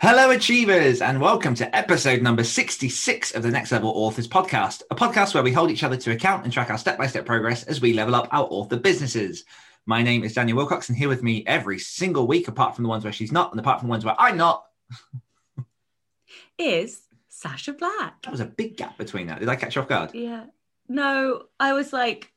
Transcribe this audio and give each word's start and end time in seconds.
Hello, 0.00 0.30
achievers, 0.30 1.02
and 1.02 1.20
welcome 1.20 1.56
to 1.56 1.76
episode 1.76 2.22
number 2.22 2.44
66 2.44 3.34
of 3.34 3.42
the 3.42 3.50
Next 3.50 3.72
Level 3.72 3.90
Authors 3.90 4.28
podcast, 4.28 4.82
a 4.92 4.94
podcast 4.94 5.34
where 5.34 5.42
we 5.42 5.50
hold 5.50 5.72
each 5.72 5.82
other 5.82 5.96
to 5.96 6.12
account 6.12 6.44
and 6.44 6.52
track 6.52 6.70
our 6.70 6.78
step 6.78 6.96
by 6.96 7.08
step 7.08 7.26
progress 7.26 7.64
as 7.64 7.80
we 7.80 7.92
level 7.92 8.14
up 8.14 8.28
our 8.30 8.46
author 8.48 8.76
businesses. 8.76 9.44
My 9.86 10.04
name 10.04 10.22
is 10.22 10.34
Daniel 10.34 10.56
Willcocks, 10.56 10.88
and 10.88 10.96
here 10.96 11.08
with 11.08 11.24
me 11.24 11.42
every 11.48 11.80
single 11.80 12.28
week, 12.28 12.46
apart 12.46 12.76
from 12.76 12.84
the 12.84 12.88
ones 12.88 13.02
where 13.02 13.12
she's 13.12 13.32
not, 13.32 13.50
and 13.50 13.58
apart 13.58 13.80
from 13.80 13.88
the 13.88 13.90
ones 13.90 14.04
where 14.04 14.14
I'm 14.16 14.36
not. 14.36 14.66
is 16.58 17.02
Sacha 17.28 17.72
Black. 17.72 18.22
That 18.22 18.30
was 18.30 18.38
a 18.38 18.46
big 18.46 18.76
gap 18.76 18.98
between 18.98 19.26
that. 19.26 19.40
Did 19.40 19.48
I 19.48 19.56
catch 19.56 19.74
you 19.74 19.82
off 19.82 19.88
guard? 19.88 20.14
Yeah. 20.14 20.44
No, 20.88 21.46
I 21.58 21.72
was 21.72 21.92
like, 21.92 22.32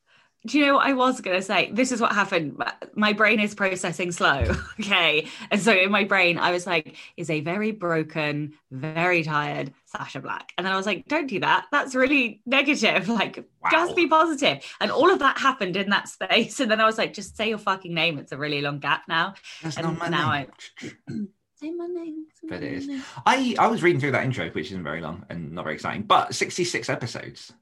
do 0.47 0.57
you 0.57 0.65
know 0.65 0.75
what 0.75 0.87
I 0.87 0.93
was 0.93 1.21
going 1.21 1.37
to 1.37 1.43
say? 1.43 1.69
This 1.71 1.91
is 1.91 2.01
what 2.01 2.13
happened. 2.13 2.61
My- 2.95 3.13
brain 3.13 3.39
is 3.39 3.53
processing 3.53 4.11
slow. 4.11 4.43
okay. 4.79 5.27
And 5.51 5.61
so 5.61 5.71
in 5.71 5.91
my 5.91 6.03
brain, 6.03 6.39
I 6.39 6.51
was 6.51 6.65
like, 6.65 6.95
is 7.15 7.29
a 7.29 7.41
very 7.41 7.71
broken, 7.71 8.53
very 8.71 9.23
tired 9.23 9.71
Sacha 9.85 10.19
Black. 10.19 10.51
And 10.57 10.65
then 10.65 10.73
I 10.73 10.77
was 10.77 10.85
like, 10.87 11.07
don't 11.07 11.27
do 11.27 11.39
that. 11.41 11.67
That's 11.71 11.93
really 11.93 12.41
negative. 12.45 13.07
Like, 13.21 13.45
Wow. 13.61 13.69
just 13.71 13.95
be 13.95 14.07
positive. 14.07 14.63
And 14.79 14.89
all 14.89 15.11
of 15.11 15.19
that 15.19 15.37
happened 15.37 15.75
in 15.75 15.91
that 15.91 16.09
space. 16.15 16.59
And 16.59 16.71
then 16.71 16.81
I 16.81 16.85
was 16.85 16.97
like, 16.97 17.13
just 17.13 17.37
say 17.37 17.49
your 17.49 17.59
fucking 17.59 17.93
name. 17.93 18.17
It's 18.17 18.31
a 18.31 18.37
really 18.37 18.61
long 18.61 18.79
gap 18.79 19.03
now. 19.07 19.35
That's 19.61 19.77
And 19.77 19.85
not 19.85 19.99
my 19.99 20.07
now 20.07 20.31
name. 20.33 21.29
Say 21.57 21.69
my 21.69 21.85
name. 21.85 22.25
say 22.41 22.47
But 22.49 22.61
my 22.61 22.65
it 22.65 22.73
is. 22.73 22.87
name. 22.87 23.03
I, 23.23 23.55
I 23.59 23.67
was 23.67 23.83
reading 23.83 23.99
through 24.01 24.13
that 24.13 24.23
intro, 24.23 24.49
which 24.49 24.71
isn't 24.71 24.83
very 24.83 24.99
long 24.99 25.27
and 25.29 25.51
not 25.51 25.63
very 25.65 25.75
exciting, 25.75 26.01
but 26.01 26.33
66 26.33 26.89
episodes. 26.89 27.53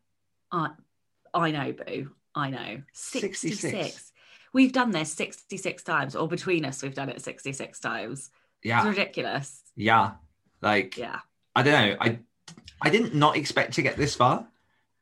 I, 0.53 0.69
I 1.33 1.51
know, 1.51 1.73
Boo. 1.73 2.11
I 2.35 2.49
know. 2.49 2.81
66. 2.93 3.59
66. 3.61 4.11
We've 4.53 4.71
done 4.73 4.91
this 4.91 5.11
66 5.13 5.83
times, 5.83 6.15
or 6.15 6.27
between 6.27 6.65
us, 6.65 6.81
we've 6.81 6.95
done 6.95 7.09
it 7.09 7.21
66 7.21 7.79
times. 7.79 8.29
Yeah. 8.63 8.79
It's 8.79 8.97
ridiculous. 8.97 9.61
Yeah. 9.75 10.11
Like, 10.61 10.97
Yeah. 10.97 11.19
I 11.55 11.63
don't 11.63 11.73
know. 11.89 11.97
I 11.99 12.19
I 12.81 12.89
didn't 12.89 13.13
not 13.13 13.35
expect 13.35 13.73
to 13.73 13.81
get 13.81 13.97
this 13.97 14.15
far, 14.15 14.47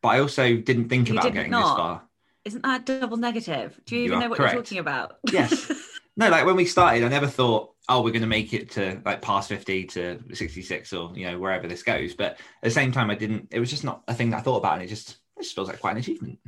but 0.02 0.09
I 0.09 0.20
also 0.20 0.58
didn't 0.58 0.89
think 0.89 1.08
You 1.08 1.14
about 1.14 1.23
did 1.23 1.33
getting 1.33 1.52
this 1.52 1.61
far. 1.61 2.03
Isn't 2.45 2.64
that 2.64 2.86
double 2.86 3.17
negative? 3.17 3.80
Do 3.86 3.95
you, 3.95 4.02
You 4.02 4.08
even 4.08 4.20
know 4.20 4.30
what 4.30 4.38
correct. 4.38 4.53
you're 4.53 4.64
talking 4.64 4.80
about? 4.80 5.17
Yes. 5.31 5.72
No, 6.20 6.30
like 6.30 6.48
when 6.48 6.55
we 6.55 6.66
started, 6.66 7.03
I 7.03 7.09
never 7.09 7.28
thought, 7.28 7.75
oh, 7.88 8.02
we're 8.02 8.09
going 8.09 8.23
to 8.23 8.28
make 8.28 8.52
it 8.52 8.72
to 8.72 9.00
like 9.05 9.22
past 9.22 9.50
50 9.50 9.83
to 9.86 10.20
66 10.33 10.92
or, 10.94 11.11
you 11.16 11.30
know, 11.30 11.38
wherever 11.38 11.67
this 11.67 11.83
goes. 11.83 12.16
But 12.16 12.31
at 12.31 12.39
the 12.64 12.72
same 12.72 12.92
time, 12.92 13.11
I 13.11 13.16
didn't, 13.16 13.50
it 13.52 13.59
was 13.59 13.70
just 13.70 13.83
not 13.83 14.02
a 14.08 14.16
thing 14.16 14.31
that 14.31 14.38
I 14.38 14.42
thought 14.42 14.58
about. 14.58 14.73
And 14.73 14.81
it 14.81 14.88
just, 14.88 15.11
it 15.38 15.44
just 15.44 15.53
feels 15.53 15.67
like 15.67 15.80
quite 15.80 15.92
an 15.92 15.98
achievement. 15.98 16.39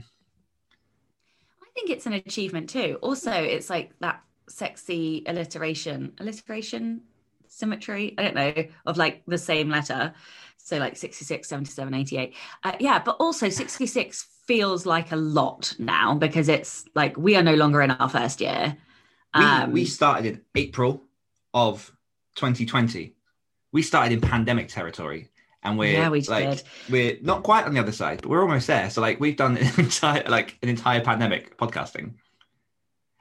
Think 1.79 1.91
it's 1.91 2.05
an 2.05 2.13
achievement 2.13 2.69
too. 2.69 2.99
Also, 3.01 3.31
it's 3.31 3.69
like 3.69 3.93
that 4.01 4.21
sexy 4.49 5.23
alliteration, 5.25 6.11
alliteration, 6.19 7.03
symmetry, 7.47 8.15
I 8.17 8.23
don't 8.23 8.35
know, 8.35 8.65
of 8.85 8.97
like 8.97 9.23
the 9.27 9.37
same 9.37 9.69
letter. 9.69 10.13
So 10.57 10.77
like 10.77 10.97
66, 10.97 11.47
77, 11.47 11.93
88. 11.93 12.35
Uh, 12.65 12.73
yeah, 12.81 12.99
but 12.99 13.15
also 13.21 13.47
66 13.47 14.27
feels 14.45 14.85
like 14.85 15.13
a 15.13 15.15
lot 15.15 15.73
now 15.79 16.15
because 16.15 16.49
it's 16.49 16.83
like 16.95 17.15
we 17.15 17.37
are 17.37 17.43
no 17.43 17.55
longer 17.55 17.81
in 17.81 17.91
our 17.91 18.09
first 18.09 18.41
year. 18.41 18.75
We, 19.33 19.41
Um, 19.41 19.71
we 19.71 19.85
started 19.85 20.25
in 20.25 20.41
April 20.55 21.03
of 21.53 21.89
2020. 22.35 23.15
We 23.71 23.83
started 23.83 24.11
in 24.11 24.19
pandemic 24.19 24.67
territory. 24.67 25.29
And 25.63 25.77
we're 25.77 25.93
Yeah, 25.93 26.09
we 26.09 26.21
like, 26.21 26.49
did. 26.49 26.63
we're 26.89 27.17
not 27.21 27.43
quite 27.43 27.65
on 27.65 27.73
the 27.73 27.79
other 27.81 27.91
side, 27.91 28.21
but 28.21 28.29
we're 28.29 28.41
almost 28.41 28.67
there. 28.67 28.89
So 28.89 29.01
like 29.01 29.19
we've 29.19 29.35
done 29.35 29.57
an 29.57 29.71
entire, 29.77 30.23
like 30.27 30.57
an 30.63 30.69
entire 30.69 31.01
pandemic 31.01 31.57
podcasting. 31.57 32.13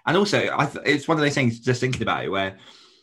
And 0.07 0.17
also, 0.17 0.39
I 0.57 0.67
th- 0.67 0.85
it's 0.87 1.09
one 1.09 1.19
of 1.19 1.23
those 1.23 1.35
things 1.35 1.61
just 1.61 1.81
thinking 1.81 2.03
about 2.03 2.25
it 2.25 2.29
where 2.31 2.57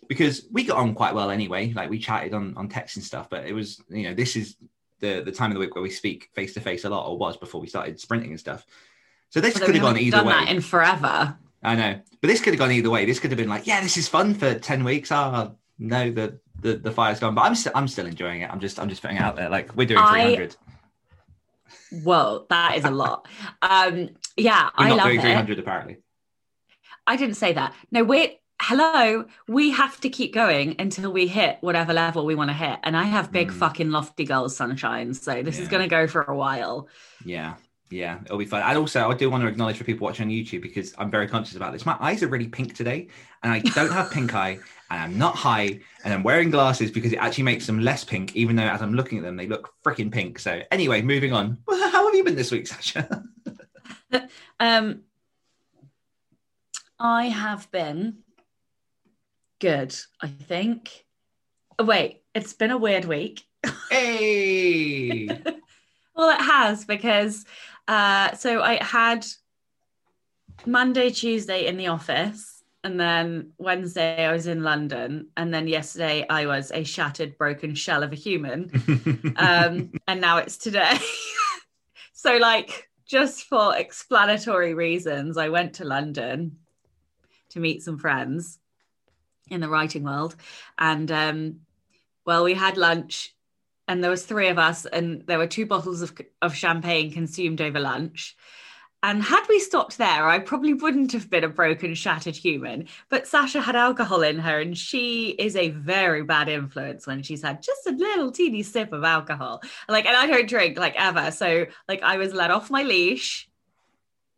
because 0.08 0.46
we 0.52 0.64
got 0.64 0.78
on 0.78 0.94
quite 0.96 1.14
well 1.16 1.30
anyway, 1.32 1.74
like 1.74 1.90
we 1.90 2.00
chatted 2.00 2.34
on 2.34 2.56
on 2.58 2.70
text 2.70 2.96
and 2.96 3.06
stuff, 3.06 3.30
but 3.30 3.46
it 3.46 3.54
was 3.54 3.82
you 3.90 4.04
know 4.04 4.14
this 4.14 4.36
is 4.36 4.56
the 5.02 5.22
the 5.22 5.32
time 5.32 5.52
of 5.52 5.56
the 5.56 5.60
week 5.60 5.76
where 5.76 5.82
we 5.84 5.90
speak 5.90 6.30
face 6.34 6.54
to 6.54 6.62
face 6.62 6.86
a 6.86 6.90
lot, 6.90 7.08
or 7.08 7.18
was 7.18 7.38
before 7.38 7.60
we 7.62 7.68
started 7.68 8.00
sprinting 8.00 8.32
and 8.32 8.40
stuff. 8.40 8.66
So 9.30 9.42
this 9.42 9.56
Although 9.56 9.66
could 9.68 9.76
have 9.76 9.84
gone 9.84 9.98
either 9.98 10.18
done 10.18 10.26
way. 10.28 10.34
that 10.34 10.50
in 10.50 10.62
forever. 10.62 11.38
I 11.62 11.76
know, 11.76 12.00
but 12.22 12.28
this 12.28 12.40
could 12.42 12.54
have 12.54 12.60
gone 12.60 12.72
either 12.72 12.90
way. 12.90 13.06
This 13.06 13.20
could 13.20 13.32
have 13.32 13.38
been 13.38 13.50
like, 13.50 13.68
yeah, 13.68 13.82
this 13.82 13.98
is 13.98 14.08
fun 14.08 14.34
for 14.34 14.56
ten 14.58 14.84
weeks. 14.84 15.12
Ah, 15.12 15.52
no, 15.78 16.10
the 16.12 16.40
the 16.66 16.78
the 16.78 16.92
fire's 16.92 17.20
gone, 17.20 17.36
but 17.36 17.42
I'm 17.42 17.56
still 17.56 17.72
I'm 17.76 17.88
still 17.88 18.06
enjoying 18.08 18.42
it. 18.42 18.50
I'm 18.52 18.60
just 18.60 18.80
I'm 18.80 18.90
just 18.90 19.02
putting 19.02 19.18
it 19.18 19.22
out 19.22 19.36
there. 19.36 19.50
Like 19.50 19.76
we're 19.76 19.88
doing 19.88 20.00
I- 20.00 20.36
300. 20.36 20.56
Whoa, 22.04 22.46
that 22.50 22.76
is 22.78 22.84
a 22.86 22.92
lot. 22.92 23.28
Um, 23.62 24.10
yeah, 24.38 24.70
We're 24.78 24.86
I 24.86 24.90
not 24.90 24.98
love 24.98 25.06
doing 25.08 25.20
it. 25.20 25.22
300 25.22 25.60
apparently. 25.60 25.98
I 27.08 27.16
didn't 27.16 27.36
say 27.36 27.54
that. 27.54 27.74
No, 27.92 28.04
we're 28.04 28.30
hello. 28.62 29.26
We 29.48 29.72
have 29.72 30.00
to 30.02 30.10
keep 30.10 30.34
going 30.34 30.76
until 30.80 31.12
we 31.12 31.28
hit 31.28 31.58
whatever 31.62 31.94
level 31.94 32.26
we 32.26 32.36
want 32.36 32.50
to 32.50 32.54
hit. 32.54 32.80
And 32.84 32.98
I 32.98 33.04
have 33.04 33.32
big 33.32 33.50
Mm. 33.50 33.54
fucking 33.54 33.92
lofty 33.92 34.26
goals, 34.26 34.56
sunshine. 34.56 35.14
So 35.14 35.44
this 35.44 35.60
is 35.60 35.68
going 35.68 35.84
to 35.84 35.90
go 35.90 36.08
for 36.08 36.24
a 36.24 36.36
while. 36.36 36.88
Yeah, 37.24 37.56
yeah, 37.90 38.20
it'll 38.26 38.38
be 38.38 38.46
fun. 38.46 38.62
And 38.64 38.78
also, 38.78 39.10
I 39.10 39.14
do 39.14 39.30
want 39.30 39.44
to 39.44 39.48
acknowledge 39.48 39.78
for 39.78 39.84
people 39.84 40.06
watching 40.06 40.26
on 40.26 40.32
YouTube 40.32 40.62
because 40.62 40.94
I'm 40.98 41.12
very 41.12 41.28
conscious 41.28 41.56
about 41.56 41.72
this. 41.72 41.86
My 41.86 41.96
eyes 42.00 42.24
are 42.24 42.28
really 42.28 42.48
pink 42.48 42.76
today, 42.76 43.08
and 43.44 43.52
I 43.54 43.60
don't 43.60 43.92
have 43.92 44.10
pink 44.12 44.34
eye, 44.34 44.58
and 44.90 45.02
I'm 45.02 45.18
not 45.18 45.36
high, 45.36 45.80
and 46.04 46.14
I'm 46.14 46.24
wearing 46.24 46.50
glasses 46.50 46.90
because 46.90 47.14
it 47.14 47.18
actually 47.18 47.44
makes 47.44 47.68
them 47.68 47.80
less 47.80 48.04
pink, 48.04 48.36
even 48.36 48.56
though 48.56 48.64
as 48.64 48.82
I'm 48.82 48.94
looking 48.94 49.20
at 49.20 49.24
them, 49.24 49.36
they 49.36 49.48
look 49.48 49.74
freaking 49.84 50.12
pink. 50.12 50.40
So, 50.40 50.62
anyway, 50.72 51.02
moving 51.04 51.32
on. 51.32 51.60
How 51.70 52.06
have 52.06 52.16
you 52.16 52.24
been 52.24 52.36
this 52.36 52.52
week, 52.52 52.68
Sacha? 52.68 53.24
Um, 54.58 55.02
I 56.98 57.26
have 57.26 57.70
been 57.72 58.20
good. 59.60 59.94
I 60.22 60.28
think. 60.28 61.06
Oh, 61.78 61.84
wait, 61.84 62.22
it's 62.34 62.54
been 62.54 62.72
a 62.72 62.78
weird 62.78 63.04
week. 63.04 63.44
hey, 63.90 65.28
Well, 66.16 66.30
it 66.30 66.42
has 66.42 66.86
because 66.86 67.46
uh, 67.88 68.34
so 68.34 68.62
I 68.62 68.84
had 68.84 69.26
Monday, 70.66 71.10
Tuesday 71.12 71.68
in 71.68 71.78
the 71.78 71.88
office, 71.88 72.64
and 72.84 73.00
then 73.00 73.52
Wednesday 73.58 74.26
I 74.26 74.32
was 74.32 74.48
in 74.48 74.64
London, 74.64 75.30
and 75.38 75.54
then 75.54 75.68
yesterday 75.68 76.26
I 76.30 76.46
was 76.46 76.72
a 76.72 76.84
shattered, 76.84 77.38
broken 77.38 77.76
shell 77.76 78.04
of 78.04 78.12
a 78.12 78.16
human, 78.16 78.72
um, 79.38 79.92
and 80.08 80.22
now 80.22 80.38
it's 80.38 80.58
today. 80.58 80.98
so, 82.14 82.38
like, 82.38 82.90
just 83.06 83.44
for 83.44 83.76
explanatory 83.76 84.74
reasons, 84.74 85.38
I 85.38 85.50
went 85.50 85.76
to 85.76 85.86
London 85.86 86.58
to 87.50 87.60
meet 87.60 87.84
some 87.84 88.00
friends 88.00 88.60
in 89.50 89.62
the 89.62 89.70
writing 89.70 90.04
world, 90.04 90.36
and 90.78 91.12
um, 91.12 91.60
well, 92.26 92.44
we 92.44 92.56
had 92.56 92.78
lunch 92.78 93.35
and 93.88 94.04
there 94.04 94.12
was 94.12 94.26
three 94.26 94.48
of 94.48 94.58
us 94.58 94.86
and 94.86 95.24
there 95.28 95.38
were 95.38 95.48
two 95.48 95.66
bottles 95.66 96.02
of, 96.02 96.14
of 96.42 96.56
champagne 96.56 97.12
consumed 97.12 97.62
over 97.62 97.80
lunch 97.80 98.36
and 99.04 99.22
had 99.22 99.46
we 99.48 99.60
stopped 99.60 99.98
there 99.98 100.28
i 100.28 100.40
probably 100.40 100.74
wouldn't 100.74 101.12
have 101.12 101.30
been 101.30 101.44
a 101.44 101.50
broken 101.50 101.94
shattered 101.94 102.36
human 102.36 102.88
but 103.10 103.28
sacha 103.28 103.62
had 103.62 103.76
alcohol 103.76 104.22
in 104.22 104.40
her 104.40 104.60
and 104.60 104.78
she 104.78 105.30
is 105.30 105.56
a 105.56 105.70
very 105.70 106.24
bad 106.24 106.50
influence 106.50 107.06
when 107.06 107.22
she's 107.22 107.44
had 107.44 107.62
just 107.62 107.86
a 107.88 107.92
little 107.92 108.32
teeny 108.32 108.64
sip 108.64 108.92
of 108.92 109.04
alcohol 109.04 109.62
like 109.88 110.06
and 110.06 110.18
i 110.18 110.26
don't 110.26 110.50
drink 110.50 110.78
like 110.78 110.96
ever 110.98 111.32
so 111.32 111.66
like 111.88 112.02
i 112.04 112.18
was 112.18 112.34
let 112.34 112.52
off 112.52 112.72
my 112.72 112.84
leash 112.84 113.48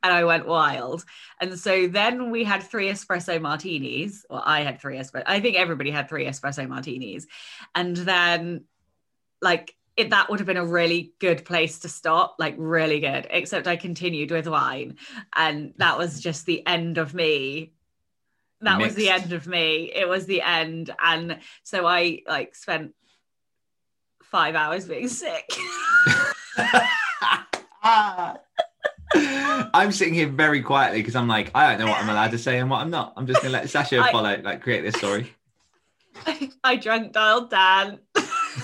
and 0.04 0.14
I 0.14 0.24
went 0.26 0.48
wild. 0.48 1.04
And 1.42 1.60
so 1.60 1.88
then 1.88 2.30
we 2.30 2.44
had 2.44 2.62
three 2.62 2.90
espresso 2.90 3.42
martinis. 3.42 4.26
Well, 4.30 4.44
I 4.46 4.62
had 4.62 4.80
three 4.80 4.98
espresso. 4.98 5.24
I 5.26 5.40
think 5.40 5.58
everybody 5.58 5.90
had 5.90 6.08
three 6.08 6.26
espresso 6.26 6.70
martinis. 6.70 7.26
And 7.74 7.98
then 7.98 8.66
like 9.42 9.76
it, 9.96 10.12
that 10.12 10.30
would 10.30 10.40
have 10.40 10.46
been 10.46 10.58
a 10.58 10.66
really 10.66 11.14
good 11.20 11.44
place 11.44 11.80
to 11.80 11.90
stop, 11.90 12.36
like 12.38 12.56
really 12.58 13.00
good. 13.00 13.28
Except 13.30 13.68
I 13.68 13.76
continued 13.76 14.32
with 14.32 14.48
wine, 14.48 14.98
and 15.36 15.74
that 15.78 15.98
was 15.98 16.22
just 16.22 16.46
the 16.46 16.66
end 16.66 16.98
of 16.98 17.14
me. 17.14 17.74
That 18.62 18.80
was 18.80 18.96
the 18.96 19.10
end 19.10 19.34
of 19.34 19.46
me. 19.46 19.92
It 19.94 20.08
was 20.08 20.26
the 20.26 20.42
end, 20.42 20.94
and 21.04 21.40
so 21.64 21.86
I 21.86 22.22
like 22.28 22.56
spent 22.56 22.94
five 24.24 24.56
hours 24.56 24.86
being 24.86 25.08
sick. 25.08 25.50
I'm 29.14 29.92
sitting 29.92 30.14
here 30.14 30.28
very 30.28 30.62
quietly 30.62 31.00
because 31.00 31.16
I'm 31.16 31.28
like, 31.28 31.52
I 31.56 31.70
don't 31.70 31.80
know 31.80 31.92
what 31.92 32.02
I'm 32.02 32.10
allowed 32.10 32.32
to 32.32 32.38
say 32.38 32.60
and 32.60 32.70
what 32.70 32.82
I'm 32.82 32.90
not. 32.90 33.14
I'm 33.16 33.26
just 33.26 33.42
gonna 33.42 33.54
let 33.54 33.70
Sacha 33.70 34.00
I- 34.04 34.12
follow, 34.12 34.40
like 34.44 34.62
create 34.62 34.82
this 34.82 34.96
story. 34.96 35.34
I 36.64 36.76
drunk 36.78 37.14
dialed 37.14 37.50
Dan. 37.50 38.00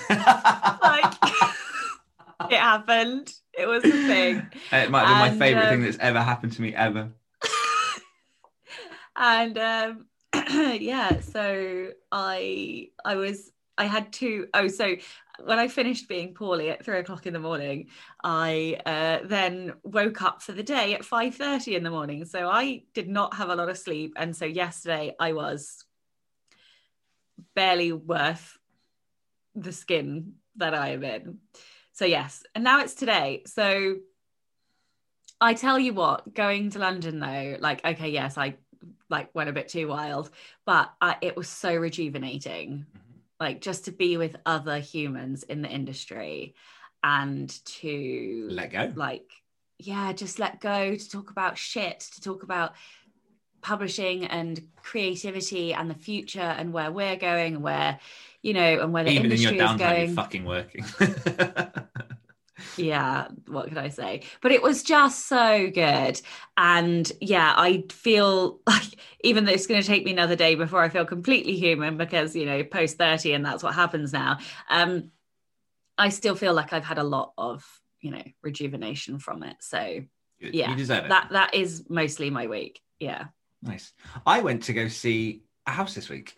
Like 0.10 1.14
it 2.52 2.60
happened. 2.60 3.32
It 3.58 3.68
was 3.68 3.84
a 3.84 3.92
thing. 3.92 4.48
it 4.72 4.90
might 4.90 5.06
be 5.06 5.12
And, 5.12 5.20
my 5.20 5.32
favorite 5.32 5.66
um, 5.66 5.70
thing 5.70 5.82
that's 5.84 5.98
ever 6.00 6.22
happened 6.22 6.54
to 6.54 6.62
me 6.62 6.74
ever. 6.74 7.12
and 9.16 9.58
um 9.58 10.06
yeah 10.80 11.20
so 11.20 11.90
i 12.12 12.88
i 13.06 13.16
was 13.16 13.52
i 13.78 13.86
had 13.86 14.12
two 14.12 14.48
oh 14.54 14.68
so 14.68 14.96
when 15.44 15.60
i 15.60 15.68
finished 15.68 16.08
being 16.08 16.34
poorly 16.34 16.70
at 16.70 16.84
three 16.84 16.98
o'clock 16.98 17.26
in 17.26 17.34
the 17.34 17.40
morning 17.40 17.88
i 18.24 18.78
uh, 18.86 19.20
then 19.26 19.74
woke 19.84 20.22
up 20.22 20.42
for 20.42 20.52
the 20.52 20.64
day 20.64 20.94
at 20.94 21.02
5.30 21.02 21.78
in 21.78 21.84
the 21.84 21.92
morning 21.92 22.26
so 22.26 22.48
i 22.48 22.84
did 22.94 23.08
not 23.08 23.36
have 23.36 23.50
a 23.50 23.56
lot 23.56 23.70
of 23.70 23.78
sleep 23.78 24.14
and 24.16 24.36
so 24.36 24.46
yesterday 24.46 25.14
i 25.20 25.34
was 25.34 25.86
barely 27.56 27.92
worth 27.92 28.58
the 29.56 29.72
skin 29.72 30.34
that 30.58 30.74
i 30.74 30.90
am 30.90 31.04
in. 31.04 31.40
So 31.94 32.06
yes. 32.06 32.44
And 32.56 32.64
now 32.64 32.82
it's 32.82 32.94
today. 32.94 33.44
So 33.46 33.98
I 35.40 35.54
tell 35.54 35.80
you 35.80 35.94
what, 35.94 36.34
going 36.34 36.72
to 36.72 36.80
London 36.80 37.20
though, 37.20 37.58
like 37.60 37.84
okay, 37.86 38.10
yes, 38.10 38.38
I 38.38 38.56
like 39.10 39.34
went 39.34 39.50
a 39.50 39.54
bit 39.54 39.68
too 39.68 39.88
wild, 39.88 40.30
but 40.66 40.92
I, 41.02 41.18
it 41.22 41.36
was 41.36 41.50
so 41.50 41.76
rejuvenating, 41.76 42.86
mm-hmm. 42.90 43.20
like 43.40 43.62
just 43.62 43.86
to 43.86 43.92
be 43.92 44.18
with 44.18 44.36
other 44.46 44.80
humans 44.80 45.44
in 45.44 45.62
the 45.62 45.70
industry 45.70 46.56
and 47.04 47.50
to 47.66 48.48
Let 48.52 48.72
go. 48.72 48.92
like 48.96 49.30
yeah, 49.80 50.14
just 50.14 50.40
let 50.40 50.62
go 50.62 50.96
to 50.96 51.10
talk 51.10 51.30
about 51.30 51.58
shit, 51.58 52.00
to 52.00 52.22
talk 52.22 52.44
about 52.44 52.74
publishing 53.62 54.26
and 54.26 54.62
creativity 54.82 55.74
and 55.74 55.90
the 55.90 55.96
future 55.96 56.40
and 56.40 56.74
where 56.74 56.92
we're 56.92 57.16
going 57.16 57.56
and 57.56 57.64
where 57.64 58.00
you 58.44 58.54
know 58.54 58.82
and 58.82 58.94
where 58.94 59.04
the 59.04 59.10
Even 59.12 59.32
in 59.32 59.40
your 59.42 59.52
industry 59.54 59.58
is 59.58 59.72
downtime, 59.72 59.78
going 59.80 60.06
you're 60.08 60.16
fucking 60.16 60.46
working. 60.46 60.86
yeah 62.78 63.28
what 63.48 63.68
could 63.68 63.78
i 63.78 63.90
say 63.90 64.22
but 64.42 64.52
it 64.52 64.62
was 64.62 64.84
just 64.84 65.28
so 65.28 65.70
good 65.74 66.22
and 66.56 67.12
yeah 67.20 67.54
i 67.58 67.84
feel 67.92 68.60
like 68.68 68.96
even 69.24 69.46
though 69.46 69.52
it's 69.52 69.68
going 69.68 69.82
to 69.82 69.88
take 69.88 70.06
me 70.06 70.12
another 70.12 70.36
day 70.36 70.56
before 70.56 70.82
i 70.82 70.90
feel 70.90 71.04
completely 71.06 71.56
human 71.58 71.98
because 71.98 72.36
you 72.36 72.46
know 72.46 72.64
post 72.64 72.98
30 72.98 73.34
and 73.34 73.46
that's 73.46 73.64
what 73.64 73.74
happens 73.74 74.14
now 74.14 74.38
um 74.70 75.10
i 75.98 76.10
still 76.10 76.36
feel 76.36 76.54
like 76.54 76.74
i've 76.74 76.86
had 76.86 77.00
a 77.00 77.04
lot 77.04 77.34
of 77.38 77.66
you 78.02 78.12
know 78.12 78.24
rejuvenation 78.42 79.20
from 79.20 79.44
it 79.44 79.58
so 79.60 80.02
Good. 80.40 80.54
yeah 80.54 80.70
you 80.70 80.76
deserve 80.76 81.06
it. 81.06 81.10
that 81.10 81.30
that 81.32 81.54
is 81.56 81.86
mostly 81.90 82.30
my 82.30 82.48
week 82.48 82.82
yeah 83.00 83.26
Nice. 83.66 83.94
I 84.26 84.42
went 84.42 84.64
to 84.64 84.74
go 84.74 84.90
see 84.90 85.44
a 85.66 85.72
house 85.72 85.96
this 85.96 86.10
week, 86.10 86.36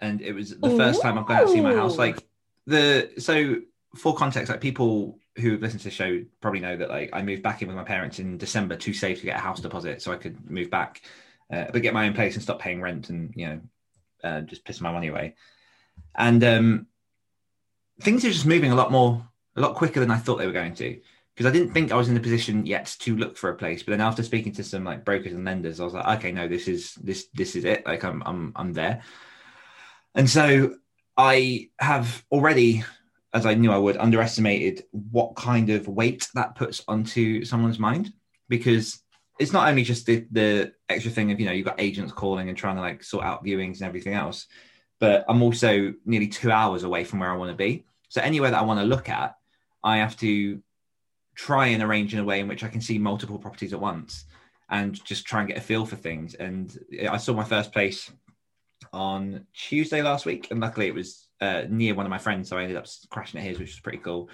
and 0.00 0.20
it 0.20 0.32
was 0.32 0.58
the 0.58 0.76
first 0.76 1.02
time 1.02 1.18
I've 1.18 1.26
gone 1.26 1.38
out 1.38 1.46
to 1.46 1.52
see 1.52 1.60
my 1.60 1.74
house. 1.74 1.98
Like 1.98 2.26
the 2.66 3.10
so 3.18 3.56
for 3.96 4.14
context, 4.14 4.50
like 4.50 4.60
people 4.60 5.18
who 5.36 5.52
have 5.52 5.62
listened 5.62 5.80
to 5.80 5.88
the 5.88 5.94
show 5.94 6.22
probably 6.40 6.60
know 6.60 6.76
that 6.76 6.88
like 6.88 7.10
I 7.12 7.22
moved 7.22 7.42
back 7.42 7.62
in 7.62 7.68
with 7.68 7.76
my 7.76 7.84
parents 7.84 8.18
in 8.18 8.38
December 8.38 8.76
to 8.76 8.92
save 8.92 9.18
to 9.20 9.26
get 9.26 9.36
a 9.36 9.40
house 9.40 9.60
deposit 9.60 10.02
so 10.02 10.12
I 10.12 10.16
could 10.16 10.50
move 10.50 10.70
back, 10.70 11.02
uh, 11.52 11.66
but 11.72 11.82
get 11.82 11.94
my 11.94 12.06
own 12.06 12.14
place 12.14 12.34
and 12.34 12.42
stop 12.42 12.60
paying 12.60 12.80
rent 12.80 13.10
and 13.10 13.32
you 13.36 13.46
know 13.46 13.60
uh, 14.24 14.40
just 14.42 14.64
piss 14.64 14.80
my 14.80 14.92
money 14.92 15.08
away. 15.08 15.34
And 16.14 16.42
um, 16.44 16.86
things 18.00 18.24
are 18.24 18.30
just 18.30 18.46
moving 18.46 18.72
a 18.72 18.74
lot 18.76 18.90
more, 18.90 19.26
a 19.56 19.60
lot 19.60 19.74
quicker 19.74 20.00
than 20.00 20.10
I 20.10 20.16
thought 20.16 20.36
they 20.36 20.46
were 20.46 20.52
going 20.52 20.74
to 20.74 21.00
because 21.34 21.48
I 21.48 21.52
didn't 21.52 21.72
think 21.72 21.90
I 21.90 21.96
was 21.96 22.08
in 22.08 22.14
the 22.14 22.20
position 22.20 22.66
yet 22.66 22.94
to 23.00 23.16
look 23.16 23.36
for 23.36 23.50
a 23.50 23.54
place. 23.54 23.82
But 23.82 23.92
then 23.92 24.00
after 24.00 24.22
speaking 24.22 24.52
to 24.52 24.64
some 24.64 24.84
like 24.84 25.04
brokers 25.04 25.32
and 25.32 25.44
lenders, 25.44 25.80
I 25.80 25.84
was 25.84 25.94
like, 25.94 26.18
okay, 26.18 26.32
no, 26.32 26.48
this 26.48 26.68
is 26.68 26.94
this 26.96 27.28
this 27.32 27.56
is 27.56 27.64
it. 27.64 27.86
Like 27.86 28.04
I'm 28.04 28.22
I'm 28.26 28.52
I'm 28.56 28.72
there. 28.72 29.02
And 30.14 30.28
so 30.28 30.74
I 31.16 31.68
have 31.78 32.24
already, 32.30 32.84
as 33.32 33.46
I 33.46 33.54
knew 33.54 33.72
I 33.72 33.78
would, 33.78 33.96
underestimated 33.96 34.84
what 34.90 35.36
kind 35.36 35.70
of 35.70 35.88
weight 35.88 36.28
that 36.34 36.54
puts 36.54 36.82
onto 36.88 37.44
someone's 37.44 37.78
mind 37.78 38.12
because 38.48 39.02
it's 39.38 39.52
not 39.52 39.68
only 39.68 39.84
just 39.84 40.04
the 40.04 40.26
the 40.30 40.72
extra 40.88 41.10
thing 41.10 41.32
of 41.32 41.40
you 41.40 41.46
know 41.46 41.52
you've 41.52 41.66
got 41.66 41.80
agents 41.80 42.12
calling 42.12 42.48
and 42.48 42.58
trying 42.58 42.76
to 42.76 42.82
like 42.82 43.02
sort 43.02 43.24
out 43.24 43.44
viewings 43.44 43.78
and 43.78 43.82
everything 43.82 44.14
else, 44.14 44.46
but 44.98 45.24
I'm 45.28 45.42
also 45.42 45.94
nearly 46.04 46.28
two 46.28 46.50
hours 46.50 46.82
away 46.82 47.04
from 47.04 47.20
where 47.20 47.30
I 47.30 47.36
want 47.36 47.50
to 47.50 47.56
be. 47.56 47.84
So 48.08 48.20
anywhere 48.20 48.50
that 48.50 48.60
I 48.60 48.64
want 48.64 48.80
to 48.80 48.86
look 48.86 49.08
at, 49.08 49.34
I 49.82 49.98
have 49.98 50.16
to 50.18 50.62
try 51.34 51.68
and 51.68 51.82
arrange 51.82 52.12
in 52.12 52.20
a 52.20 52.24
way 52.24 52.40
in 52.40 52.48
which 52.48 52.62
I 52.62 52.68
can 52.68 52.82
see 52.82 52.98
multiple 52.98 53.38
properties 53.38 53.72
at 53.72 53.80
once 53.80 54.26
and 54.68 55.02
just 55.04 55.26
try 55.26 55.40
and 55.40 55.48
get 55.48 55.56
a 55.56 55.62
feel 55.62 55.86
for 55.86 55.96
things. 55.96 56.34
And 56.34 56.76
I 57.08 57.16
saw 57.16 57.32
my 57.32 57.44
first 57.44 57.72
place 57.72 58.10
on 58.92 59.46
Tuesday 59.54 60.02
last 60.02 60.26
week, 60.26 60.50
and 60.50 60.60
luckily 60.60 60.86
it 60.86 60.94
was 60.94 61.26
uh, 61.40 61.62
near 61.68 61.94
one 61.94 62.06
of 62.06 62.10
my 62.10 62.18
friends, 62.18 62.48
so 62.48 62.58
I 62.58 62.62
ended 62.62 62.76
up 62.76 62.86
crashing 63.10 63.40
at 63.40 63.46
his, 63.46 63.58
which 63.58 63.70
was 63.70 63.80
pretty 63.80 63.98
cool. 63.98 64.28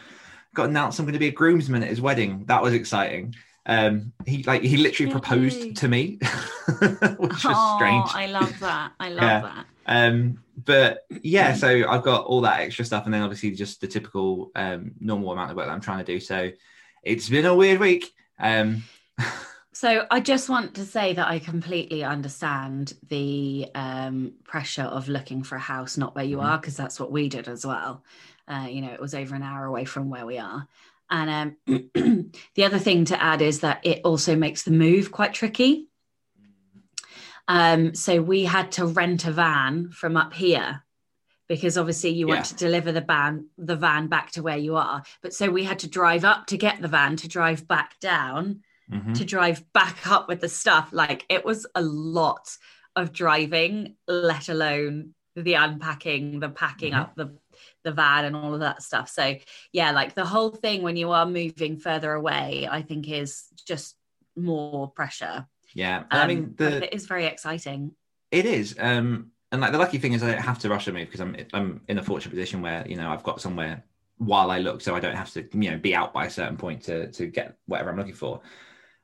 Got 0.54 0.70
announced 0.70 0.98
I'm 0.98 1.04
going 1.06 1.12
to 1.14 1.18
be 1.18 1.28
a 1.28 1.32
groomsman 1.32 1.82
at 1.82 1.88
his 1.90 2.00
wedding. 2.00 2.44
That 2.46 2.62
was 2.62 2.72
exciting. 2.72 3.34
Um, 3.66 4.12
he 4.24 4.42
like 4.44 4.62
he 4.62 4.76
literally 4.76 5.08
Yay. 5.10 5.12
proposed 5.12 5.76
to 5.76 5.88
me, 5.88 6.18
which 6.80 7.00
was 7.00 7.44
oh, 7.46 7.76
strange. 7.76 8.10
i 8.14 8.26
love 8.30 8.56
that 8.60 8.92
i 9.00 9.08
love 9.08 9.22
Yeah. 9.22 9.40
that 9.40 9.66
Um, 9.86 10.38
but 10.64 11.00
yeah, 11.22 11.52
so 11.54 11.68
I've 11.88 12.02
got 12.04 12.26
all 12.26 12.40
that 12.42 12.60
extra 12.60 12.84
stuff, 12.84 13.04
and 13.06 13.12
then 13.12 13.22
obviously 13.22 13.50
just 13.50 13.80
the 13.80 13.88
typical 13.88 14.52
um, 14.54 14.92
normal 15.00 15.32
amount 15.32 15.50
of 15.50 15.56
work 15.56 15.66
that 15.66 15.72
I'm 15.72 15.80
trying 15.80 15.98
to 16.04 16.12
do. 16.12 16.20
So 16.20 16.50
it's 17.02 17.28
been 17.28 17.44
a 17.46 17.54
weird 17.54 17.80
week. 17.80 18.12
Um, 18.38 18.84
So 19.78 20.06
I 20.10 20.20
just 20.20 20.48
want 20.48 20.76
to 20.76 20.86
say 20.86 21.12
that 21.12 21.28
I 21.28 21.38
completely 21.38 22.02
understand 22.02 22.94
the 23.10 23.68
um, 23.74 24.32
pressure 24.42 24.84
of 24.84 25.06
looking 25.10 25.42
for 25.42 25.56
a 25.56 25.60
house 25.60 25.98
not 25.98 26.14
where 26.14 26.24
you 26.24 26.38
Mhm. 26.38 26.44
are, 26.44 26.56
because 26.58 26.78
that's 26.78 26.98
what 26.98 27.12
we 27.12 27.28
did 27.28 27.46
as 27.46 27.66
well. 27.66 28.02
Uh, 28.48 28.68
you 28.70 28.80
know, 28.80 28.94
it 28.94 29.00
was 29.02 29.14
over 29.14 29.34
an 29.34 29.42
hour 29.42 29.66
away 29.66 29.84
from 29.84 30.08
where 30.08 30.24
we 30.24 30.38
are. 30.38 30.66
And 31.10 31.56
um, 31.66 32.32
the 32.54 32.64
other 32.64 32.78
thing 32.78 33.04
to 33.04 33.22
add 33.22 33.42
is 33.42 33.60
that 33.60 33.84
it 33.84 34.00
also 34.02 34.34
makes 34.34 34.62
the 34.62 34.70
move 34.70 35.12
quite 35.12 35.34
tricky. 35.34 35.88
Um, 37.46 37.94
so 37.94 38.22
we 38.22 38.44
had 38.44 38.72
to 38.72 38.86
rent 38.86 39.26
a 39.26 39.30
van 39.30 39.90
from 39.90 40.16
up 40.16 40.32
here 40.32 40.84
because 41.48 41.76
obviously 41.76 42.14
you 42.14 42.28
want 42.28 42.38
Yeah. 42.38 42.44
to 42.44 42.54
deliver 42.54 42.92
the 42.92 43.02
van 43.02 43.50
the 43.58 43.76
van 43.76 44.06
back 44.06 44.30
to 44.32 44.42
where 44.42 44.56
you 44.56 44.76
are. 44.76 45.02
But 45.20 45.34
so 45.34 45.50
we 45.50 45.64
had 45.64 45.80
to 45.80 45.86
drive 45.86 46.24
up 46.24 46.46
to 46.46 46.56
get 46.56 46.80
the 46.80 46.88
van 46.88 47.16
to 47.16 47.28
drive 47.28 47.68
back 47.68 48.00
down 48.00 48.62
mhm. 48.88 49.12
to 49.14 49.24
drive 49.24 49.70
back 49.72 50.06
up 50.06 50.28
with 50.28 50.40
the 50.40 50.48
stuff. 50.48 50.90
Like 50.92 51.24
it 51.28 51.44
was 51.44 51.66
a 51.74 51.82
lot 51.82 52.48
of 52.94 53.12
driving, 53.12 53.96
let 54.08 54.48
alone 54.48 55.14
the 55.34 55.54
unpacking, 55.54 56.40
the 56.40 56.48
packing 56.48 56.92
Mhm. 56.92 57.00
up 57.00 57.14
the 57.16 57.36
the 57.84 57.92
van 57.92 58.24
and 58.24 58.36
all 58.36 58.54
of 58.54 58.60
that 58.60 58.82
stuff. 58.82 59.08
So 59.08 59.36
yeah, 59.72 59.90
like 59.92 60.14
the 60.14 60.24
whole 60.24 60.50
thing 60.50 60.82
when 60.82 60.96
you 60.96 61.10
are 61.12 61.26
moving 61.26 61.78
further 61.78 62.12
away, 62.12 62.68
I 62.70 62.82
think 62.82 63.08
is 63.08 63.44
just 63.66 63.96
more 64.36 64.90
pressure. 64.90 65.46
Yeah, 65.74 66.04
and 66.10 66.20
I 66.20 66.22
Um, 66.22 66.28
mean 66.28 66.54
the 66.56 66.84
it 66.84 66.94
is 66.94 67.06
very 67.06 67.26
exciting. 67.26 67.92
it 68.30 68.46
is, 68.46 68.76
um, 68.78 69.30
and 69.52 69.60
like 69.60 69.72
the 69.72 69.78
lucky 69.78 69.98
thing 69.98 70.12
is 70.12 70.22
I 70.22 70.32
don't 70.32 70.42
have 70.42 70.58
to 70.60 70.68
rush 70.68 70.88
a 70.88 70.92
move 70.92 71.06
because 71.06 71.20
I'm 71.20 71.36
I'm 71.52 71.80
in 71.88 71.98
a 71.98 72.02
fortunate 72.02 72.30
position 72.30 72.62
where 72.62 72.86
you 72.88 72.96
know 72.96 73.10
I've 73.10 73.22
got 73.22 73.40
somewhere 73.40 73.84
while 74.18 74.50
I 74.50 74.58
look, 74.58 74.80
so 74.80 74.94
I 74.94 75.00
don't 75.00 75.14
have 75.16 75.30
to 75.32 75.48
you 75.52 75.70
know 75.70 75.78
be 75.78 75.94
out 75.94 76.12
by 76.12 76.26
a 76.26 76.30
certain 76.30 76.56
point 76.56 76.82
to 76.84 77.10
to 77.12 77.26
get 77.26 77.56
whatever 77.66 77.90
I'm 77.90 77.96
looking 77.96 78.14
for. 78.14 78.40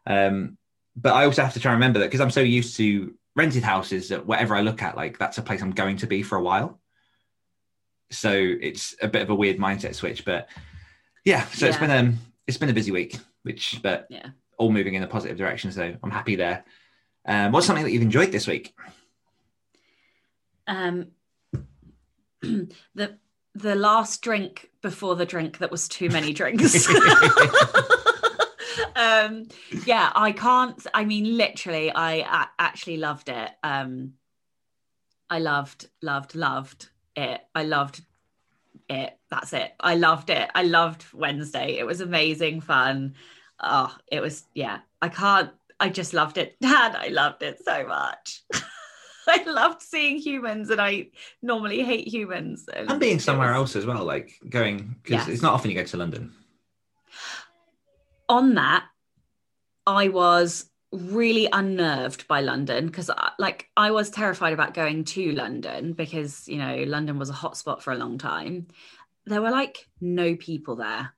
Um, 0.06 0.59
but 0.97 1.14
I 1.14 1.25
also 1.25 1.42
have 1.42 1.54
to 1.54 1.61
try 1.61 1.73
and 1.73 1.76
remember 1.78 2.00
that 2.00 2.06
because 2.06 2.21
I'm 2.21 2.30
so 2.30 2.40
used 2.40 2.76
to 2.76 3.14
rented 3.35 3.62
houses 3.62 4.09
that 4.11 4.26
whatever 4.26 4.54
I 4.54 4.61
look 4.61 4.82
at, 4.82 4.97
like 4.97 5.18
that's 5.18 5.38
a 5.38 5.42
place 5.42 5.62
I'm 5.62 5.71
going 5.71 5.97
to 5.99 6.06
be 6.06 6.23
for 6.23 6.37
a 6.37 6.42
while. 6.42 6.80
So 8.11 8.30
it's 8.30 8.94
a 9.00 9.09
bit 9.09 9.23
of 9.23 9.30
a 9.30 9.35
weird 9.35 9.56
mindset 9.59 9.94
switch, 9.94 10.25
but 10.25 10.49
yeah. 11.25 11.44
So 11.47 11.66
it's 11.66 11.76
Yeah. 11.76 11.87
been 11.87 11.90
um 12.06 12.18
it's 12.47 12.59
been 12.59 12.68
a 12.68 12.75
busy 12.75 12.90
week, 12.90 13.16
which 13.42 13.80
but 13.82 14.06
Yeah. 14.11 14.30
all 14.59 14.71
moving 14.71 14.94
in 14.94 15.02
a 15.02 15.06
positive 15.06 15.38
direction. 15.38 15.73
So 15.73 15.97
I'm 16.02 16.11
happy 16.11 16.37
there. 16.37 16.64
Um, 17.25 17.52
what's 17.52 17.66
something 17.66 17.85
that 17.85 17.92
you've 17.92 18.02
enjoyed 18.02 18.32
this 18.32 18.47
week? 18.47 18.75
Um 20.66 21.12
the 22.42 23.18
the 23.54 23.75
last 23.75 24.21
drink 24.23 24.71
before 24.82 25.14
the 25.16 25.26
drink 25.26 25.59
that 25.59 25.71
was 25.71 25.88
too 25.88 26.09
many 26.11 26.32
drinks. 26.32 26.87
um 28.97 29.47
yeah 29.87 30.11
i 30.14 30.33
can't 30.33 30.87
i 30.95 31.05
mean 31.05 31.37
literally 31.37 31.91
I 31.95 32.47
actually 32.59 32.97
loved 32.97 33.29
it. 33.29 33.50
Um 33.62 34.14
i 35.31 35.38
loved 35.38 35.88
loved 36.02 36.35
loved 36.35 36.88
it. 37.17 37.41
I 37.55 37.64
loved 37.64 38.02
it. 38.88 39.17
That's 39.31 39.52
it. 39.52 39.73
I 39.81 39.95
loved 39.97 40.31
it. 40.31 40.50
I 40.55 40.62
loved 40.62 41.05
wednesday. 41.12 41.79
It 41.79 41.87
was 41.87 42.00
amazing 42.00 42.61
fun. 42.61 43.14
Oh 43.61 43.95
it 44.11 44.21
was 44.21 44.45
yeah. 44.55 44.81
I 45.00 45.09
can't 45.09 45.50
i 45.81 45.88
just 45.88 46.14
loved 46.14 46.38
it. 46.38 46.57
Dad 46.61 46.97
i 46.97 47.09
loved 47.09 47.43
it 47.43 47.62
so 47.64 47.87
much. 47.87 48.43
I 49.29 49.43
loved 49.45 49.83
seeing 49.83 50.19
humans 50.19 50.69
and 50.71 50.81
i 50.81 51.07
normally 51.43 51.83
hate 51.85 52.09
humans 52.09 52.69
and 52.75 52.91
I'm 52.91 52.99
being 52.99 53.21
somewhere 53.21 53.50
was- 53.50 53.57
else 53.57 53.76
as 53.76 53.87
well, 53.87 54.05
like 54.05 54.33
going 54.49 54.97
because 55.02 55.29
it's 55.29 55.43
not 55.43 55.55
often 55.55 55.71
you 55.71 55.76
go 55.76 55.85
to 55.85 55.97
London. 55.97 56.33
On 58.32 58.54
that, 58.54 58.84
I 59.86 60.08
was 60.08 60.68
really 60.90 61.48
unnerved 61.52 62.26
by 62.26 62.40
London 62.40 62.86
because, 62.86 63.10
like, 63.38 63.68
I 63.76 63.90
was 63.90 64.10
terrified 64.10 64.52
about 64.52 64.74
going 64.74 65.04
to 65.04 65.32
London 65.32 65.92
because 65.92 66.48
you 66.48 66.58
know 66.58 66.84
London 66.86 67.18
was 67.18 67.30
a 67.30 67.34
hotspot 67.34 67.82
for 67.82 67.92
a 67.92 67.98
long 67.98 68.18
time. 68.18 68.66
There 69.26 69.42
were 69.42 69.50
like 69.50 69.88
no 70.00 70.34
people 70.34 70.76
there. 70.76 71.12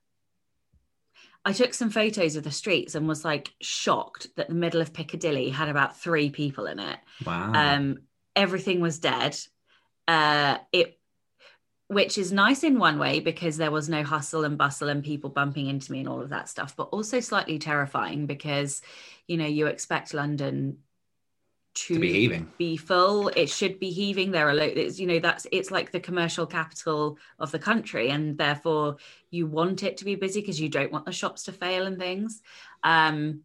I 1.43 1.53
took 1.53 1.73
some 1.73 1.91
photos 1.91 2.35
of 2.35 2.43
the 2.43 2.51
streets 2.51 2.95
and 2.95 3.07
was 3.07 3.23
like 3.23 3.53
shocked 3.61 4.27
that 4.35 4.47
the 4.49 4.55
middle 4.55 4.81
of 4.81 4.93
Piccadilly 4.93 5.49
had 5.49 5.69
about 5.69 5.99
three 5.99 6.31
people 6.31 6.65
in 6.65 6.79
it. 6.79 6.99
Wow. 7.23 7.51
Um, 7.53 7.99
everything 8.35 8.81
was 8.81 8.97
dead. 8.97 9.37
Uh, 10.07 10.57
it, 10.71 10.99
which 11.87 12.17
is 12.17 12.31
nice 12.31 12.63
in 12.63 12.79
one 12.79 12.97
way 12.97 13.19
because 13.19 13.57
there 13.57 13.71
was 13.71 13.87
no 13.89 14.03
hustle 14.03 14.43
and 14.43 14.57
bustle 14.57 14.89
and 14.89 15.03
people 15.03 15.29
bumping 15.29 15.67
into 15.67 15.91
me 15.91 15.99
and 15.99 16.09
all 16.09 16.21
of 16.21 16.29
that 16.29 16.49
stuff, 16.49 16.75
but 16.75 16.89
also 16.91 17.19
slightly 17.19 17.59
terrifying 17.59 18.25
because, 18.25 18.81
you 19.27 19.37
know, 19.37 19.45
you 19.45 19.67
expect 19.67 20.13
London 20.13 20.77
to, 21.75 21.95
To 21.95 21.99
be 21.99 22.13
heaving. 22.13 22.51
be 22.57 22.77
full. 22.77 23.27
It 23.35 23.49
should 23.49 23.79
be 23.79 23.91
heaving. 23.91 24.31
There 24.31 24.47
are, 24.47 24.53
lo- 24.53 24.63
it's, 24.63 24.97
you 24.99 25.07
know, 25.07 25.19
that's 25.19 25.45
it's 25.51 25.71
like 25.71 25.91
the 25.91 25.99
commercial 25.99 26.45
capital 26.47 27.17
of 27.37 27.51
the 27.51 27.59
country, 27.59 28.09
and 28.09 28.37
therefore 28.37 28.95
you 29.29 29.45
want 29.45 29.83
it 29.83 29.97
to 29.97 30.05
be 30.05 30.15
busy 30.15 30.39
because 30.39 30.59
you 30.59 30.69
don't 30.69 30.91
want 30.91 31.05
the 31.05 31.11
shops 31.11 31.43
to 31.43 31.51
fail 31.51 31.85
and 31.85 31.99
things. 31.99 32.41
Um, 32.81 33.41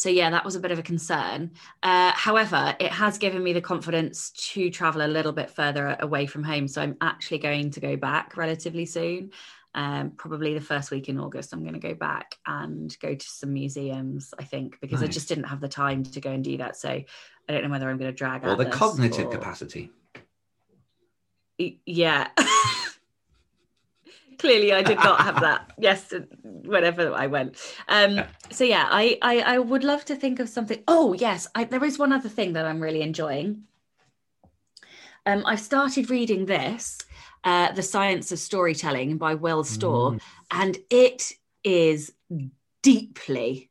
so 0.00 0.08
yeah, 0.08 0.30
that 0.30 0.46
was 0.46 0.56
a 0.56 0.60
bit 0.60 0.70
of 0.70 0.78
a 0.78 0.82
concern. 0.82 1.50
Uh, 1.82 2.12
however, 2.12 2.74
it 2.80 2.90
has 2.90 3.18
given 3.18 3.42
me 3.42 3.52
the 3.52 3.60
confidence 3.60 4.30
to 4.30 4.70
travel 4.70 5.02
a 5.02 5.06
little 5.06 5.32
bit 5.32 5.50
further 5.50 5.94
away 6.00 6.24
from 6.24 6.42
home. 6.42 6.68
So 6.68 6.80
I'm 6.80 6.96
actually 7.02 7.36
going 7.36 7.70
to 7.72 7.80
go 7.80 7.96
back 7.96 8.34
relatively 8.38 8.86
soon. 8.86 9.32
Um, 9.74 10.12
probably 10.12 10.54
the 10.54 10.62
first 10.62 10.90
week 10.90 11.10
in 11.10 11.20
August, 11.20 11.52
I'm 11.52 11.64
going 11.64 11.74
to 11.74 11.86
go 11.86 11.92
back 11.92 12.36
and 12.46 12.96
go 12.98 13.14
to 13.14 13.26
some 13.26 13.52
museums. 13.52 14.32
I 14.38 14.44
think 14.44 14.80
because 14.80 15.02
I 15.02 15.06
just 15.06 15.28
didn't 15.28 15.44
have 15.44 15.60
the 15.60 15.68
time 15.68 16.02
to 16.02 16.20
go 16.22 16.30
and 16.30 16.42
do 16.42 16.56
that. 16.56 16.76
So 16.76 16.88
I 16.88 17.04
don't 17.46 17.62
know 17.62 17.68
whether 17.68 17.90
I'm 17.90 17.98
going 17.98 18.10
to 18.10 18.16
drag 18.16 18.46
or 18.46 18.52
out 18.52 18.58
the 18.58 18.70
cognitive 18.70 19.26
or- 19.26 19.32
capacity. 19.32 19.90
Yeah. 21.58 22.28
Clearly, 24.40 24.72
I 24.72 24.82
did 24.82 24.96
not 24.98 25.20
have 25.20 25.38
that. 25.46 25.72
Yes, 25.78 26.12
whenever 26.42 27.12
I 27.12 27.26
went. 27.26 27.56
Um, 27.88 28.22
so 28.50 28.64
yeah, 28.64 28.86
I, 28.90 29.18
I 29.20 29.40
I 29.54 29.58
would 29.58 29.84
love 29.84 30.04
to 30.06 30.16
think 30.16 30.40
of 30.40 30.48
something. 30.48 30.82
Oh 30.88 31.12
yes, 31.12 31.46
I, 31.54 31.64
there 31.64 31.84
is 31.84 31.98
one 31.98 32.12
other 32.12 32.30
thing 32.30 32.54
that 32.54 32.64
I'm 32.64 32.80
really 32.80 33.02
enjoying. 33.02 33.64
Um, 35.26 35.42
I've 35.44 35.60
started 35.60 36.08
reading 36.08 36.46
this, 36.46 36.98
uh, 37.44 37.72
"The 37.72 37.82
Science 37.82 38.32
of 38.32 38.38
Storytelling" 38.38 39.18
by 39.18 39.34
Will 39.34 39.62
Storr, 39.62 40.12
Mm. 40.12 40.20
and 40.50 40.78
it 40.88 41.32
is 41.62 42.12
deeply, 42.82 43.68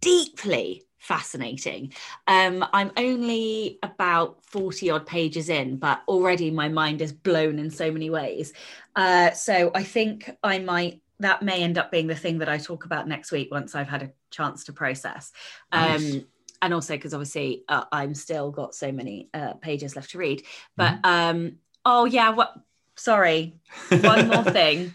deeply 0.00 0.84
fascinating. 1.02 1.92
Um, 2.28 2.64
I'm 2.72 2.92
only 2.96 3.80
about 3.82 4.38
40 4.46 4.88
odd 4.90 5.04
pages 5.04 5.48
in, 5.48 5.76
but 5.76 6.00
already 6.06 6.50
my 6.52 6.68
mind 6.68 7.02
is 7.02 7.12
blown 7.12 7.58
in 7.58 7.70
so 7.70 7.90
many 7.90 8.08
ways. 8.08 8.52
Uh, 8.94 9.32
so 9.32 9.72
I 9.74 9.82
think 9.82 10.30
I 10.44 10.60
might, 10.60 11.02
that 11.18 11.42
may 11.42 11.64
end 11.64 11.76
up 11.76 11.90
being 11.90 12.06
the 12.06 12.14
thing 12.14 12.38
that 12.38 12.48
I 12.48 12.58
talk 12.58 12.84
about 12.84 13.08
next 13.08 13.32
week 13.32 13.50
once 13.50 13.74
I've 13.74 13.88
had 13.88 14.02
a 14.02 14.10
chance 14.30 14.64
to 14.64 14.72
process. 14.72 15.32
Um, 15.72 15.90
Nice. 16.02 16.20
And 16.62 16.72
also 16.72 16.94
because 16.94 17.12
obviously 17.12 17.64
uh, 17.68 17.82
I'm 17.90 18.14
still 18.14 18.52
got 18.52 18.72
so 18.72 18.92
many 18.92 19.28
uh, 19.34 19.54
pages 19.54 19.96
left 19.96 20.10
to 20.10 20.18
read. 20.18 20.44
But 20.76 21.00
um, 21.02 21.56
oh 21.84 22.04
yeah, 22.04 22.30
what? 22.30 22.54
Sorry, 22.94 23.56
one 23.88 24.28
more 24.28 24.44
thing. 24.60 24.94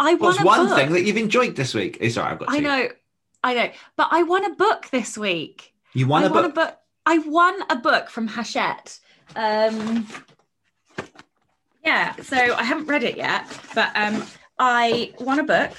I 0.00 0.14
What's 0.14 0.42
one 0.42 0.68
book. 0.68 0.76
thing 0.78 0.92
that 0.92 1.02
you've 1.04 1.18
enjoyed 1.18 1.54
this 1.54 1.74
week? 1.74 1.98
Eh, 2.00 2.08
Sorry, 2.08 2.32
I've 2.32 2.38
got. 2.38 2.50
I 2.50 2.60
know, 2.60 2.88
I 3.44 3.54
know, 3.54 3.70
but 3.96 4.08
I 4.10 4.22
won 4.22 4.44
a 4.44 4.54
book 4.54 4.88
this 4.90 5.16
week. 5.18 5.74
You 5.92 6.06
want 6.08 6.24
I 6.24 6.28
a 6.28 6.32
won 6.32 6.42
book? 6.44 6.52
a 6.52 6.54
book. 6.54 6.78
I 7.06 7.18
won 7.18 7.54
a 7.68 7.76
book 7.76 8.08
from 8.08 8.26
Hachette. 8.26 8.98
Um, 9.36 10.06
yeah, 11.84 12.16
so 12.22 12.36
I 12.54 12.64
haven't 12.64 12.86
read 12.86 13.02
it 13.04 13.16
yet, 13.18 13.46
but 13.74 13.90
um, 13.94 14.24
I 14.58 15.12
won 15.20 15.38
a 15.38 15.44
book, 15.44 15.72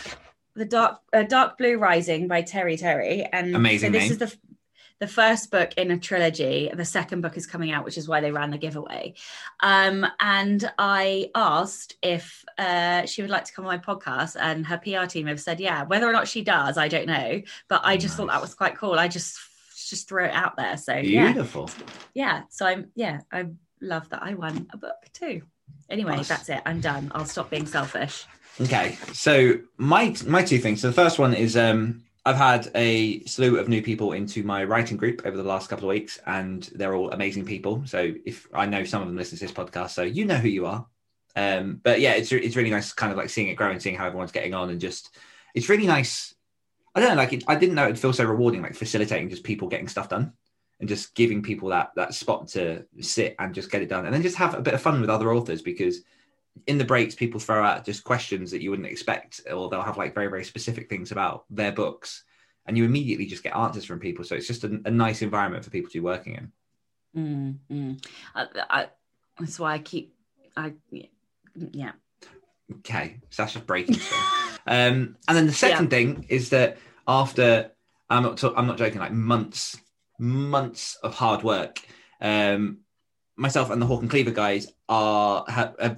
the 0.56 0.66
Dark 0.66 1.00
uh, 1.12 1.24
Dark 1.24 1.58
Blue 1.58 1.78
Rising 1.78 2.28
by 2.28 2.44
Teri 2.44 2.80
Terry, 2.80 3.24
and 3.34 3.56
Amazing 3.56 3.90
So 3.90 3.92
this 4.00 4.04
name. 4.04 4.12
is 4.12 4.18
the 4.20 4.38
the 5.00 5.08
first 5.08 5.52
book 5.52 5.74
in 5.78 5.92
a 5.92 5.98
trilogy. 6.00 6.72
The 6.74 6.86
second 6.86 7.22
book 7.22 7.36
is 7.38 7.46
coming 7.46 7.72
out, 7.72 7.84
which 7.84 7.98
is 7.98 8.08
why 8.08 8.22
they 8.22 8.32
ran 8.32 8.52
the 8.52 8.58
giveaway. 8.58 9.16
Um, 9.62 10.06
and 10.20 10.72
I 10.78 11.32
asked 11.36 11.96
if 12.02 12.46
uh, 12.58 13.06
she 13.06 13.22
would 13.22 13.32
like 13.32 13.46
to 13.46 13.54
come 13.54 13.66
on 13.66 13.78
my 13.78 13.78
podcast, 13.78 14.38
and 14.40 14.66
her 14.68 14.78
PR 14.78 15.06
team 15.06 15.28
have 15.28 15.42
said 15.42 15.60
yeah. 15.60 15.84
Whether 15.84 16.08
or 16.08 16.14
not 16.14 16.28
she 16.28 16.44
does, 16.44 16.78
I 16.78 16.88
don't 16.88 17.08
know. 17.08 17.42
But 17.68 17.82
I 17.84 17.98
just 17.98 18.16
thought 18.16 18.28
that 18.28 18.42
was 18.42 18.56
quite 18.56 18.78
cool. 18.78 18.94
I 18.94 19.08
just 19.08 19.38
just 19.90 20.08
threw 20.08 20.26
it 20.26 20.32
out 20.34 20.56
there. 20.58 20.78
So 20.78 20.96
yeah, 20.96 21.32
Beautiful. 21.32 21.70
yeah. 22.14 22.44
So 22.50 22.66
I'm 22.66 22.92
yeah, 22.96 23.20
I 23.32 23.48
love 23.82 24.08
that 24.10 24.24
I 24.24 24.34
won 24.34 24.68
a 24.72 24.78
book 24.78 24.96
too. 25.14 25.42
Anyway, 25.90 26.16
Nice. 26.16 26.28
that's 26.30 26.50
it. 26.50 26.62
I'm 26.66 26.80
done. 26.82 27.12
I'll 27.14 27.26
stop 27.26 27.50
being 27.50 27.68
selfish. 27.68 28.26
Okay, 28.62 28.98
so 29.14 29.60
my 29.78 30.16
my 30.26 30.42
two 30.44 30.58
things. 30.60 30.82
So 30.82 30.88
the 30.88 30.94
first 30.94 31.20
one 31.20 31.34
is 31.34 31.58
um, 31.58 32.04
I've 32.28 32.36
had 32.36 32.72
a 32.74 33.24
slew 33.26 33.60
of 33.60 33.70
new 33.70 33.84
people 33.84 34.14
into 34.14 34.42
my 34.42 34.64
writing 34.64 34.98
group 34.98 35.22
over 35.26 35.38
the 35.38 35.44
last 35.44 35.70
couple 35.70 35.88
of 35.88 35.94
weeks, 35.94 36.20
and 36.26 36.64
they're 36.74 36.96
all 36.96 37.12
amazing 37.12 37.46
people. 37.46 37.84
So 37.86 38.14
if 38.26 38.48
I 38.52 38.66
know 38.66 38.84
some 38.84 39.04
of 39.04 39.08
them 39.08 39.16
listen 39.16 39.38
to 39.38 39.46
this 39.46 39.54
podcast, 39.54 39.92
so 39.92 40.02
you 40.02 40.26
know 40.26 40.38
who 40.38 40.50
you 40.50 40.66
are. 40.66 40.88
Um, 41.36 41.80
but 41.84 42.00
yeah, 42.00 42.14
it's 42.14 42.32
it's 42.32 42.56
really 42.56 42.72
nice, 42.72 42.94
kind 42.94 43.12
of 43.12 43.18
like 43.18 43.30
seeing 43.30 43.50
it 43.50 43.56
grow 43.56 43.70
and 43.70 43.82
seeing 43.82 43.96
how 43.96 44.08
everyone's 44.08 44.32
getting 44.32 44.56
on, 44.56 44.72
and 44.72 44.82
just 44.82 45.16
it's 45.54 45.70
really 45.70 45.86
nice. 45.86 46.34
I 46.96 47.00
don't 47.00 47.10
know, 47.10 47.16
like 47.16 47.34
it, 47.34 47.44
I 47.48 47.56
didn't 47.56 47.76
know 47.76 47.86
it'd 47.86 48.00
feel 48.00 48.14
so 48.14 48.24
rewarding, 48.24 48.64
like 48.64 48.74
facilitating 48.74 49.30
just 49.30 49.44
people 49.44 49.68
getting 49.68 49.88
stuff 49.88 50.10
done, 50.10 50.34
and 50.80 50.90
just 50.90 51.14
giving 51.14 51.44
people 51.44 51.70
that 51.70 51.92
that 51.96 52.16
spot 52.16 52.48
to 52.50 52.86
sit 53.02 53.36
and 53.38 53.54
just 53.54 53.70
get 53.70 53.84
it 53.84 53.90
done, 53.90 54.06
and 54.06 54.16
then 54.16 54.24
just 54.24 54.38
have 54.38 54.56
a 54.56 54.62
bit 54.62 54.74
of 54.74 54.82
fun 54.82 55.00
with 55.00 55.12
other 55.12 55.32
authors 55.32 55.62
because 55.62 56.02
in 56.68 56.78
the 56.78 56.86
breaks 56.86 57.16
people 57.16 57.40
throw 57.40 57.64
out 57.64 57.86
just 57.86 58.04
questions 58.04 58.52
that 58.52 58.62
you 58.62 58.70
wouldn't 58.70 58.88
expect 58.88 59.42
or 59.52 59.70
they'll 59.70 59.82
have 59.82 59.98
like 59.98 60.14
very 60.14 60.28
very 60.28 60.44
specific 60.44 60.90
things 60.90 61.12
about 61.12 61.46
their 61.50 61.72
books 61.72 62.24
and 62.66 62.78
you 62.78 62.86
immediately 62.86 63.26
just 63.26 63.44
get 63.44 63.56
answers 63.56 63.86
from 63.86 64.00
people 64.00 64.24
so 64.24 64.36
it's 64.36 64.48
just 64.48 64.64
a, 64.64 64.82
a 64.86 64.92
nice 64.92 65.22
environment 65.22 65.64
for 65.64 65.70
people 65.70 65.90
to 65.90 65.98
be 65.98 66.04
working 66.04 66.36
in 66.36 66.52
Mm, 67.16 67.56
mm. 67.72 68.06
I, 68.34 68.48
I, 68.70 68.88
that's 69.40 69.60
why 69.60 69.74
I 69.74 69.80
keep. 69.80 70.14
I 70.58 70.74
yeah. 71.56 71.92
okay 72.80 73.20
sacha's 73.30 73.62
breaking 73.62 73.96
stuff 73.96 74.60
um 74.68 75.16
and 75.28 75.38
then 75.38 75.46
the 75.46 75.54
second 75.54 75.90
thing 75.90 76.26
is 76.30 76.50
that 76.50 76.78
after 77.08 77.72
i'm 78.10 78.24
not 78.24 78.42
i'm 78.58 78.68
not 78.68 78.78
joking 78.78 79.00
like 79.00 79.12
months 79.12 79.78
months 80.18 80.98
of 81.04 81.14
hard 81.14 81.44
work 81.44 81.82
um 82.22 82.80
myself 83.38 83.70
and 83.70 83.82
the 83.82 83.86
hawk 83.86 84.02
and 84.02 84.10
cleaver 84.10 84.32
guys 84.32 84.72
are 84.90 85.46
have, 85.48 85.76
uh, 85.80 85.96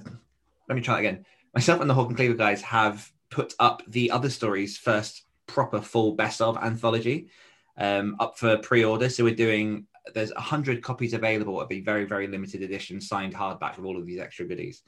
let 0.68 0.74
me 0.74 0.82
try 0.82 0.98
again. 0.98 1.24
Myself 1.54 1.80
and 1.80 1.88
the 1.88 1.94
hawk 1.94 2.08
and 2.08 2.16
cleaver 2.16 2.34
guys 2.34 2.62
have 2.62 3.10
put 3.30 3.54
up 3.58 3.82
the 3.88 4.10
other 4.10 4.30
stories 4.30 4.76
first 4.76 5.24
proper 5.46 5.80
full 5.80 6.12
best 6.12 6.40
of 6.40 6.56
anthology 6.58 7.28
um, 7.76 8.16
up 8.20 8.38
for 8.38 8.58
pre-order. 8.58 9.08
So 9.08 9.24
we're 9.24 9.34
doing 9.34 9.86
there's 10.14 10.32
100 10.32 10.82
copies 10.82 11.12
available 11.12 11.60
of 11.60 11.70
a 11.70 11.80
very 11.80 12.04
very 12.04 12.26
limited 12.26 12.62
edition 12.62 13.00
signed 13.00 13.34
hardback 13.34 13.76
with 13.76 13.86
all 13.86 13.98
of 13.98 14.06
these 14.06 14.20
extra 14.20 14.46
goodies. 14.46 14.82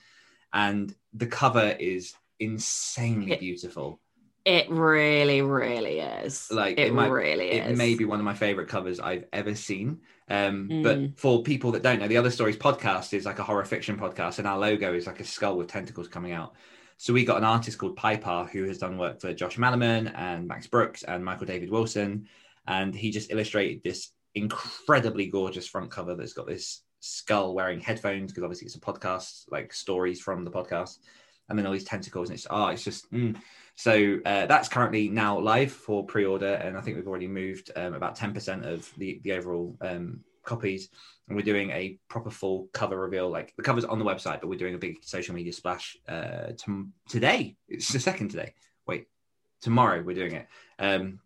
And 0.53 0.95
the 1.13 1.27
cover 1.27 1.77
is 1.79 2.15
insanely 2.39 3.37
beautiful 3.37 4.01
It 4.45 4.71
really, 4.71 5.43
really 5.43 6.01
is. 6.01 6.51
Like, 6.51 6.79
it, 6.79 6.89
it 6.89 6.95
might- 6.95 7.09
really 7.11 7.51
it 7.51 7.67
is. 7.67 7.73
It 7.73 7.77
may 7.77 7.95
be 7.95 8.05
one 8.05 8.19
of 8.19 8.25
my 8.25 8.35
favorite 8.35 8.69
covers 8.69 8.99
I've 9.01 9.25
ever 9.33 9.55
seen. 9.55 10.01
Um, 10.29 10.69
Mm. 10.69 10.83
But 10.83 11.21
for 11.21 11.43
people 11.43 11.73
that 11.73 11.83
don't 11.83 11.99
know, 11.99 12.07
the 12.09 12.17
Other 12.17 12.31
Stories 12.31 12.57
podcast 12.57 13.13
is 13.13 13.27
like 13.27 13.39
a 13.41 13.43
horror 13.43 13.65
fiction 13.65 13.99
podcast, 13.99 14.39
and 14.39 14.47
our 14.47 14.59
logo 14.59 14.95
is 14.95 15.07
like 15.07 15.21
a 15.21 15.25
skull 15.25 15.57
with 15.57 15.67
tentacles 15.69 16.09
coming 16.09 16.33
out. 16.33 16.55
So 16.99 17.13
we 17.13 17.25
got 17.25 17.39
an 17.39 17.45
artist 17.45 17.79
called 17.79 17.97
Pye 17.97 18.17
Parr 18.17 18.47
who 18.47 18.65
has 18.65 18.79
done 18.79 18.97
work 18.99 19.21
for 19.21 19.33
Josh 19.35 19.57
Malerman 19.57 20.13
and 20.17 20.47
Max 20.47 20.67
Brooks 20.67 21.03
and 21.03 21.25
Michael 21.25 21.47
David 21.47 21.71
Wilson, 21.71 22.29
and 22.69 22.95
he 22.95 23.11
just 23.11 23.33
illustrated 23.33 23.83
this 23.83 24.11
incredibly 24.35 25.27
gorgeous 25.27 25.67
front 25.67 25.91
cover 25.91 26.15
that's 26.15 26.33
got 26.35 26.47
this 26.47 26.83
skull 27.01 27.55
wearing 27.55 27.81
headphones 27.81 28.31
because 28.31 28.45
obviously 28.45 28.67
it's 28.67 28.77
a 28.77 28.81
podcast, 28.81 29.45
like 29.51 29.73
stories 29.73 30.21
from 30.21 30.45
the 30.45 30.51
podcast, 30.51 30.99
and 31.51 31.59
then 31.59 31.67
all 31.67 31.73
these 31.73 31.85
tentacles, 31.85 32.31
and 32.31 32.39
it's 32.39 32.47
oh, 32.49 32.69
it's 32.69 32.85
just. 32.85 33.11
Mm. 33.13 33.37
So 33.77 34.19
uh, 34.27 34.45
that's 34.45 34.69
currently 34.69 35.09
now 35.09 35.39
live 35.39 35.73
for 35.73 36.05
pre-order, 36.05 36.55
and 36.55 36.77
I 36.77 36.83
think 36.83 36.97
we've 36.97 37.09
already 37.09 37.29
moved 37.29 37.71
um, 37.77 37.95
about 37.95 38.15
ten 38.15 38.33
percent 38.33 38.65
of 38.65 38.91
the 38.99 39.21
the 39.25 39.33
overall 39.33 39.77
um, 39.81 40.21
copies. 40.45 40.89
And 41.29 41.37
we're 41.37 41.45
doing 41.45 41.71
a 41.71 41.99
proper 42.09 42.31
full 42.31 42.69
cover 42.73 42.99
reveal. 42.99 43.31
Like 43.31 43.55
the 43.57 43.63
cover's 43.63 43.85
on 43.85 43.99
the 43.99 44.05
website, 44.05 44.41
but 44.41 44.49
we're 44.49 44.59
doing 44.59 44.75
a 44.75 44.79
big 44.79 44.99
social 45.03 45.35
media 45.35 45.53
splash 45.53 45.97
uh, 46.09 46.53
tom- 46.59 46.93
today. 47.09 47.57
It's 47.69 47.93
the 47.93 48.01
second 48.01 48.29
today. 48.31 48.55
Wait, 48.87 49.07
tomorrow 49.63 50.03
we're 50.03 50.15
doing 50.17 50.35
it 50.35 50.47
um, 50.79 51.21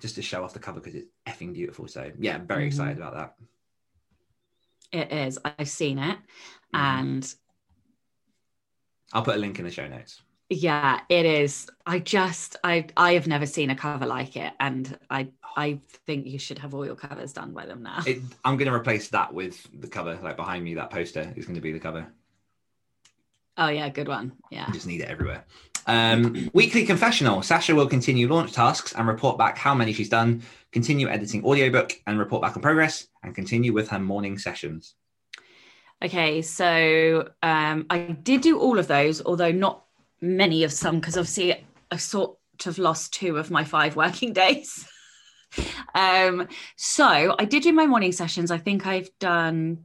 just 0.00 0.16
to 0.16 0.22
show 0.22 0.42
off 0.42 0.52
the 0.54 0.58
cover 0.58 0.80
because 0.80 0.94
it's 0.96 1.06
effing 1.26 1.52
beautiful. 1.52 1.86
So 1.86 2.10
yeah, 2.18 2.36
I'm 2.36 2.46
very 2.46 2.64
Mhm. 2.64 2.68
excited 2.68 2.96
about 2.96 3.14
that. 3.14 3.34
It 4.90 5.12
is. 5.12 5.38
I've 5.44 5.68
seen 5.68 5.98
it, 5.98 6.18
Mhm. 6.74 6.80
and 6.80 7.34
I'll 9.14 9.22
put 9.22 9.36
a 9.36 9.38
link 9.38 9.58
in 9.58 9.64
the 9.64 9.70
show 9.70 9.86
notes. 9.86 10.20
Yeah, 10.50 11.00
it 11.08 11.24
is. 11.24 11.70
I 11.86 12.00
just 12.00 12.56
I 12.62 12.86
I 12.96 13.14
have 13.14 13.26
never 13.26 13.46
seen 13.46 13.70
a 13.70 13.76
cover 13.76 14.04
like 14.04 14.36
it, 14.36 14.52
and 14.60 14.98
I 15.08 15.28
I 15.56 15.80
think 16.06 16.26
you 16.26 16.38
should 16.38 16.58
have 16.58 16.74
all 16.74 16.84
your 16.84 16.96
covers 16.96 17.32
done 17.32 17.52
by 17.52 17.64
them 17.64 17.82
now. 17.82 18.02
It, 18.06 18.18
I'm 18.44 18.56
going 18.56 18.68
to 18.68 18.74
replace 18.74 19.08
that 19.08 19.32
with 19.32 19.66
the 19.80 19.86
cover, 19.86 20.18
like 20.22 20.36
behind 20.36 20.64
me. 20.64 20.74
That 20.74 20.90
poster 20.90 21.32
is 21.36 21.46
going 21.46 21.54
to 21.54 21.62
be 21.62 21.72
the 21.72 21.80
cover. 21.80 22.06
Oh 23.56 23.68
yeah, 23.68 23.88
good 23.88 24.08
one. 24.08 24.32
Yeah. 24.50 24.66
I 24.68 24.72
just 24.72 24.86
need 24.86 25.00
it 25.00 25.08
everywhere. 25.08 25.44
Um, 25.86 26.50
weekly 26.54 26.84
confessional. 26.84 27.40
Sasha 27.42 27.74
will 27.74 27.86
continue 27.86 28.28
launch 28.28 28.52
tasks 28.52 28.92
and 28.92 29.06
report 29.06 29.38
back 29.38 29.56
how 29.56 29.74
many 29.74 29.92
she's 29.92 30.08
done. 30.08 30.42
Continue 30.72 31.08
editing 31.08 31.44
audiobook 31.44 31.92
and 32.06 32.18
report 32.18 32.42
back 32.42 32.56
on 32.56 32.62
progress, 32.62 33.06
and 33.22 33.34
continue 33.34 33.72
with 33.72 33.88
her 33.88 34.00
morning 34.00 34.38
sessions. 34.38 34.94
Okay, 36.04 36.42
so 36.42 37.30
um, 37.42 37.86
I 37.88 37.98
did 37.98 38.42
do 38.42 38.58
all 38.58 38.78
of 38.78 38.86
those, 38.88 39.24
although 39.24 39.52
not 39.52 39.84
many 40.20 40.62
of 40.62 40.70
some, 40.70 41.00
because 41.00 41.16
obviously 41.16 41.64
I 41.90 41.96
sort 41.96 42.36
of 42.66 42.76
lost 42.76 43.14
two 43.14 43.38
of 43.38 43.50
my 43.50 43.64
five 43.64 43.96
working 44.04 44.34
days. 44.34 44.86
um, 45.94 46.46
so 46.76 47.34
I 47.38 47.46
did 47.46 47.62
do 47.62 47.72
my 47.72 47.86
morning 47.86 48.12
sessions. 48.12 48.50
I 48.50 48.58
think 48.58 48.86
I've 48.86 49.08
done 49.18 49.84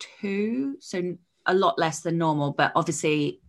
two, 0.00 0.74
so 0.80 1.16
a 1.46 1.54
lot 1.54 1.78
less 1.78 2.00
than 2.00 2.18
normal, 2.18 2.50
but 2.50 2.72
obviously 2.74 3.40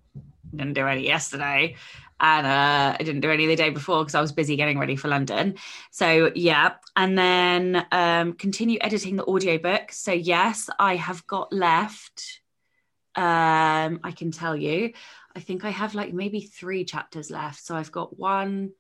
didn't 0.56 0.74
do 0.74 0.86
any 0.86 1.06
yesterday. 1.06 1.76
And 2.24 2.46
uh, 2.46 2.96
I 3.00 3.04
didn't 3.04 3.22
do 3.22 3.32
any 3.32 3.48
the 3.48 3.56
day 3.56 3.72
before 3.72 4.04
because 4.04 4.14
I 4.14 4.22
was 4.22 4.32
busy 4.32 4.56
getting 4.56 4.78
ready 4.78 4.96
for 4.96 5.08
London. 5.08 5.56
So 5.90 6.32
yeah, 6.36 6.74
and 6.96 7.18
then 7.18 7.86
um, 7.92 8.34
continue 8.34 8.78
editing 8.80 9.16
the 9.16 9.26
audiobook. 9.26 9.92
So 9.92 10.12
yes, 10.12 10.70
I 10.78 10.98
have 10.98 11.26
got 11.26 11.52
left. 11.52 12.42
Um, 13.16 14.00
I 14.04 14.14
can 14.16 14.32
tell 14.32 14.56
you, 14.56 14.94
I 15.36 15.40
think 15.40 15.66
I 15.66 15.72
have 15.72 15.96
like 15.96 16.14
maybe 16.14 16.42
three 16.42 16.86
chapters 16.86 17.32
left. 17.32 17.66
So 17.66 17.76
I've 17.76 17.92
got 17.92 18.18
one, 18.20 18.72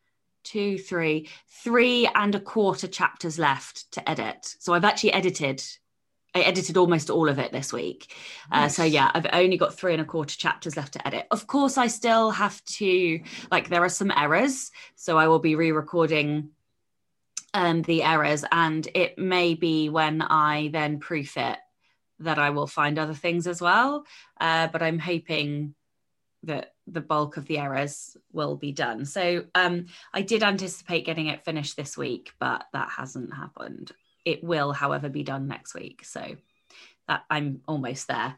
two, 0.43 0.77
three, 0.77 1.27
three 1.63 2.07
and 2.13 2.36
a 2.36 2.39
quarter 2.39 2.88
chapters 2.88 3.39
left 3.39 3.91
to 3.93 4.10
edit. 4.10 4.55
So 4.60 4.74
I've 4.74 4.86
actually 4.86 5.13
edited 5.13 5.63
I 6.33 6.41
edited 6.41 6.77
almost 6.77 7.09
all 7.09 7.27
of 7.27 7.39
it 7.39 7.51
this 7.51 7.73
week. 7.73 8.13
Uh, 8.51 8.69
so 8.69 8.83
yeah, 8.83 9.11
I've 9.13 9.27
only 9.33 9.57
got 9.57 9.73
three 9.73 9.93
and 9.93 10.01
a 10.01 10.05
quarter 10.05 10.38
chapters 10.38 10.77
left 10.77 10.93
to 10.93 11.05
edit. 11.05 11.27
Of 11.29 11.45
course, 11.45 11.77
I 11.77 11.88
still 11.88 12.31
have 12.31 12.63
to 12.77 13.21
like 13.51 13.67
there 13.67 13.83
are 13.83 13.89
some 13.89 14.11
errors, 14.11 14.71
so 14.95 15.17
I 15.17 15.27
will 15.27 15.39
be 15.39 15.55
re-recording 15.55 16.50
um, 17.53 17.81
the 17.81 18.03
errors, 18.03 18.45
and 18.50 18.88
it 18.95 19.17
may 19.17 19.55
be 19.55 19.89
when 19.89 20.21
I 20.21 20.69
then 20.71 21.00
proof 21.00 21.35
it 21.35 21.57
that 22.19 22.39
I 22.39 22.51
will 22.51 22.67
find 22.67 22.97
other 22.97 23.13
things 23.13 23.45
as 23.47 23.61
well. 23.61 24.05
Uh, 24.39 24.67
but 24.67 24.81
I'm 24.81 25.00
hoping 25.00 25.75
that 26.43 26.73
the 26.88 27.01
bulk 27.01 27.38
of 27.38 27.45
the 27.45 27.57
errors 27.57 28.15
will 28.31 28.55
be 28.55 28.71
done. 28.71 29.05
So 29.05 29.45
um, 29.53 29.88
I 30.13 30.21
did 30.21 30.43
anticipate 30.43 31.05
getting 31.05 31.27
it 31.27 31.45
finished 31.45 31.75
this 31.75 31.97
week, 31.97 32.31
but 32.39 32.65
that 32.73 32.89
hasn't 32.89 33.33
happened. 33.33 33.91
It 34.25 34.43
will, 34.43 34.71
however, 34.71 35.09
be 35.09 35.23
done 35.23 35.47
next 35.47 35.73
week. 35.73 36.05
So 36.05 36.35
that 37.07 37.25
I'm 37.29 37.61
almost 37.67 38.07
there. 38.07 38.35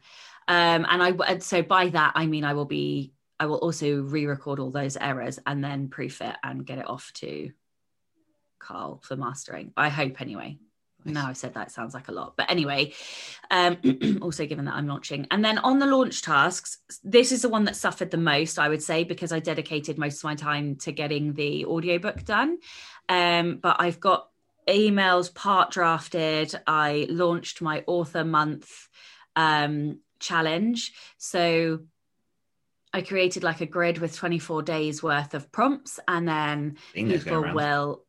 Um, 0.48 0.86
and 0.88 1.02
I 1.02 1.38
so 1.38 1.62
by 1.62 1.88
that 1.90 2.12
I 2.14 2.26
mean 2.26 2.44
I 2.44 2.54
will 2.54 2.66
be 2.66 3.12
I 3.40 3.46
will 3.46 3.58
also 3.58 4.02
re-record 4.02 4.58
all 4.58 4.70
those 4.70 4.96
errors 4.96 5.38
and 5.46 5.62
then 5.62 5.88
proof 5.88 6.20
it 6.20 6.36
and 6.42 6.66
get 6.66 6.78
it 6.78 6.88
off 6.88 7.12
to 7.14 7.50
Carl 8.58 9.00
for 9.04 9.16
mastering. 9.16 9.72
I 9.76 9.88
hope 9.88 10.20
anyway. 10.20 10.58
Nice. 11.04 11.14
Now 11.14 11.28
I 11.28 11.32
said 11.34 11.54
that 11.54 11.70
sounds 11.70 11.92
like 11.94 12.08
a 12.08 12.12
lot, 12.12 12.34
but 12.36 12.50
anyway. 12.50 12.94
Um, 13.50 13.76
also, 14.22 14.46
given 14.46 14.64
that 14.64 14.74
I'm 14.74 14.86
launching, 14.86 15.26
and 15.30 15.44
then 15.44 15.58
on 15.58 15.78
the 15.78 15.86
launch 15.86 16.22
tasks, 16.22 16.78
this 17.02 17.30
is 17.30 17.42
the 17.42 17.50
one 17.50 17.64
that 17.64 17.76
suffered 17.76 18.10
the 18.10 18.16
most, 18.16 18.58
I 18.58 18.70
would 18.70 18.82
say, 18.82 19.04
because 19.04 19.30
I 19.30 19.40
dedicated 19.40 19.98
most 19.98 20.18
of 20.18 20.24
my 20.24 20.34
time 20.34 20.76
to 20.76 20.92
getting 20.92 21.34
the 21.34 21.66
audiobook 21.66 22.24
done. 22.24 22.58
Um, 23.08 23.58
but 23.60 23.76
I've 23.80 24.00
got 24.00 24.30
emails 24.68 25.34
part 25.34 25.70
drafted. 25.70 26.54
I 26.66 27.06
launched 27.10 27.62
my 27.62 27.84
author 27.86 28.24
month 28.24 28.88
um, 29.36 30.00
challenge. 30.18 30.92
So 31.18 31.80
I 32.92 33.02
created 33.02 33.42
like 33.42 33.60
a 33.60 33.66
grid 33.66 33.98
with 33.98 34.16
24 34.16 34.62
days 34.62 35.02
worth 35.02 35.34
of 35.34 35.50
prompts, 35.50 35.98
and 36.06 36.28
then 36.28 36.76
people 36.94 37.52
will. 37.52 38.04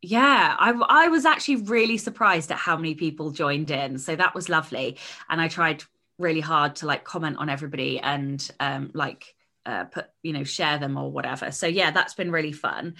Yeah, 0.00 0.56
I, 0.58 0.70
I 0.88 1.08
was 1.08 1.24
actually 1.24 1.56
really 1.56 1.98
surprised 1.98 2.52
at 2.52 2.58
how 2.58 2.76
many 2.76 2.94
people 2.94 3.30
joined 3.30 3.70
in. 3.70 3.98
So 3.98 4.14
that 4.14 4.34
was 4.34 4.48
lovely. 4.48 4.96
And 5.28 5.40
I 5.40 5.48
tried 5.48 5.82
really 6.18 6.40
hard 6.40 6.76
to 6.76 6.86
like 6.86 7.04
comment 7.04 7.38
on 7.38 7.48
everybody 7.48 7.98
and 7.98 8.48
um, 8.60 8.90
like 8.94 9.34
uh, 9.66 9.84
put, 9.84 10.06
you 10.22 10.32
know, 10.32 10.44
share 10.44 10.78
them 10.78 10.96
or 10.96 11.10
whatever. 11.10 11.50
So 11.50 11.66
yeah, 11.66 11.90
that's 11.90 12.14
been 12.14 12.30
really 12.30 12.52
fun. 12.52 12.94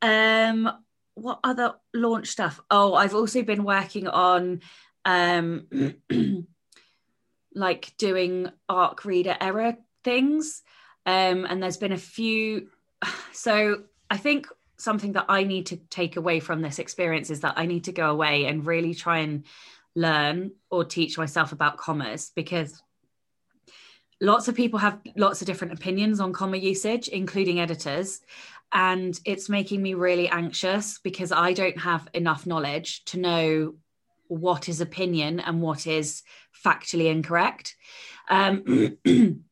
Um, 0.00 0.70
what 1.14 1.40
other 1.44 1.74
launch 1.92 2.28
stuff? 2.28 2.60
Oh, 2.70 2.94
I've 2.94 3.14
also 3.14 3.42
been 3.42 3.64
working 3.64 4.08
on 4.08 4.60
um 5.04 5.66
like 7.54 7.96
doing 7.98 8.48
arc 8.68 9.04
reader 9.04 9.36
error 9.40 9.76
things. 10.02 10.62
Um, 11.06 11.44
and 11.44 11.62
there's 11.62 11.76
been 11.76 11.92
a 11.92 11.98
few 11.98 12.68
so 13.32 13.82
I 14.10 14.16
think 14.16 14.48
something 14.76 15.12
that 15.12 15.26
I 15.28 15.44
need 15.44 15.66
to 15.66 15.76
take 15.76 16.16
away 16.16 16.40
from 16.40 16.60
this 16.60 16.78
experience 16.78 17.30
is 17.30 17.40
that 17.40 17.54
I 17.56 17.66
need 17.66 17.84
to 17.84 17.92
go 17.92 18.10
away 18.10 18.46
and 18.46 18.66
really 18.66 18.94
try 18.94 19.18
and 19.18 19.44
learn 19.94 20.52
or 20.70 20.84
teach 20.84 21.16
myself 21.16 21.52
about 21.52 21.76
commas 21.76 22.32
because 22.34 22.82
lots 24.20 24.48
of 24.48 24.54
people 24.54 24.78
have 24.80 25.00
lots 25.16 25.40
of 25.40 25.46
different 25.46 25.72
opinions 25.72 26.18
on 26.18 26.32
comma 26.32 26.56
usage, 26.56 27.08
including 27.08 27.60
editors 27.60 28.20
and 28.72 29.18
it's 29.24 29.48
making 29.48 29.82
me 29.82 29.94
really 29.94 30.28
anxious 30.28 30.98
because 30.98 31.32
I 31.32 31.52
don't 31.52 31.78
have 31.78 32.08
enough 32.12 32.46
knowledge 32.46 33.04
to 33.06 33.18
know 33.18 33.74
what 34.28 34.68
is 34.68 34.80
opinion 34.80 35.40
and 35.40 35.60
what 35.60 35.86
is 35.86 36.22
factually 36.64 37.10
incorrect. 37.10 37.76
Um, 38.28 38.96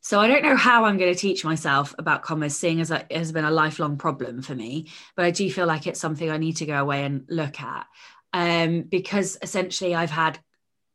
so 0.00 0.20
I 0.20 0.28
don't 0.28 0.42
know 0.42 0.56
how 0.56 0.84
I'm 0.84 0.98
going 0.98 1.12
to 1.12 1.18
teach 1.18 1.44
myself 1.44 1.94
about 1.98 2.22
commas, 2.22 2.56
seeing 2.56 2.80
as 2.80 2.90
it 2.90 3.10
has 3.12 3.32
been 3.32 3.44
a 3.44 3.50
lifelong 3.50 3.96
problem 3.98 4.42
for 4.42 4.54
me. 4.54 4.90
But 5.14 5.24
I 5.24 5.30
do 5.30 5.50
feel 5.50 5.66
like 5.66 5.86
it's 5.86 6.00
something 6.00 6.30
I 6.30 6.38
need 6.38 6.56
to 6.58 6.66
go 6.66 6.80
away 6.80 7.04
and 7.04 7.24
look 7.28 7.60
at 7.60 7.86
um, 8.32 8.82
because 8.82 9.38
essentially 9.42 9.94
I've 9.94 10.10
had 10.10 10.38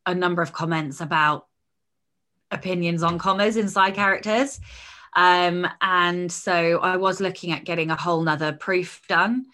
a 0.05 0.15
number 0.15 0.41
of 0.41 0.53
comments 0.53 1.01
about 1.01 1.47
opinions 2.51 3.03
on 3.03 3.17
commas 3.17 3.57
inside 3.57 3.95
characters. 3.95 4.60
Um, 5.15 5.67
and 5.82 6.32
so 6.32 6.80
I 6.80 6.97
was 6.97 7.19
looking 7.19 7.52
at 7.52 7.65
getting 7.65 7.91
a 7.91 7.95
whole 7.95 8.21
nother 8.21 8.54
proof 8.54 9.02
done. 9.08 9.45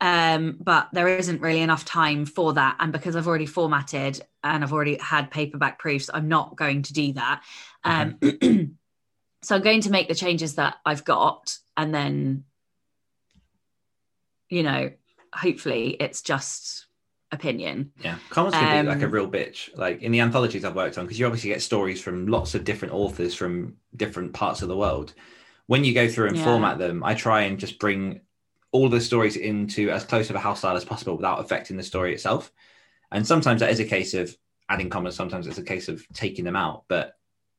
Um, 0.00 0.58
but 0.60 0.88
there 0.92 1.08
isn't 1.08 1.40
really 1.40 1.62
enough 1.62 1.84
time 1.84 2.26
for 2.26 2.52
that. 2.54 2.76
And 2.80 2.92
because 2.92 3.16
I've 3.16 3.26
already 3.26 3.46
formatted 3.46 4.20
and 4.44 4.62
I've 4.62 4.72
already 4.72 4.98
had 4.98 5.30
paperback 5.30 5.78
proofs, 5.78 6.10
I'm 6.12 6.28
not 6.28 6.56
going 6.56 6.82
to 6.82 6.92
do 6.92 7.14
that. 7.14 7.42
Um, 7.82 8.18
so 9.42 9.56
I'm 9.56 9.62
going 9.62 9.80
to 9.82 9.90
make 9.90 10.08
the 10.08 10.14
changes 10.14 10.56
that 10.56 10.76
I've 10.84 11.04
got 11.04 11.56
and 11.76 11.94
then, 11.94 12.44
you 14.50 14.62
know, 14.62 14.90
hopefully 15.32 15.96
it's 15.98 16.20
just 16.20 16.85
opinion. 17.36 17.92
Yeah, 18.02 18.18
commas 18.30 18.54
can 18.54 18.78
um, 18.78 18.86
be 18.86 18.92
like 18.92 19.02
a 19.02 19.06
um, 19.06 19.10
real 19.12 19.30
bitch. 19.30 19.76
Like 19.76 20.02
in 20.02 20.12
the 20.12 20.20
anthologies 20.20 20.64
I've 20.64 20.74
worked 20.74 20.98
on, 20.98 21.04
because 21.04 21.18
you 21.18 21.26
obviously 21.26 21.50
get 21.50 21.62
stories 21.62 22.00
from 22.00 22.26
lots 22.26 22.54
of 22.54 22.64
different 22.64 22.94
authors 22.94 23.34
from 23.34 23.76
different 23.94 24.32
parts 24.32 24.62
of 24.62 24.68
the 24.68 24.76
world. 24.76 25.14
When 25.66 25.84
you 25.84 25.94
go 25.94 26.08
through 26.08 26.28
and 26.28 26.36
yeah. 26.36 26.44
format 26.44 26.78
them, 26.78 27.04
I 27.04 27.14
try 27.14 27.42
and 27.42 27.58
just 27.58 27.78
bring 27.78 28.20
all 28.72 28.88
the 28.88 29.00
stories 29.00 29.36
into 29.36 29.90
as 29.90 30.04
close 30.04 30.30
of 30.30 30.36
a 30.36 30.40
house 30.40 30.60
style 30.60 30.76
as 30.76 30.84
possible 30.84 31.16
without 31.16 31.40
affecting 31.40 31.76
the 31.76 31.82
story 31.82 32.12
itself. 32.12 32.52
And 33.10 33.26
sometimes 33.26 33.60
that 33.60 33.70
is 33.70 33.80
a 33.80 33.84
case 33.84 34.14
of 34.14 34.36
adding 34.68 34.90
commas, 34.90 35.14
sometimes 35.14 35.46
it's 35.46 35.58
a 35.58 35.62
case 35.62 35.88
of 35.88 36.06
taking 36.12 36.44
them 36.44 36.56
out. 36.56 36.84
But 36.88 37.16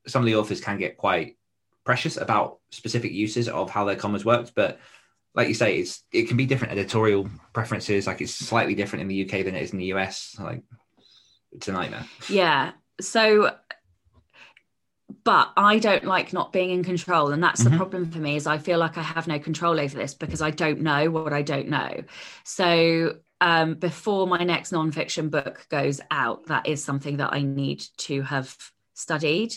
some 0.07 0.21
of 0.21 0.25
the 0.25 0.35
authors 0.35 0.61
can 0.61 0.77
get 0.77 0.97
quite 0.97 1.37
precious 1.85 2.17
about 2.17 2.59
specific 2.71 3.11
uses 3.11 3.47
of 3.47 3.69
how 3.69 3.85
their 3.85 3.95
commas 3.95 4.25
worked. 4.25 4.53
But 4.55 4.79
like 5.37 5.47
you 5.47 5.53
say, 5.53 5.77
it's 5.77 6.03
it 6.11 6.27
can 6.27 6.35
be 6.35 6.47
different 6.47 6.73
editorial 6.73 7.29
preferences. 7.53 8.07
Like 8.07 8.19
it's 8.21 8.33
slightly 8.33 8.73
different 8.73 9.03
in 9.03 9.07
the 9.07 9.23
UK 9.23 9.45
than 9.45 9.55
it 9.55 9.61
is 9.61 9.71
in 9.71 9.77
the 9.77 9.93
US. 9.93 10.35
Like 10.39 10.63
it's 11.51 11.67
a 11.67 11.71
nightmare. 11.71 12.05
Yeah. 12.27 12.71
So 12.99 13.55
but 15.23 15.51
I 15.55 15.79
don't 15.79 16.05
like 16.05 16.33
not 16.33 16.51
being 16.51 16.71
in 16.71 16.83
control. 16.83 17.31
And 17.31 17.43
that's 17.43 17.61
mm-hmm. 17.61 17.71
the 17.71 17.77
problem 17.77 18.11
for 18.11 18.17
me 18.17 18.35
is 18.35 18.47
I 18.47 18.57
feel 18.57 18.79
like 18.79 18.97
I 18.97 19.03
have 19.03 19.27
no 19.27 19.39
control 19.39 19.79
over 19.79 19.95
this 19.95 20.13
because 20.13 20.41
I 20.41 20.51
don't 20.51 20.81
know 20.81 21.09
what 21.11 21.33
I 21.33 21.43
don't 21.43 21.67
know. 21.67 22.03
So 22.43 23.17
um, 23.39 23.75
before 23.75 24.25
my 24.25 24.43
next 24.43 24.71
nonfiction 24.71 25.29
book 25.29 25.67
goes 25.69 26.01
out, 26.11 26.47
that 26.47 26.67
is 26.67 26.83
something 26.83 27.17
that 27.17 27.33
I 27.33 27.41
need 27.41 27.83
to 27.97 28.21
have 28.23 28.55
studied. 28.97 29.53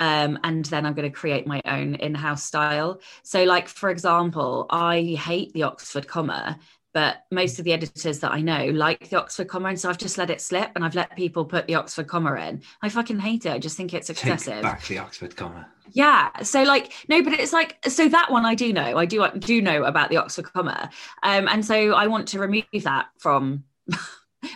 Um, 0.00 0.38
and 0.44 0.64
then 0.66 0.86
I'm 0.86 0.94
going 0.94 1.10
to 1.10 1.16
create 1.16 1.46
my 1.46 1.60
own 1.64 1.94
in 1.96 2.14
house 2.14 2.44
style. 2.44 3.00
So, 3.22 3.44
like, 3.44 3.68
for 3.68 3.90
example, 3.90 4.66
I 4.70 5.16
hate 5.20 5.52
the 5.52 5.64
Oxford 5.64 6.06
comma, 6.06 6.58
but 6.94 7.24
most 7.30 7.58
of 7.58 7.64
the 7.64 7.72
editors 7.72 8.20
that 8.20 8.32
I 8.32 8.40
know 8.40 8.66
like 8.66 9.10
the 9.10 9.20
Oxford 9.20 9.48
comma. 9.48 9.68
And 9.68 9.80
so 9.80 9.88
I've 9.88 9.98
just 9.98 10.18
let 10.18 10.30
it 10.30 10.40
slip 10.40 10.70
and 10.74 10.84
I've 10.84 10.94
let 10.94 11.14
people 11.16 11.44
put 11.44 11.66
the 11.66 11.74
Oxford 11.74 12.08
comma 12.08 12.34
in. 12.34 12.62
I 12.82 12.88
fucking 12.88 13.18
hate 13.18 13.46
it. 13.46 13.52
I 13.52 13.58
just 13.58 13.76
think 13.76 13.94
it's 13.94 14.10
excessive. 14.10 14.54
Take 14.54 14.62
back 14.62 14.86
the 14.86 14.98
Oxford 14.98 15.36
comma. 15.36 15.68
Yeah. 15.92 16.42
So 16.42 16.62
like 16.62 16.92
no, 17.08 17.22
but 17.22 17.34
it's 17.34 17.52
like 17.52 17.78
so 17.88 18.08
that 18.08 18.30
one 18.30 18.44
I 18.44 18.54
do 18.54 18.72
know. 18.72 18.98
I 18.98 19.06
do 19.06 19.26
do 19.38 19.62
know 19.62 19.84
about 19.84 20.10
the 20.10 20.16
Oxford 20.16 20.52
comma, 20.52 20.90
um, 21.22 21.48
and 21.48 21.64
so 21.64 21.92
I 21.92 22.06
want 22.06 22.28
to 22.28 22.38
remove 22.38 22.64
that 22.82 23.08
from. 23.18 23.64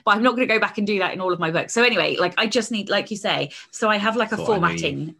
but 0.04 0.14
I'm 0.14 0.22
not 0.22 0.36
going 0.36 0.46
to 0.46 0.54
go 0.54 0.60
back 0.60 0.78
and 0.78 0.86
do 0.86 0.98
that 0.98 1.12
in 1.12 1.20
all 1.20 1.32
of 1.32 1.38
my 1.38 1.50
books. 1.50 1.72
So 1.72 1.82
anyway, 1.82 2.16
like 2.16 2.34
I 2.38 2.46
just 2.46 2.70
need, 2.70 2.88
like 2.88 3.10
you 3.10 3.16
say, 3.16 3.50
so 3.70 3.88
I 3.88 3.96
have 3.96 4.16
like 4.16 4.32
a 4.32 4.36
Thought 4.36 4.42
I 4.42 4.46
knew 4.46 4.54
formatting 4.54 5.14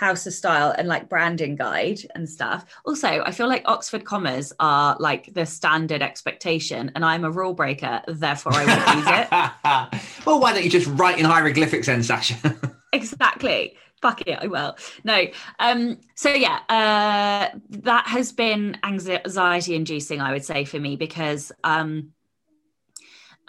house 0.00 0.26
of 0.26 0.32
style 0.32 0.74
and 0.76 0.88
like 0.88 1.08
branding 1.08 1.56
guide 1.56 2.00
and 2.14 2.28
stuff. 2.28 2.64
Also, 2.86 3.06
I 3.06 3.30
feel 3.32 3.48
like 3.48 3.62
Oxford 3.66 4.04
commas 4.04 4.52
are 4.58 4.96
like 4.98 5.32
the 5.34 5.44
standard 5.44 6.02
expectation, 6.02 6.90
and 6.94 7.04
I'm 7.04 7.24
a 7.24 7.30
rule 7.30 7.52
breaker, 7.52 8.02
therefore 8.08 8.54
I 8.54 8.64
won't 8.64 8.96
use 8.96 10.00
it. 10.02 10.24
well, 10.26 10.40
why 10.40 10.54
don't 10.54 10.64
you 10.64 10.70
just 10.70 10.86
write 10.98 11.18
in 11.18 11.26
hieroglyphics 11.26 11.86
then, 11.86 12.02
Sacha? 12.02 12.56
exactly 12.92 13.76
fuck 14.02 14.22
it 14.26 14.38
i 14.40 14.46
will 14.46 14.76
no 15.04 15.26
um 15.58 15.98
so 16.14 16.30
yeah 16.30 16.58
uh 16.68 17.56
that 17.68 18.06
has 18.06 18.32
been 18.32 18.76
anxiety 18.82 19.74
inducing 19.74 20.20
i 20.20 20.32
would 20.32 20.44
say 20.44 20.64
for 20.64 20.80
me 20.80 20.96
because 20.96 21.52
um 21.62 22.10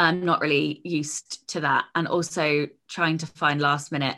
i'm 0.02 0.26
not 0.26 0.42
really 0.42 0.82
used 0.84 1.48
to 1.50 1.62
that. 1.62 1.86
And 1.96 2.08
also 2.08 2.68
trying 2.88 3.18
to 3.20 3.28
find 3.28 3.62
last 3.62 3.92
minute 3.92 4.18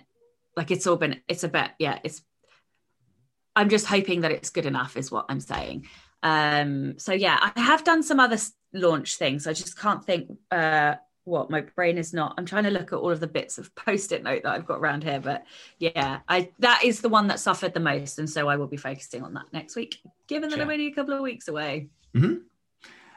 like 0.56 0.72
it's 0.72 0.88
all 0.88 0.96
been 0.96 1.20
it's 1.28 1.44
a 1.44 1.50
bit 1.50 1.72
yeah 1.80 2.00
it's 2.04 2.22
i'm 3.56 3.70
just 3.70 3.86
hoping 3.86 4.22
that 4.22 4.32
it's 4.32 4.50
good 4.50 4.66
enough 4.66 4.96
is 4.98 5.12
what 5.12 5.26
i'm 5.30 5.40
saying. 5.40 5.86
Um 6.24 6.98
so 6.98 7.12
yeah 7.14 7.38
i 7.56 7.60
have 7.60 7.84
done 7.84 8.02
some 8.04 8.20
other 8.20 8.38
launch 8.74 9.18
things. 9.18 9.46
I 9.46 9.54
just 9.54 9.78
can't 9.78 10.04
think 10.06 10.32
uh 10.52 10.96
what 11.26 11.50
my 11.50 11.62
brain 11.62 11.98
is 11.98 12.14
not 12.14 12.34
i'm 12.38 12.46
trying 12.46 12.66
to 12.66 12.70
look 12.70 12.92
at 12.92 13.00
all 13.00 13.12
of 13.12 13.20
the 13.22 13.28
bits 13.28 13.58
of 13.58 13.74
post-it 13.86 14.24
note 14.24 14.44
that 14.44 14.54
i've 14.54 14.66
got 14.66 14.80
around 14.80 15.04
here 15.04 15.20
but 15.22 15.46
yeah 15.80 16.20
i 16.28 16.50
that 16.60 16.82
is 16.84 17.00
the 17.02 17.08
one 17.10 17.28
that 17.28 17.40
suffered 17.40 17.74
the 17.74 17.80
most 17.80 18.20
and 18.20 18.30
so 18.30 18.50
i 18.50 18.56
will 18.58 18.68
be 18.68 18.78
focusing 18.78 19.24
on 19.24 19.34
that 19.34 19.46
next 19.54 19.76
week 19.76 20.00
given 20.28 20.50
that 20.50 20.56
Sure. 20.58 20.64
i'm 20.66 20.70
only 20.72 20.88
a 20.88 20.94
couple 20.94 21.14
of 21.14 21.22
weeks 21.22 21.48
away 21.48 21.88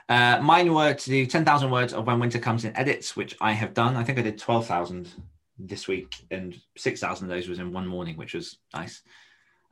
Uh, 0.09 0.39
mine 0.41 0.73
were 0.73 0.95
to 0.95 1.11
do 1.11 1.27
10,000 1.27 1.71
words 1.71 1.93
of 1.93 2.07
When 2.07 2.21
Winter 2.21 2.39
Comes 2.39 2.65
in 2.65 2.77
edits, 2.77 3.17
which 3.17 3.37
I 3.41 3.53
have 3.53 3.75
done. 3.75 3.97
I 3.97 4.05
think 4.05 4.19
I 4.19 4.23
did 4.23 4.39
12,000 4.39 5.09
this 5.59 5.89
week, 5.89 6.15
and 6.31 6.59
6,000 6.77 7.25
of 7.25 7.35
those 7.35 7.49
was 7.49 7.59
in 7.59 7.73
one 7.73 7.87
morning, 7.87 8.17
which 8.17 8.35
was 8.35 8.59
nice. 8.75 9.03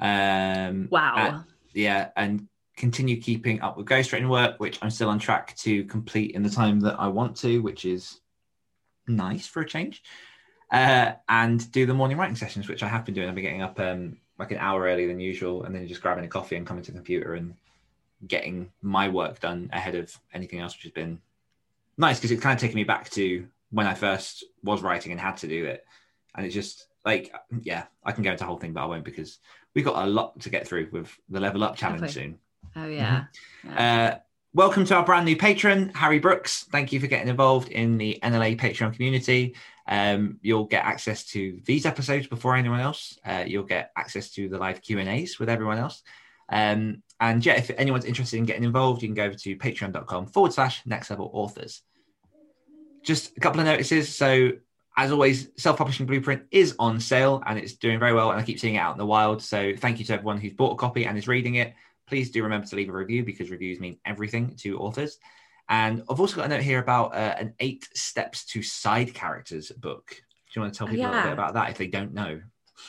Um, 0.01 0.89
wow 0.91 1.15
uh, 1.17 1.43
yeah, 1.73 2.09
and 2.17 2.49
continue 2.77 3.21
keeping 3.21 3.61
up 3.61 3.77
with 3.77 3.87
ghostwritten 3.87 4.29
work, 4.29 4.59
which 4.59 4.79
I'm 4.83 4.91
still 4.91 5.09
on 5.09 5.19
track 5.19 5.55
to 5.59 5.85
complete 5.85 6.33
in 6.33 6.43
the 6.43 6.51
time 6.51 6.81
that 6.81 6.99
I 6.99 7.09
want 7.09 7.37
to, 7.39 7.61
which 7.61 7.85
is 7.85 8.21
nice 9.07 9.47
for 9.47 9.63
a 9.63 9.67
change. 9.67 10.03
Uh, 10.71 11.13
and 11.29 11.71
do 11.71 11.87
the 11.87 11.95
morning 11.95 12.17
writing 12.17 12.35
sessions, 12.35 12.69
which 12.69 12.83
I 12.83 12.89
have 12.89 13.05
been 13.05 13.15
doing. 13.15 13.29
I've 13.29 13.35
been 13.35 13.45
getting 13.45 13.63
up 13.63 13.79
um, 13.79 14.17
like 14.39 14.51
an 14.51 14.59
hour 14.59 14.83
earlier 14.83 15.07
than 15.07 15.21
usual, 15.21 15.65
and 15.65 15.75
then 15.75 15.87
just 15.87 16.03
grabbing 16.03 16.25
a 16.25 16.29
coffee 16.29 16.57
and 16.57 16.67
coming 16.67 16.83
to 16.83 16.91
the 16.91 16.99
computer 16.99 17.35
and 17.35 17.55
getting 18.27 18.71
my 18.83 19.09
work 19.09 19.41
done 19.41 19.71
ahead 19.73 19.95
of 19.95 20.17
anything 20.33 20.61
else, 20.61 20.75
which 20.75 20.85
has 20.85 20.93
been 20.93 21.21
nice 21.97 22.19
because 22.19 22.31
it's 22.31 22.43
kind 22.43 22.57
of 22.57 22.61
taken 22.61 22.77
me 22.77 22.85
back 22.85 23.11
to 23.11 23.47
when 23.71 23.87
I 23.87 23.95
first 23.95 24.45
was 24.63 24.83
writing 24.83 25.13
and 25.13 25.21
had 25.21 25.37
to 25.39 25.49
do 25.49 25.65
it. 25.67 25.85
And 26.35 26.45
it's 26.45 26.55
just 26.55 26.87
like, 27.05 27.35
yeah, 27.63 27.85
I 28.05 28.13
can 28.13 28.23
go 28.23 28.31
into 28.31 28.43
the 28.43 28.47
whole 28.47 28.59
thing, 28.59 28.73
but 28.73 28.83
I 28.83 28.87
won't 28.87 29.05
because 29.05 29.39
we've 29.75 29.85
got 29.85 30.05
a 30.05 30.09
lot 30.09 30.41
to 30.41 30.51
get 30.51 30.67
through 30.67 30.89
with 30.93 31.17
the 31.29 31.41
level 31.41 31.65
up 31.65 31.77
challenge 31.77 32.13
soon. 32.13 32.39
oh 32.77 32.87
yeah, 32.87 33.25
yeah. 33.65 34.15
Uh, 34.15 34.19
welcome 34.55 34.85
to 34.87 34.95
our 34.95 35.05
brand 35.05 35.27
new 35.27 35.37
patron, 35.37 35.91
Harry 35.95 36.19
Brooks. 36.19 36.65
Thank 36.71 36.93
you 36.93 37.01
for 37.01 37.07
getting 37.07 37.29
involved 37.29 37.69
in 37.69 37.99
the 37.99 38.19
NLA 38.23 38.59
Patreon 38.59 38.95
community. 38.95 39.55
Um, 39.87 40.39
you'll 40.41 40.65
get 40.65 40.85
access 40.85 41.25
to 41.27 41.61
these 41.65 41.85
episodes 41.85 42.27
before 42.27 42.57
anyone 42.57 42.81
else. 42.81 43.19
Uh, 43.25 43.45
you'll 43.47 43.65
get 43.65 43.93
access 43.97 44.31
to 44.31 44.49
the 44.49 44.59
live 44.59 44.81
Q 44.81 44.99
and 44.99 45.09
A's 45.09 45.39
with 45.39 45.51
everyone 45.51 45.79
else. 45.79 46.03
Um, 46.49 47.03
and 47.21 47.45
yeah, 47.45 47.55
if 47.55 47.71
anyone's 47.77 48.05
interested 48.05 48.39
in 48.39 48.45
getting 48.45 48.65
involved, 48.65 49.03
you 49.03 49.09
can 49.09 49.15
go 49.15 49.25
over 49.25 49.35
to 49.35 49.57
patreon.com 49.57 50.27
forward 50.27 50.53
slash 50.53 50.83
next 50.85 51.11
level 51.11 51.31
authors. 51.33 51.83
Just 53.03 53.37
a 53.37 53.41
couple 53.41 53.61
of 53.61 53.67
notices. 53.67 54.15
So, 54.15 54.53
as 54.97 55.11
always, 55.11 55.49
self 55.57 55.77
publishing 55.79 56.07
blueprint 56.07 56.45
is 56.51 56.75
on 56.79 57.01
sale 57.01 57.43
and 57.47 57.59
it's 57.59 57.75
doing 57.75 57.99
very 57.99 58.13
well. 58.13 58.31
And 58.31 58.41
I 58.41 58.45
keep 58.45 58.61
seeing 58.61 58.75
it 58.77 58.79
out 58.79 58.93
in 58.93 58.99
the 58.99 59.07
wild. 59.07 59.43
So, 59.43 59.75
thank 59.77 59.99
you 59.99 60.05
to 60.07 60.15
everyone 60.15 60.39
who's 60.39 60.53
bought 60.53 60.73
a 60.73 60.77
copy 60.77 61.07
and 61.07 61.17
is 61.17 61.29
reading 61.29 61.57
it 61.57 61.75
please 62.07 62.31
do 62.31 62.43
remember 62.43 62.67
to 62.67 62.77
leave 62.77 62.89
a 62.89 62.93
review 62.93 63.25
because 63.25 63.51
reviews 63.51 63.81
mean 63.81 63.99
everything 64.05 64.55
to 64.57 64.79
authors. 64.79 65.19
And 65.69 66.03
I've 66.11 66.21
also 66.21 66.37
got 66.37 66.47
a 66.47 66.49
note 66.49 66.63
here 66.63 66.79
about 66.79 67.15
uh, 67.15 67.35
an 67.39 67.55
eight 67.61 67.89
steps 67.95 68.45
to 68.47 68.63
side 68.63 69.15
characters 69.15 69.71
book. 69.73 70.09
Do 70.09 70.61
you 70.61 70.63
want 70.63 70.75
to 70.75 70.79
tell 70.79 70.87
Oh, 70.87 70.91
people 70.91 71.07
a 71.07 71.09
little 71.09 71.23
bit 71.23 71.33
about 71.33 71.55
that 71.55 71.71
if 71.71 71.79
they 71.79 71.87
don't 71.87 72.13
know? 72.13 72.41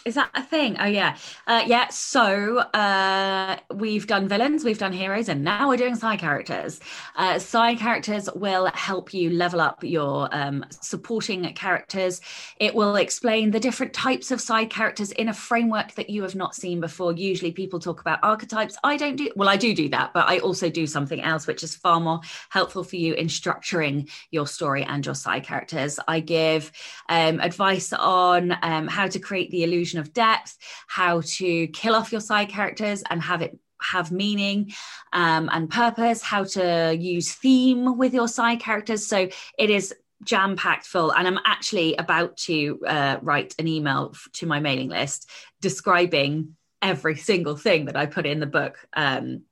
Is 0.05 0.15
that 0.15 0.29
a 0.35 0.43
thing? 0.43 0.77
Oh 0.79 0.85
yeah, 0.85 1.17
uh, 1.47 1.63
yeah. 1.65 1.87
So 1.89 2.59
uh, 2.59 3.57
we've 3.73 4.07
done 4.07 4.27
villains, 4.27 4.63
we've 4.63 4.77
done 4.77 4.93
heroes, 4.93 5.29
and 5.29 5.43
now 5.43 5.69
we're 5.69 5.77
doing 5.77 5.95
side 5.95 6.19
characters. 6.19 6.79
Uh, 7.15 7.39
side 7.39 7.79
characters 7.79 8.29
will 8.35 8.67
help 8.73 9.13
you 9.13 9.29
level 9.29 9.61
up 9.61 9.83
your 9.83 10.29
um, 10.31 10.65
supporting 10.69 11.51
characters. 11.53 12.21
It 12.59 12.75
will 12.75 12.95
explain 12.95 13.51
the 13.51 13.59
different 13.59 13.93
types 13.93 14.31
of 14.31 14.41
side 14.41 14.69
characters 14.69 15.11
in 15.11 15.29
a 15.29 15.33
framework 15.33 15.93
that 15.95 16.09
you 16.09 16.21
have 16.23 16.35
not 16.35 16.55
seen 16.55 16.79
before. 16.79 17.13
Usually, 17.13 17.51
people 17.51 17.79
talk 17.79 18.01
about 18.01 18.19
archetypes. 18.21 18.77
I 18.83 18.97
don't 18.97 19.15
do 19.15 19.31
well. 19.35 19.49
I 19.49 19.57
do 19.57 19.73
do 19.73 19.89
that, 19.89 20.13
but 20.13 20.27
I 20.27 20.39
also 20.39 20.69
do 20.69 20.85
something 20.87 21.21
else, 21.21 21.47
which 21.47 21.63
is 21.63 21.75
far 21.75 21.99
more 21.99 22.21
helpful 22.49 22.83
for 22.83 22.95
you 22.95 23.13
in 23.13 23.27
structuring 23.27 24.09
your 24.31 24.47
story 24.47 24.83
and 24.83 25.05
your 25.05 25.15
side 25.15 25.43
characters. 25.43 25.99
I 26.07 26.19
give 26.19 26.71
um, 27.09 27.39
advice 27.39 27.91
on 27.93 28.55
um, 28.61 28.87
how 28.87 29.07
to 29.07 29.19
create 29.19 29.51
the 29.51 29.63
illusion 29.63 29.74
of 29.83 30.13
depth, 30.13 30.57
how 30.87 31.21
to 31.21 31.67
kill 31.67 31.95
off 31.95 32.11
your 32.11 32.21
side 32.21 32.49
characters 32.49 33.03
and 33.09 33.21
have 33.21 33.41
it 33.41 33.57
have 33.81 34.11
meaning 34.11 34.73
um, 35.13 35.49
and 35.51 35.69
purpose, 35.69 36.21
how 36.21 36.43
to 36.43 36.95
use 36.97 37.33
theme 37.33 37.97
with 37.97 38.13
your 38.13 38.27
side 38.27 38.59
characters. 38.59 39.05
So 39.05 39.29
it 39.59 39.69
is 39.69 39.93
jam 40.23 40.55
packed 40.55 40.85
full. 40.85 41.11
And 41.11 41.27
I'm 41.27 41.39
actually 41.45 41.95
about 41.95 42.37
to 42.37 42.79
uh, 42.87 43.17
write 43.21 43.53
an 43.59 43.67
email 43.67 44.11
f- 44.13 44.27
to 44.33 44.45
my 44.45 44.59
mailing 44.59 44.89
list 44.89 45.29
describing 45.61 46.55
every 46.81 47.15
single 47.15 47.55
thing 47.55 47.85
that 47.85 47.95
I 47.95 48.05
put 48.05 48.25
in 48.25 48.39
the 48.39 48.45
book. 48.45 48.77
Um, 48.93 49.43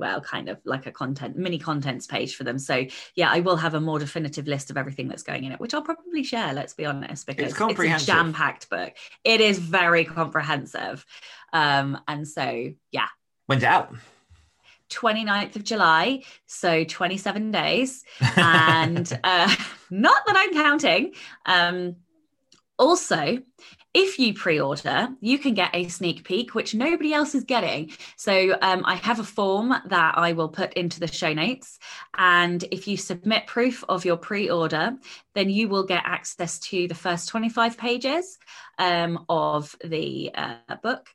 well, 0.00 0.20
kind 0.20 0.48
of 0.48 0.58
like 0.64 0.86
a 0.86 0.92
content 0.92 1.36
mini 1.36 1.58
contents 1.58 2.06
page 2.06 2.34
for 2.34 2.44
them. 2.44 2.58
So 2.58 2.86
yeah, 3.14 3.30
I 3.30 3.40
will 3.40 3.56
have 3.56 3.74
a 3.74 3.80
more 3.80 3.98
definitive 3.98 4.48
list 4.48 4.70
of 4.70 4.76
everything 4.76 5.06
that's 5.06 5.22
going 5.22 5.44
in 5.44 5.52
it, 5.52 5.60
which 5.60 5.74
I'll 5.74 5.82
probably 5.82 6.24
share. 6.24 6.52
Let's 6.52 6.74
be 6.74 6.86
honest, 6.86 7.26
because 7.26 7.52
it's, 7.56 7.80
a 7.80 8.06
jam-packed 8.06 8.68
book. 8.70 8.94
It 9.22 9.40
is 9.40 9.58
very 9.58 10.04
comprehensive, 10.04 11.04
um, 11.52 12.00
and 12.08 12.26
so 12.26 12.72
yeah, 12.90 13.06
When's 13.46 13.64
it 13.64 13.66
out? 13.66 13.92
29th 14.90 15.56
of 15.56 15.64
July, 15.64 16.22
so 16.46 16.84
27 16.84 17.50
days, 17.50 18.04
and 18.36 19.20
uh, 19.24 19.52
not 19.90 20.22
that 20.26 20.36
I'm 20.36 20.52
counting. 20.52 21.14
Um, 21.46 21.96
also, 22.78 23.38
if 23.92 24.18
you 24.18 24.34
pre-order, 24.34 25.08
you 25.20 25.38
can 25.38 25.54
get 25.54 25.70
a 25.74 25.88
sneak 25.88 26.24
peek, 26.24 26.54
which 26.54 26.74
nobody 26.74 27.12
else 27.12 27.34
is 27.34 27.44
getting. 27.44 27.90
So 28.16 28.56
um, 28.62 28.84
I 28.84 28.94
have 28.94 29.18
a 29.18 29.24
form 29.24 29.74
that 29.86 30.14
I 30.16 30.32
will 30.32 30.48
put 30.48 30.74
into 30.74 31.00
the 31.00 31.08
show 31.08 31.32
notes, 31.32 31.78
and 32.16 32.62
if 32.70 32.86
you 32.86 32.96
submit 32.96 33.46
proof 33.46 33.84
of 33.88 34.04
your 34.04 34.16
pre-order, 34.16 34.96
then 35.34 35.50
you 35.50 35.68
will 35.68 35.84
get 35.84 36.02
access 36.04 36.58
to 36.60 36.86
the 36.86 36.94
first 36.94 37.28
25 37.28 37.76
pages 37.76 38.38
um, 38.78 39.24
of 39.28 39.74
the 39.84 40.30
uh, 40.34 40.76
book 40.82 41.08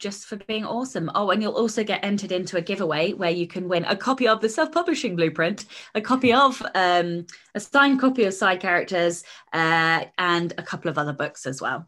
just 0.00 0.24
for 0.24 0.36
being 0.36 0.64
awesome. 0.64 1.10
Oh, 1.14 1.30
and 1.30 1.42
you'll 1.42 1.52
also 1.52 1.84
get 1.84 2.04
entered 2.04 2.32
into 2.32 2.56
a 2.56 2.62
giveaway 2.62 3.12
where 3.12 3.30
you 3.30 3.46
can 3.46 3.68
win 3.68 3.84
a 3.84 3.94
copy 3.94 4.26
of 4.26 4.40
the 4.40 4.48
self-publishing 4.48 5.14
blueprint, 5.14 5.66
a 5.94 6.00
copy 6.00 6.32
of 6.32 6.60
um, 6.74 7.26
a 7.54 7.60
signed 7.60 8.00
copy 8.00 8.24
of 8.24 8.34
Side 8.34 8.60
Characters, 8.60 9.22
uh, 9.52 10.04
and 10.18 10.54
a 10.58 10.62
couple 10.62 10.90
of 10.90 10.98
other 10.98 11.12
books 11.12 11.46
as 11.46 11.60
well, 11.60 11.76
and 11.76 11.86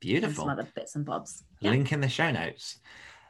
Beautiful. 0.00 0.44
some 0.44 0.50
other 0.50 0.68
bits 0.76 0.94
and 0.94 1.04
bobs. 1.04 1.42
Yeah. 1.60 1.70
Link 1.70 1.90
in 1.90 2.00
the 2.00 2.08
show 2.08 2.30
notes. 2.30 2.78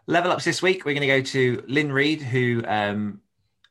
Level 0.08 0.32
ups 0.32 0.44
this 0.44 0.60
week. 0.60 0.84
We're 0.84 0.94
going 0.94 1.08
to 1.08 1.20
go 1.20 1.22
to 1.22 1.64
Lynn 1.68 1.92
Reed, 1.92 2.20
who 2.20 2.64
um, 2.66 3.20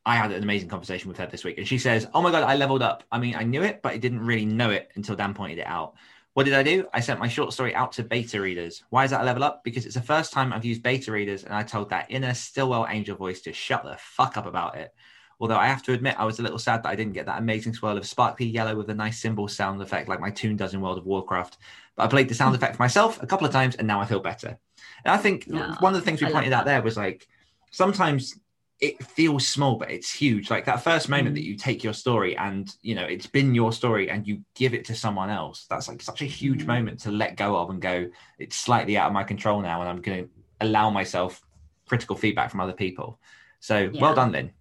I 0.06 0.16
had 0.16 0.32
an 0.32 0.42
amazing 0.42 0.70
conversation 0.70 1.10
with 1.10 1.18
her 1.18 1.28
this 1.28 1.44
week, 1.44 1.58
and 1.58 1.68
she 1.68 1.78
says, 1.78 2.08
"Oh 2.14 2.22
my 2.22 2.32
god, 2.32 2.44
I 2.44 2.56
leveled 2.56 2.82
up. 2.82 3.04
I 3.12 3.20
mean, 3.20 3.36
I 3.36 3.44
knew 3.44 3.64
it, 3.64 3.82
but 3.82 3.92
I 3.92 3.98
didn't 3.98 4.22
really 4.22 4.46
know 4.46 4.70
it 4.70 4.92
until 4.96 5.18
Dan 5.18 5.34
pointed 5.34 5.60
it 5.60 5.68
out. 5.68 5.96
What 6.34 6.46
did 6.46 6.54
I 6.54 6.64
do? 6.64 6.88
I 6.94 7.02
sent 7.02 7.20
my 7.20 7.28
short 7.28 7.52
story 7.52 7.76
out 7.76 7.92
to 7.94 8.04
beta 8.04 8.40
readers. 8.40 8.84
Why 8.90 9.04
is 9.04 9.12
that 9.12 9.22
a 9.22 9.26
level 9.26 9.44
up? 9.44 9.64
Because 9.64 9.86
it's 9.86 9.96
the 9.96 10.02
first 10.02 10.32
time 10.32 10.54
I've 10.54 10.64
used 10.64 10.82
beta 10.82 11.12
readers, 11.12 11.44
and 11.44 11.54
I 11.54 11.64
told 11.64 11.90
that 11.90 12.10
inner 12.10 12.34
Stillwell 12.34 12.88
angel 12.90 13.18
voice 13.18 13.42
to 13.42 13.54
shut 13.54 13.84
the 13.84 13.98
fuck 14.00 14.38
up 14.38 14.46
about 14.46 14.78
it." 14.78 14.94
Although 15.42 15.58
I 15.58 15.66
have 15.66 15.82
to 15.84 15.94
admit, 15.94 16.16
I 16.20 16.26
was 16.26 16.38
a 16.40 16.44
little 16.44 16.60
sad 16.60 16.84
that 16.84 16.90
I 16.90 16.96
didn't 16.96 17.14
get 17.14 17.26
that 17.26 17.40
amazing 17.40 17.74
swirl 17.74 17.98
of 17.98 18.06
sparkly 18.06 18.46
yellow 18.46 18.76
with 18.78 18.90
a 18.92 18.94
nice 18.94 19.20
cymbal 19.20 19.48
sound 19.48 19.82
effect 19.82 20.08
like 20.08 20.20
my 20.20 20.30
tune 20.30 20.56
does 20.56 20.76
in 20.76 20.82
World 20.82 21.00
of 21.00 21.06
Warcraft. 21.06 21.58
But 21.96 22.04
I 22.04 22.08
played 22.08 22.30
the 22.30 22.36
sound 22.36 22.56
effect 22.60 22.76
for 22.76 22.84
myself 22.84 23.22
a 23.24 23.28
couple 23.28 23.48
of 23.48 23.52
times, 23.52 23.76
and 23.76 23.88
now 23.88 24.00
I 24.00 24.06
feel 24.06 24.20
better. 24.20 24.60
And 25.04 25.14
I 25.14 25.18
think 25.18 25.48
Yeah, 25.48 25.76
one 25.80 25.96
of 25.96 26.00
the 26.00 26.06
things 26.06 26.22
we 26.22 26.28
I 26.28 26.32
pointed 26.32 26.54
out 26.54 26.66
that. 26.66 26.72
there 26.72 26.82
was 26.84 26.96
like 26.96 27.28
sometimes 27.72 28.38
it 28.82 29.02
feels 29.06 29.48
small, 29.48 29.76
but 29.76 29.92
it's 29.92 30.12
huge. 30.12 30.50
Like 30.50 30.66
that 30.66 30.84
first 30.84 31.08
moment 31.08 31.36
that 31.36 31.46
you 31.46 31.56
take 31.56 31.84
your 31.84 31.94
story 31.94 32.36
and 32.36 32.76
you 32.82 32.96
know 32.96 33.06
it's 33.06 33.28
been 33.28 33.54
your 33.54 33.72
story 33.72 34.10
and 34.10 34.28
you 34.28 34.42
give 34.56 34.74
it 34.74 34.86
to 34.86 34.96
someone 34.96 35.30
else. 35.30 35.68
That's 35.70 35.88
like 35.88 36.02
such 36.02 36.22
a 36.24 36.26
huge 36.26 36.64
Mm. 36.64 36.68
moment 36.68 37.00
to 37.02 37.12
let 37.12 37.38
go 37.38 37.56
of 37.58 37.70
and 37.70 37.80
go. 37.80 38.10
It's 38.40 38.56
slightly 38.56 38.98
out 38.98 39.08
of 39.08 39.14
my 39.14 39.24
control 39.24 39.62
now, 39.62 39.82
and 39.82 39.90
I'm 39.90 40.02
going 40.02 40.24
to 40.24 40.30
allow 40.60 40.90
myself 40.90 41.42
critical 41.88 42.16
feedback 42.16 42.50
from 42.50 42.60
other 42.60 42.74
people. 42.74 43.20
So 43.60 43.92
well 43.94 44.16
done, 44.16 44.32
Lynn. 44.32 44.52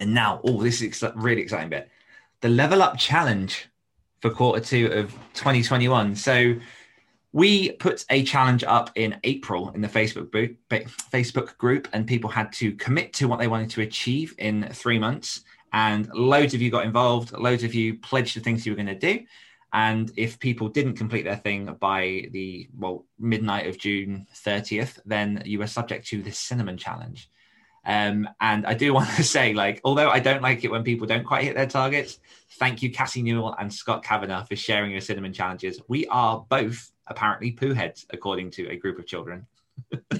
And 0.00 0.14
now, 0.14 0.40
oh, 0.44 0.62
this 0.62 0.82
is 0.82 1.02
a 1.02 1.12
really 1.16 1.42
exciting 1.42 1.70
bit. 1.70 1.88
The 2.40 2.48
level 2.48 2.82
up 2.82 2.98
challenge 2.98 3.66
for 4.20 4.30
quarter 4.30 4.62
two 4.64 4.86
of 4.92 5.12
2021. 5.34 6.14
So 6.16 6.54
we 7.32 7.72
put 7.72 8.04
a 8.10 8.22
challenge 8.24 8.64
up 8.64 8.90
in 8.94 9.18
April 9.24 9.70
in 9.70 9.80
the 9.80 9.88
Facebook 9.88 10.30
group, 10.30 10.56
Facebook 10.70 11.56
group, 11.58 11.88
and 11.92 12.06
people 12.06 12.30
had 12.30 12.52
to 12.54 12.72
commit 12.76 13.12
to 13.14 13.28
what 13.28 13.38
they 13.38 13.48
wanted 13.48 13.70
to 13.70 13.82
achieve 13.82 14.34
in 14.38 14.68
three 14.72 14.98
months. 14.98 15.42
And 15.72 16.08
loads 16.14 16.54
of 16.54 16.62
you 16.62 16.70
got 16.70 16.86
involved. 16.86 17.32
Loads 17.32 17.62
of 17.64 17.74
you 17.74 17.98
pledged 17.98 18.36
the 18.36 18.40
things 18.40 18.64
you 18.64 18.72
were 18.72 18.76
going 18.76 18.86
to 18.86 18.94
do. 18.94 19.24
And 19.72 20.10
if 20.16 20.38
people 20.38 20.68
didn't 20.68 20.94
complete 20.94 21.24
their 21.24 21.36
thing 21.36 21.76
by 21.80 22.28
the 22.30 22.68
well 22.78 23.04
midnight 23.18 23.66
of 23.66 23.76
June 23.76 24.26
30th, 24.34 24.98
then 25.04 25.42
you 25.44 25.58
were 25.58 25.66
subject 25.66 26.06
to 26.08 26.22
the 26.22 26.30
cinnamon 26.30 26.78
challenge. 26.78 27.30
Um, 27.84 28.28
and 28.40 28.66
I 28.66 28.74
do 28.74 28.94
want 28.94 29.10
to 29.16 29.22
say, 29.22 29.52
like, 29.52 29.80
although 29.84 30.08
I 30.08 30.20
don't 30.20 30.42
like 30.42 30.64
it 30.64 30.70
when 30.70 30.82
people 30.82 31.06
don't 31.06 31.26
quite 31.26 31.44
hit 31.44 31.54
their 31.54 31.66
targets, 31.66 32.20
thank 32.52 32.82
you, 32.82 32.90
Cassie 32.90 33.22
Newell 33.22 33.54
and 33.58 33.72
Scott 33.72 34.02
Kavanagh, 34.02 34.44
for 34.44 34.56
sharing 34.56 34.92
your 34.92 35.00
cinnamon 35.00 35.32
challenges. 35.32 35.80
We 35.88 36.06
are 36.06 36.46
both 36.48 36.90
apparently 37.06 37.52
poo 37.52 37.72
heads, 37.72 38.06
according 38.10 38.50
to 38.52 38.68
a 38.68 38.76
group 38.76 38.98
of 38.98 39.06
children. 39.06 39.46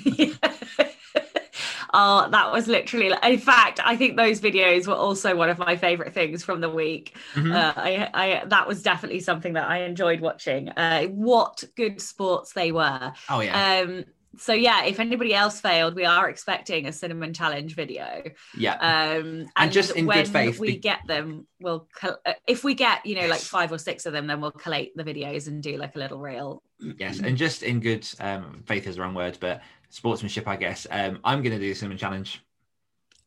oh, 1.94 2.28
that 2.30 2.52
was 2.52 2.66
literally. 2.68 3.12
In 3.22 3.38
fact, 3.38 3.80
I 3.84 3.96
think 3.96 4.16
those 4.16 4.40
videos 4.40 4.86
were 4.86 4.94
also 4.94 5.34
one 5.36 5.48
of 5.50 5.58
my 5.58 5.76
favorite 5.76 6.12
things 6.14 6.42
from 6.44 6.60
the 6.60 6.70
week. 6.70 7.16
Mhm. 7.34 7.54
Uh, 7.54 7.72
I, 7.76 8.10
I, 8.14 8.44
that 8.46 8.66
was 8.68 8.82
definitely 8.82 9.20
something 9.20 9.54
that 9.54 9.68
I 9.68 9.82
enjoyed 9.82 10.20
watching. 10.20 10.68
Uh, 10.70 11.04
what 11.04 11.64
good 11.76 12.00
sports 12.00 12.52
they 12.52 12.72
were. 12.72 13.12
oh 13.28 13.40
yeah, 13.40 13.80
Um, 13.86 14.04
so 14.38 14.52
yeah, 14.52 14.84
if 14.84 15.00
anybody 15.00 15.32
else 15.34 15.60
failed, 15.62 15.94
we 15.94 16.04
are 16.04 16.28
expecting 16.28 16.86
a 16.86 16.92
cinnamon 16.92 17.32
challenge 17.32 17.74
video. 17.74 18.22
yeah. 18.56 18.74
Um, 18.74 19.46
and, 19.56 19.72
just 19.72 19.92
in 19.92 20.04
good 20.04 20.08
when 20.08 20.26
faith, 20.26 20.58
we 20.60 20.72
be- 20.72 20.76
get 20.76 20.98
them, 21.06 21.46
we'll 21.58 21.88
col- 21.98 22.18
uh, 22.26 22.34
if 22.46 22.62
we 22.62 22.74
get 22.74 23.06
you 23.06 23.14
know 23.18 23.28
like 23.28 23.40
five 23.40 23.72
or 23.72 23.78
six 23.78 24.04
of 24.04 24.12
them, 24.12 24.26
then 24.26 24.42
we'll 24.42 24.50
collate 24.50 24.94
the 24.94 25.04
videos 25.04 25.46
and 25.46 25.62
do 25.62 25.78
like 25.78 25.96
a 25.96 25.98
little 25.98 26.18
reel. 26.18 26.62
Yes, 26.98 27.20
and 27.20 27.36
just 27.36 27.62
in 27.62 27.80
good 27.80 28.06
um, 28.20 28.62
faith 28.66 28.86
is 28.86 28.96
the 28.96 29.02
wrong 29.02 29.14
word, 29.14 29.38
but 29.40 29.62
sportsmanship, 29.88 30.46
I 30.46 30.56
guess. 30.56 30.86
Um, 30.90 31.18
I'm 31.24 31.42
going 31.42 31.52
to 31.52 31.58
do 31.58 31.68
the 31.68 31.74
cinnamon 31.74 31.98
challenge. 31.98 32.42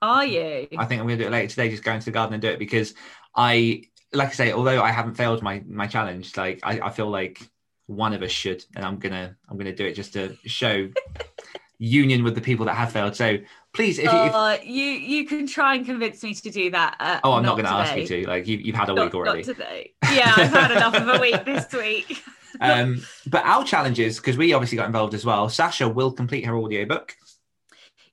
Are 0.01 0.25
you? 0.25 0.67
I 0.77 0.85
think 0.85 1.01
I'm 1.01 1.07
going 1.07 1.17
to 1.17 1.23
do 1.23 1.27
it 1.27 1.31
later 1.31 1.47
today. 1.49 1.69
Just 1.69 1.83
go 1.83 1.91
into 1.93 2.05
the 2.05 2.11
garden 2.11 2.33
and 2.33 2.41
do 2.41 2.47
it 2.49 2.59
because 2.59 2.93
I, 3.35 3.83
like 4.13 4.29
I 4.29 4.33
say, 4.33 4.51
although 4.53 4.81
I 4.81 4.91
haven't 4.91 5.15
failed 5.15 5.41
my 5.41 5.63
my 5.67 5.87
challenge, 5.87 6.37
like 6.37 6.59
I, 6.63 6.79
I 6.79 6.89
feel 6.89 7.09
like 7.09 7.41
one 7.87 8.13
of 8.13 8.21
us 8.21 8.31
should, 8.31 8.63
and 8.75 8.85
I'm 8.85 8.97
gonna 8.97 9.35
I'm 9.49 9.57
gonna 9.57 9.75
do 9.75 9.85
it 9.85 9.93
just 9.95 10.13
to 10.13 10.37
show 10.45 10.89
union 11.79 12.23
with 12.23 12.35
the 12.35 12.41
people 12.41 12.65
that 12.67 12.75
have 12.75 12.91
failed. 12.91 13.15
So 13.15 13.39
please, 13.73 13.99
if, 13.99 14.05
you 14.05 14.19
if 14.19 14.33
Uh, 14.33 14.57
you 14.63 14.85
you 14.85 15.25
can 15.25 15.47
try 15.47 15.75
and 15.75 15.85
convince 15.85 16.23
me 16.23 16.33
to 16.33 16.49
do 16.49 16.69
that. 16.71 16.95
Uh, 16.99 17.19
oh, 17.23 17.33
I'm 17.33 17.43
not, 17.43 17.55
going 17.55 17.65
to 17.65 17.71
ask 17.71 17.95
you 17.97 18.05
to. 18.07 18.27
Like 18.27 18.47
you, 18.47 18.57
you've 18.57 18.75
had 18.75 18.89
a 18.89 18.93
Not, 18.93 19.05
week 19.05 19.15
already. 19.15 19.39
not 19.39 19.45
today. 19.45 19.93
Yeah, 20.13 20.33
I've 20.37 20.51
had 20.51 20.71
enough 20.71 20.95
of 20.95 21.07
a 21.07 21.19
week 21.19 21.43
this 21.45 21.71
week. 21.73 22.21
Um, 22.61 23.01
but 23.27 23.45
our 23.45 23.63
challenges, 23.63 24.17
because 24.17 24.37
we 24.37 24.53
obviously 24.53 24.77
got 24.77 24.87
involved 24.87 25.13
as 25.13 25.25
well. 25.25 25.49
Sasha 25.49 25.87
will 25.87 26.11
complete 26.11 26.45
her 26.45 26.57
audiobook. 26.57 27.15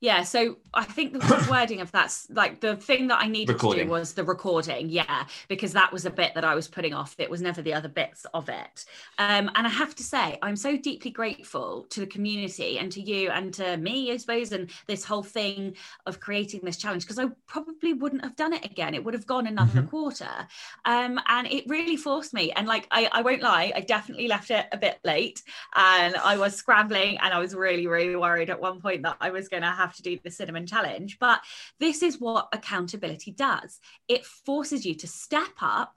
Yeah, 0.00 0.22
so 0.24 0.58
I 0.74 0.84
think 0.84 1.12
the 1.14 1.46
wording 1.50 1.80
of 1.80 1.90
that's 1.90 2.28
like 2.30 2.60
the 2.60 2.76
thing 2.76 3.06
that 3.08 3.18
I 3.20 3.28
needed 3.28 3.46
to 3.48 3.52
Recording. 3.54 3.86
do 3.86 3.90
was 3.90 4.12
the 4.12 4.24
recording. 4.24 4.90
Yeah, 4.90 5.24
because 5.48 5.72
that 5.72 5.92
was 5.92 6.04
a 6.04 6.10
bit 6.10 6.34
that 6.34 6.44
I 6.44 6.54
was 6.54 6.68
putting 6.68 6.92
off. 6.92 7.14
It 7.18 7.30
was 7.30 7.40
never 7.40 7.62
the 7.62 7.72
other 7.74 7.88
bits 7.88 8.26
of 8.34 8.48
it. 8.48 8.84
Um, 9.18 9.50
and 9.54 9.66
I 9.66 9.70
have 9.70 9.94
to 9.96 10.02
say, 10.02 10.38
I'm 10.42 10.56
so 10.56 10.76
deeply 10.76 11.10
grateful 11.10 11.86
to 11.90 12.00
the 12.00 12.06
community 12.06 12.78
and 12.78 12.92
to 12.92 13.00
you 13.00 13.30
and 13.30 13.54
to 13.54 13.76
me, 13.78 14.12
I 14.12 14.18
suppose, 14.18 14.52
and 14.52 14.70
this 14.86 15.04
whole 15.04 15.22
thing 15.22 15.74
of 16.04 16.20
creating 16.20 16.60
this 16.62 16.76
challenge 16.76 17.04
because 17.04 17.18
I 17.18 17.26
probably 17.46 17.94
wouldn't 17.94 18.22
have 18.22 18.36
done 18.36 18.52
it 18.52 18.64
again. 18.64 18.94
It 18.94 19.02
would 19.02 19.14
have 19.14 19.26
gone 19.26 19.46
another 19.46 19.82
Mhm. 19.82 19.90
quarter. 19.90 20.48
Um, 20.84 21.18
and 21.28 21.46
it 21.50 21.64
really 21.68 21.96
forced 21.96 22.34
me. 22.34 22.52
And 22.52 22.66
like, 22.66 22.86
I, 22.90 23.08
I 23.12 23.22
won't 23.22 23.42
lie, 23.42 23.72
I 23.74 23.80
definitely 23.80 24.28
left 24.28 24.50
it 24.50 24.66
a 24.72 24.76
bit 24.76 24.98
late 25.04 25.42
and 25.74 26.16
I 26.16 26.36
was 26.36 26.54
scrambling 26.54 27.18
and 27.18 27.32
I 27.32 27.38
was 27.38 27.54
really, 27.54 27.86
really 27.86 28.16
worried 28.16 28.50
at 28.50 28.60
one 28.60 28.80
point 28.80 29.02
that 29.04 29.16
I 29.20 29.30
was 29.30 29.48
going 29.48 29.62
to 29.62 29.70
have 29.70 29.95
to 29.96 30.02
do 30.02 30.18
the 30.22 30.30
cinnamon 30.30 30.66
challenge. 30.66 31.18
But 31.18 31.40
this 31.80 32.02
is 32.02 32.20
what 32.20 32.48
accountability 32.52 33.32
does 33.32 33.80
it 34.08 34.24
forces 34.24 34.86
you 34.86 34.94
to 34.96 35.06
step 35.06 35.52
up. 35.60 35.94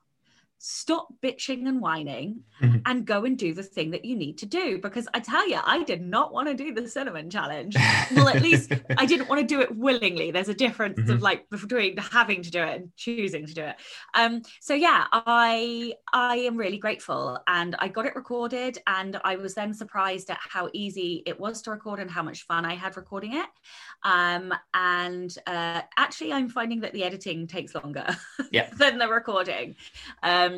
Stop 0.61 1.07
bitching 1.23 1.67
and 1.69 1.79
whining 1.79 2.41
Mhm. 2.61 2.81
and 2.85 3.05
go 3.05 3.23
and 3.23 3.37
do 3.37 3.53
the 3.53 3.63
thing 3.63 3.91
that 3.91 4.03
you 4.03 4.15
need 4.17 4.37
to 4.39 4.45
do. 4.45 4.77
Because 4.77 5.07
I 5.13 5.21
tell 5.21 5.47
you, 5.47 5.57
I 5.63 5.83
did 5.83 6.01
not 6.01 6.33
want 6.33 6.49
to 6.49 6.53
do 6.53 6.73
the 6.73 6.85
cinnamon 6.87 7.29
challenge. 7.29 7.75
Well, 8.13 8.27
at 8.27 8.41
least 8.41 8.71
I 8.97 9.05
didn't 9.05 9.29
want 9.29 9.39
to 9.39 9.47
do 9.47 9.61
it 9.61 9.73
willingly. 9.75 10.31
There's 10.31 10.49
a 10.49 10.53
difference 10.53 10.99
of 11.09 11.19
Mhm. 11.19 11.21
like 11.21 11.49
between 11.49 11.95
having 11.97 12.41
to 12.43 12.51
do 12.51 12.61
it 12.61 12.75
and 12.81 12.91
choosing 12.97 13.45
to 13.45 13.53
do 13.53 13.63
it. 13.63 13.75
Um, 14.15 14.41
so 14.59 14.73
yeah, 14.73 15.05
I 15.13 15.93
I 16.11 16.35
am 16.49 16.57
really 16.57 16.77
grateful, 16.77 17.39
and 17.47 17.75
I 17.79 17.87
got 17.87 18.05
it 18.05 18.15
recorded, 18.17 18.79
and 18.85 19.19
I 19.23 19.37
was 19.37 19.53
then 19.55 19.73
surprised 19.73 20.29
at 20.29 20.39
how 20.41 20.69
easy 20.73 21.23
it 21.25 21.39
was 21.39 21.61
to 21.63 21.71
record 21.71 21.99
and 22.01 22.11
how 22.11 22.23
much 22.23 22.43
fun 22.45 22.65
I 22.65 22.75
had 22.75 22.97
recording 22.97 23.33
it. 23.33 23.47
Um, 24.03 24.53
and 24.73 25.33
uh, 25.47 25.81
actually, 25.97 26.33
I'm 26.33 26.49
finding 26.49 26.81
that 26.81 26.91
the 26.93 27.03
editing 27.05 27.47
takes 27.47 27.75
longer 27.75 28.07
Yeah. 28.51 28.69
than 28.77 28.97
the 28.97 29.07
recording. 29.07 29.75
Um, 30.23 30.48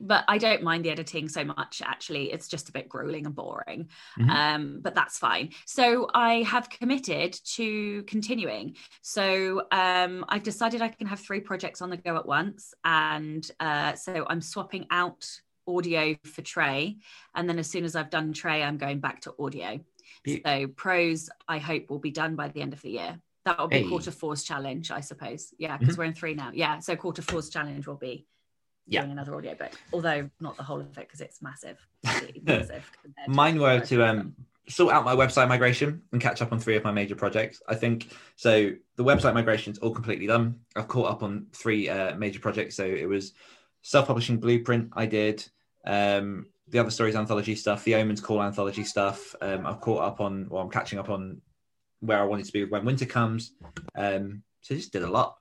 but 0.00 0.24
I 0.28 0.38
don't 0.38 0.62
mind 0.62 0.84
the 0.84 0.90
editing 0.90 1.28
so 1.28 1.44
much. 1.44 1.82
Actually, 1.84 2.32
it's 2.32 2.46
just 2.46 2.68
a 2.68 2.72
bit 2.72 2.88
grueling 2.88 3.26
and 3.26 3.34
boring. 3.34 3.88
Mhm. 4.18 4.30
Um, 4.30 4.80
but 4.80 4.94
that's 4.94 5.18
fine. 5.18 5.50
So 5.66 6.08
I 6.14 6.42
have 6.42 6.70
committed 6.70 7.32
to 7.56 8.04
continuing. 8.04 8.76
So 9.02 9.62
um, 9.72 10.24
I've 10.28 10.44
decided 10.44 10.82
I 10.82 10.88
can 10.88 11.08
have 11.08 11.18
three 11.20 11.40
projects 11.40 11.82
on 11.82 11.90
the 11.90 11.96
go 11.96 12.16
at 12.16 12.26
once, 12.26 12.74
and 12.84 13.48
uh, 13.58 13.94
so 13.94 14.24
I'm 14.30 14.40
swapping 14.40 14.86
out 14.90 15.28
audio 15.66 16.14
for 16.24 16.42
Trey, 16.42 16.96
and 17.34 17.48
then 17.48 17.58
as 17.58 17.68
soon 17.68 17.84
as 17.84 17.96
I've 17.96 18.08
done 18.10 18.32
Trey, 18.32 18.62
I'm 18.62 18.78
going 18.78 19.00
back 19.00 19.20
to 19.22 19.34
audio. 19.38 19.80
Be- 20.22 20.40
So 20.44 20.66
pros, 20.68 21.28
I 21.48 21.58
hope, 21.58 21.90
will 21.90 21.98
be 21.98 22.10
done 22.12 22.36
by 22.36 22.48
the 22.48 22.62
end 22.62 22.72
of 22.72 22.80
the 22.82 22.90
year. 22.90 23.20
That 23.44 23.58
will 23.58 23.68
be 23.68 23.82
Hey. 23.82 23.88
quarter 23.88 24.10
four's 24.10 24.42
challenge, 24.44 24.90
I 24.90 25.00
suppose. 25.00 25.52
Yeah, 25.58 25.76
because 25.76 25.94
Mhm. 25.96 25.98
we're 25.98 26.04
in 26.04 26.14
three 26.14 26.34
now. 26.34 26.50
Yeah, 26.54 26.78
so 26.78 26.96
quarter 26.96 27.22
four's 27.22 27.50
challenge 27.50 27.86
will 27.86 27.96
be 27.96 28.26
Yeah. 28.88 29.02
doing 29.02 29.12
another 29.12 29.34
audio 29.34 29.54
book, 29.54 29.72
although 29.92 30.30
not 30.40 30.56
the 30.56 30.62
whole 30.62 30.80
of 30.80 30.86
it 30.86 30.94
because 30.96 31.20
it's 31.20 31.42
massive. 31.42 31.76
Massive 32.42 32.90
Mine 33.26 33.58
were 33.58 33.80
to 33.80 34.04
um, 34.04 34.34
sort 34.68 34.94
out 34.94 35.04
my 35.04 35.14
website 35.14 35.48
migration 35.48 36.02
and 36.12 36.20
catch 36.20 36.40
up 36.42 36.52
on 36.52 36.58
three 36.58 36.76
of 36.76 36.84
my 36.84 36.92
major 36.92 37.14
projects. 37.14 37.60
I 37.68 37.74
think 37.74 38.10
so. 38.36 38.72
The 38.96 39.04
website 39.04 39.34
migration 39.34 39.72
is 39.72 39.78
all 39.78 39.90
completely 39.90 40.26
done. 40.26 40.60
I've 40.76 40.88
caught 40.88 41.10
up 41.10 41.22
on 41.22 41.46
three 41.52 41.88
uh, 41.88 42.16
major 42.16 42.40
projects. 42.40 42.76
So 42.76 42.84
it 42.84 43.06
was 43.06 43.32
self-publishing 43.82 44.38
blueprint. 44.38 44.90
I 44.94 45.06
did 45.06 45.44
um, 45.86 46.46
the 46.68 46.78
other 46.78 46.90
stories 46.90 47.16
anthology 47.16 47.54
stuff, 47.54 47.84
the 47.84 47.94
Omens 47.94 48.20
Call 48.20 48.42
anthology 48.42 48.84
stuff. 48.84 49.34
Um, 49.40 49.66
I've 49.66 49.80
caught 49.80 50.02
up 50.02 50.20
on, 50.20 50.48
well, 50.48 50.62
I'm 50.62 50.70
catching 50.70 50.98
up 50.98 51.08
on 51.08 51.40
where 52.00 52.20
I 52.20 52.24
wanted 52.24 52.46
to 52.46 52.52
be 52.52 52.64
when 52.64 52.84
winter 52.84 53.06
comes. 53.06 53.52
Um, 53.96 54.42
so 54.60 54.74
just 54.74 54.92
did 54.92 55.02
a 55.02 55.10
lot. 55.10 55.36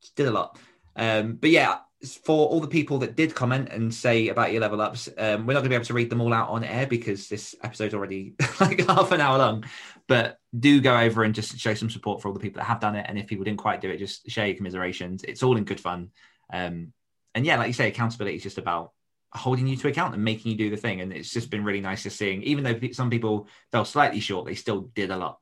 Just 0.00 0.14
did 0.16 0.28
a 0.28 0.30
lot. 0.30 0.58
Um, 0.94 1.34
but 1.34 1.50
yeah, 1.50 1.78
for 2.06 2.46
all 2.48 2.60
the 2.60 2.68
people 2.68 2.98
that 2.98 3.16
did 3.16 3.34
comment 3.34 3.70
and 3.70 3.92
say 3.92 4.28
about 4.28 4.52
your 4.52 4.60
level 4.60 4.80
ups, 4.80 5.08
um, 5.18 5.46
we're 5.46 5.54
not 5.54 5.60
going 5.60 5.64
to 5.64 5.68
be 5.70 5.74
able 5.74 5.84
to 5.86 5.94
read 5.94 6.10
them 6.10 6.20
all 6.20 6.32
out 6.32 6.48
on 6.48 6.62
air 6.62 6.86
because 6.86 7.28
this 7.28 7.56
episode's 7.62 7.94
already 7.94 8.34
like 8.60 8.86
half 8.86 9.10
an 9.10 9.20
hour 9.20 9.38
long. 9.38 9.64
But 10.06 10.38
do 10.58 10.80
go 10.80 10.96
over 10.96 11.24
and 11.24 11.34
just 11.34 11.58
show 11.58 11.74
some 11.74 11.90
support 11.90 12.22
for 12.22 12.28
all 12.28 12.34
the 12.34 12.40
people 12.40 12.60
that 12.60 12.66
have 12.66 12.80
done 12.80 12.94
it. 12.94 13.06
And 13.08 13.18
if 13.18 13.26
people 13.26 13.44
didn't 13.44 13.58
quite 13.58 13.80
do 13.80 13.90
it, 13.90 13.98
just 13.98 14.30
share 14.30 14.46
your 14.46 14.56
commiserations. 14.56 15.24
It's 15.24 15.42
all 15.42 15.56
in 15.56 15.64
good 15.64 15.80
fun. 15.80 16.10
Um, 16.52 16.92
and 17.34 17.44
yeah, 17.44 17.56
like 17.56 17.66
you 17.66 17.72
say, 17.72 17.88
accountability 17.88 18.36
is 18.36 18.42
just 18.44 18.58
about 18.58 18.92
holding 19.32 19.66
you 19.66 19.76
to 19.76 19.88
account 19.88 20.14
and 20.14 20.24
making 20.24 20.52
you 20.52 20.56
do 20.56 20.70
the 20.70 20.76
thing. 20.76 21.00
And 21.00 21.12
it's 21.12 21.32
just 21.32 21.50
been 21.50 21.64
really 21.64 21.80
nice 21.80 22.04
to 22.04 22.10
seeing, 22.10 22.42
even 22.44 22.62
though 22.62 22.78
some 22.92 23.10
people 23.10 23.48
fell 23.72 23.84
slightly 23.84 24.20
short, 24.20 24.46
they 24.46 24.54
still 24.54 24.82
did 24.94 25.10
a 25.10 25.16
lot. 25.16 25.40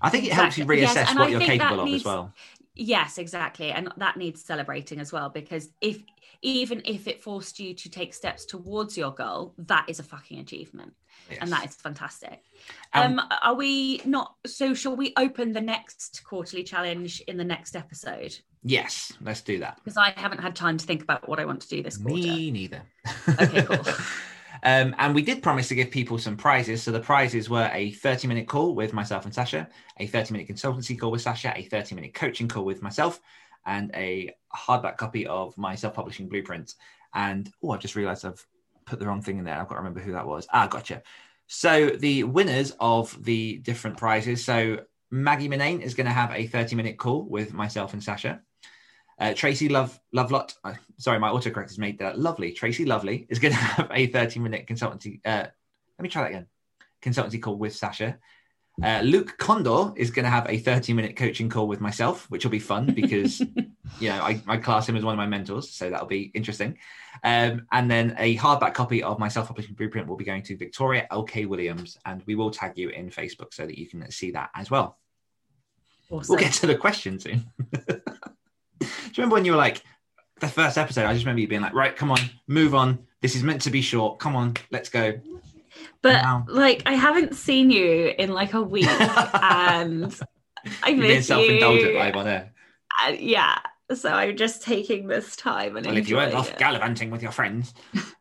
I 0.00 0.10
think 0.10 0.24
it 0.24 0.32
helps 0.32 0.56
you 0.56 0.64
reassess 0.64 0.94
Yes, 0.94 1.14
what 1.14 1.26
I 1.26 1.28
you're 1.28 1.40
capable 1.40 1.80
of 1.80 1.88
as 1.88 2.04
well. 2.04 2.32
Yes, 2.78 3.18
exactly. 3.18 3.72
And 3.72 3.92
that 3.96 4.16
needs 4.16 4.44
celebrating 4.44 5.00
as 5.00 5.12
well 5.12 5.28
because 5.28 5.68
if 5.80 6.02
even 6.42 6.80
if 6.84 7.08
it 7.08 7.20
forced 7.20 7.58
you 7.58 7.74
to 7.74 7.90
take 7.90 8.14
steps 8.14 8.44
towards 8.44 8.96
your 8.96 9.10
goal, 9.10 9.54
that 9.58 9.86
is 9.88 9.98
a 9.98 10.04
fucking 10.04 10.38
achievement. 10.38 10.92
And 11.40 11.50
that 11.50 11.66
is 11.66 11.74
fantastic. 11.74 12.44
Um, 12.94 13.18
Um, 13.18 13.28
are 13.42 13.54
we 13.54 14.00
not 14.04 14.36
so 14.46 14.72
shall 14.74 14.94
we 14.96 15.12
open 15.16 15.52
the 15.52 15.60
next 15.60 16.22
quarterly 16.24 16.62
challenge 16.62 17.20
in 17.22 17.36
the 17.36 17.44
next 17.44 17.74
episode? 17.74 18.38
Yes, 18.62 19.12
let's 19.20 19.40
do 19.40 19.58
that. 19.58 19.80
Because 19.82 19.96
I 19.96 20.10
haven't 20.16 20.38
had 20.40 20.54
time 20.54 20.78
to 20.78 20.86
think 20.86 21.02
about 21.02 21.28
what 21.28 21.40
I 21.40 21.44
want 21.44 21.60
to 21.62 21.68
do 21.68 21.82
this 21.82 21.96
quarter. 21.96 22.14
Me 22.14 22.50
neither. 22.52 22.82
Okay, 23.40 23.62
cool. 23.62 23.84
Um, 24.62 24.94
and 24.98 25.14
we 25.14 25.22
did 25.22 25.42
promise 25.42 25.68
to 25.68 25.74
give 25.74 25.90
people 25.90 26.18
some 26.18 26.36
prizes. 26.36 26.82
So 26.82 26.90
the 26.90 27.00
prizes 27.00 27.48
were 27.48 27.70
a 27.72 27.92
30 27.92 28.28
minute 28.28 28.46
call 28.46 28.74
with 28.74 28.92
myself 28.92 29.24
and 29.24 29.34
Sacha, 29.34 29.68
a 29.98 30.06
30 30.06 30.32
minute 30.32 30.48
consultancy 30.48 30.98
call 30.98 31.10
with 31.10 31.22
Sacha, 31.22 31.52
a 31.56 31.62
30 31.62 31.94
minute 31.94 32.14
coaching 32.14 32.48
call 32.48 32.64
with 32.64 32.82
myself, 32.82 33.20
and 33.66 33.90
a 33.94 34.34
hardback 34.54 34.96
copy 34.96 35.26
of 35.26 35.56
my 35.56 35.74
self 35.74 35.94
publishing 35.94 36.28
blueprint. 36.28 36.74
And 37.14 37.50
oh, 37.62 37.70
I 37.70 37.76
just 37.76 37.96
realized 37.96 38.24
I've 38.24 38.44
put 38.86 38.98
the 38.98 39.06
wrong 39.06 39.22
thing 39.22 39.38
in 39.38 39.44
there. 39.44 39.58
I've 39.58 39.68
got 39.68 39.74
to 39.74 39.80
remember 39.80 40.00
who 40.00 40.12
that 40.12 40.26
was. 40.26 40.46
Ah, 40.52 40.66
gotcha. 40.66 41.02
So 41.46 41.90
the 41.90 42.24
winners 42.24 42.74
of 42.78 43.22
the 43.24 43.58
different 43.58 43.96
prizes. 43.96 44.44
So 44.44 44.80
Maggie 45.10 45.48
Minane 45.48 45.80
is 45.80 45.94
going 45.94 46.06
to 46.06 46.12
have 46.12 46.32
a 46.32 46.46
30 46.46 46.76
minute 46.76 46.98
call 46.98 47.24
with 47.24 47.54
myself 47.54 47.92
and 47.92 48.02
Sacha. 48.02 48.40
Uh, 49.18 49.34
Tracy 49.34 49.68
Love 49.68 49.98
Lovelot, 50.14 50.54
uh, 50.64 50.74
sorry, 50.98 51.18
my 51.18 51.28
autocorrect 51.28 51.68
has 51.68 51.78
made 51.78 51.98
that 51.98 52.18
lovely. 52.18 52.52
Tracy 52.52 52.84
Lovely 52.84 53.26
is 53.28 53.38
going 53.38 53.52
to 53.54 53.58
have 53.58 53.90
a 53.92 54.06
30 54.06 54.40
minute 54.40 54.66
consultancy. 54.66 55.20
Uh, 55.24 55.46
let 55.98 56.02
me 56.02 56.08
try 56.08 56.22
that 56.22 56.30
again. 56.30 56.46
Consultancy 57.02 57.42
call 57.42 57.56
with 57.56 57.74
Sacha. 57.74 58.18
Uh, 58.80 59.00
Luke 59.02 59.36
Condor 59.38 59.92
is 59.96 60.12
going 60.12 60.24
to 60.24 60.30
have 60.30 60.48
a 60.48 60.58
30 60.58 60.92
minute 60.92 61.16
coaching 61.16 61.48
call 61.48 61.66
with 61.66 61.80
myself, 61.80 62.30
which 62.30 62.44
will 62.44 62.52
be 62.52 62.60
fun 62.60 62.86
because, 62.94 63.40
you 64.00 64.08
know, 64.08 64.22
I, 64.22 64.40
I 64.46 64.56
class 64.58 64.88
him 64.88 64.96
as 64.96 65.02
one 65.02 65.14
of 65.14 65.18
my 65.18 65.26
mentors. 65.26 65.70
So 65.70 65.90
that'll 65.90 66.06
be 66.06 66.30
interesting. 66.34 66.78
Um, 67.24 67.66
and 67.72 67.90
then 67.90 68.14
a 68.18 68.36
hardback 68.36 68.74
copy 68.74 69.02
of 69.02 69.18
my 69.18 69.26
self 69.26 69.48
publishing 69.48 69.74
blueprint 69.74 70.06
will 70.06 70.16
be 70.16 70.24
going 70.24 70.42
to 70.44 70.56
Victoria 70.56 71.08
LK 71.10 71.48
Williams. 71.48 71.98
And 72.04 72.22
we 72.26 72.36
will 72.36 72.52
tag 72.52 72.78
you 72.78 72.90
in 72.90 73.10
Facebook 73.10 73.52
so 73.52 73.66
that 73.66 73.76
you 73.76 73.88
can 73.88 74.08
see 74.12 74.30
that 74.30 74.50
as 74.54 74.70
well. 74.70 74.98
Awesome. 76.08 76.34
We'll 76.34 76.44
get 76.44 76.52
to 76.54 76.68
the 76.68 76.76
question 76.76 77.18
soon. 77.18 77.50
Do 78.80 78.86
you 78.86 79.12
remember 79.18 79.34
when 79.34 79.44
you 79.44 79.52
were 79.52 79.58
like, 79.58 79.82
the 80.40 80.48
first 80.48 80.78
episode? 80.78 81.04
I 81.06 81.12
just 81.12 81.24
remember 81.24 81.40
you 81.40 81.48
being 81.48 81.60
like, 81.62 81.74
right, 81.74 81.94
come 81.96 82.10
on, 82.10 82.18
move 82.46 82.74
on. 82.74 83.00
This 83.20 83.34
is 83.34 83.42
meant 83.42 83.62
to 83.62 83.70
be 83.70 83.82
short. 83.82 84.18
Come 84.20 84.36
on, 84.36 84.54
let's 84.70 84.88
go. 84.88 85.20
But 86.02 86.22
Wow. 86.22 86.44
like, 86.48 86.82
I 86.86 86.92
haven't 86.94 87.34
seen 87.34 87.70
you 87.70 88.14
in 88.18 88.32
like 88.32 88.54
a 88.54 88.62
week, 88.62 88.86
and 88.88 90.14
I 90.82 90.90
You're 90.90 91.02
being 91.06 91.22
self-indulgent 91.22 91.92
you. 91.92 91.98
live 91.98 92.16
on 92.16 92.28
air. 92.28 92.52
Uh, 93.04 93.12
yeah, 93.18 93.58
so 93.94 94.10
I'm 94.10 94.36
just 94.36 94.62
taking 94.62 95.06
this 95.06 95.34
time 95.36 95.76
and 95.76 95.86
Well, 95.86 95.96
if 95.96 96.08
you 96.08 96.16
weren't 96.16 96.34
off 96.34 96.50
it. 96.50 96.58
gallivanting 96.58 97.10
with 97.10 97.22
your 97.22 97.32
friends. 97.32 97.72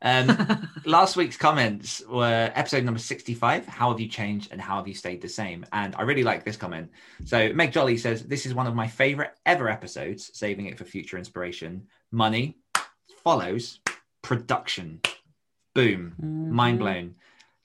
Um, 0.01 0.69
last 0.85 1.15
week's 1.15 1.37
comments 1.37 2.01
were 2.07 2.51
episode 2.55 2.83
number 2.83 2.99
65 2.99 3.65
How 3.67 3.89
have 3.91 3.99
you 3.99 4.07
changed 4.07 4.51
and 4.51 4.61
how 4.61 4.77
have 4.77 4.87
you 4.87 4.93
stayed 4.93 5.21
the 5.21 5.29
same? 5.29 5.65
And 5.73 5.95
I 5.95 6.03
really 6.03 6.23
like 6.23 6.43
this 6.45 6.57
comment. 6.57 6.89
So, 7.25 7.51
Meg 7.53 7.71
Jolly 7.71 7.97
says, 7.97 8.23
This 8.23 8.45
is 8.45 8.53
one 8.53 8.67
of 8.67 8.75
my 8.75 8.87
favorite 8.87 9.31
ever 9.45 9.69
episodes, 9.69 10.31
saving 10.33 10.67
it 10.67 10.77
for 10.77 10.85
future 10.85 11.17
inspiration. 11.17 11.87
Money 12.11 12.57
follows 13.23 13.79
production. 14.21 15.01
Boom. 15.73 16.13
Mm-hmm. 16.21 16.55
Mind 16.55 16.79
blown. 16.79 17.15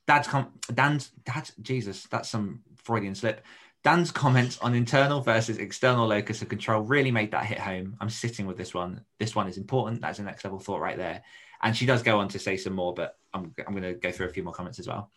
Dad's 0.07 0.29
com- 0.29 0.53
Dan's 0.75 1.11
Dad. 1.25 1.51
Jesus, 1.63 2.05
that's 2.11 2.29
some 2.29 2.61
Freudian 2.77 3.15
slip. 3.15 3.45
Dan's 3.85 4.13
comments 4.13 4.59
on 4.61 4.75
internal 4.75 5.21
versus 5.21 5.59
external 5.59 6.07
locus 6.07 6.41
of 6.41 6.49
control 6.49 6.83
really 6.83 7.11
made 7.11 7.33
that 7.33 7.47
hit 7.47 7.59
home. 7.59 7.97
I'm 8.01 8.11
sitting 8.11 8.47
with 8.47 8.57
this 8.57 8.73
one. 8.73 9.05
This 9.19 9.35
one 9.35 9.49
is 9.49 9.57
important. 9.59 10.01
That's 10.01 10.21
a 10.21 10.23
next 10.23 10.45
level 10.45 10.61
thought 10.61 10.81
right 10.81 10.97
there. 10.97 11.23
And 11.63 11.77
she 11.77 11.87
does 11.87 12.03
go 12.03 12.21
on 12.21 12.29
to 12.29 12.39
say 12.39 12.57
some 12.57 12.75
more, 12.75 12.95
but 12.95 13.17
I'm 13.35 13.55
I'm 13.67 13.73
going 13.73 13.83
to 13.83 13.95
go 13.95 14.13
through 14.13 14.27
a 14.27 14.33
few 14.33 14.45
more 14.45 14.53
comments 14.53 14.79
as 14.79 14.87
well. 14.87 15.11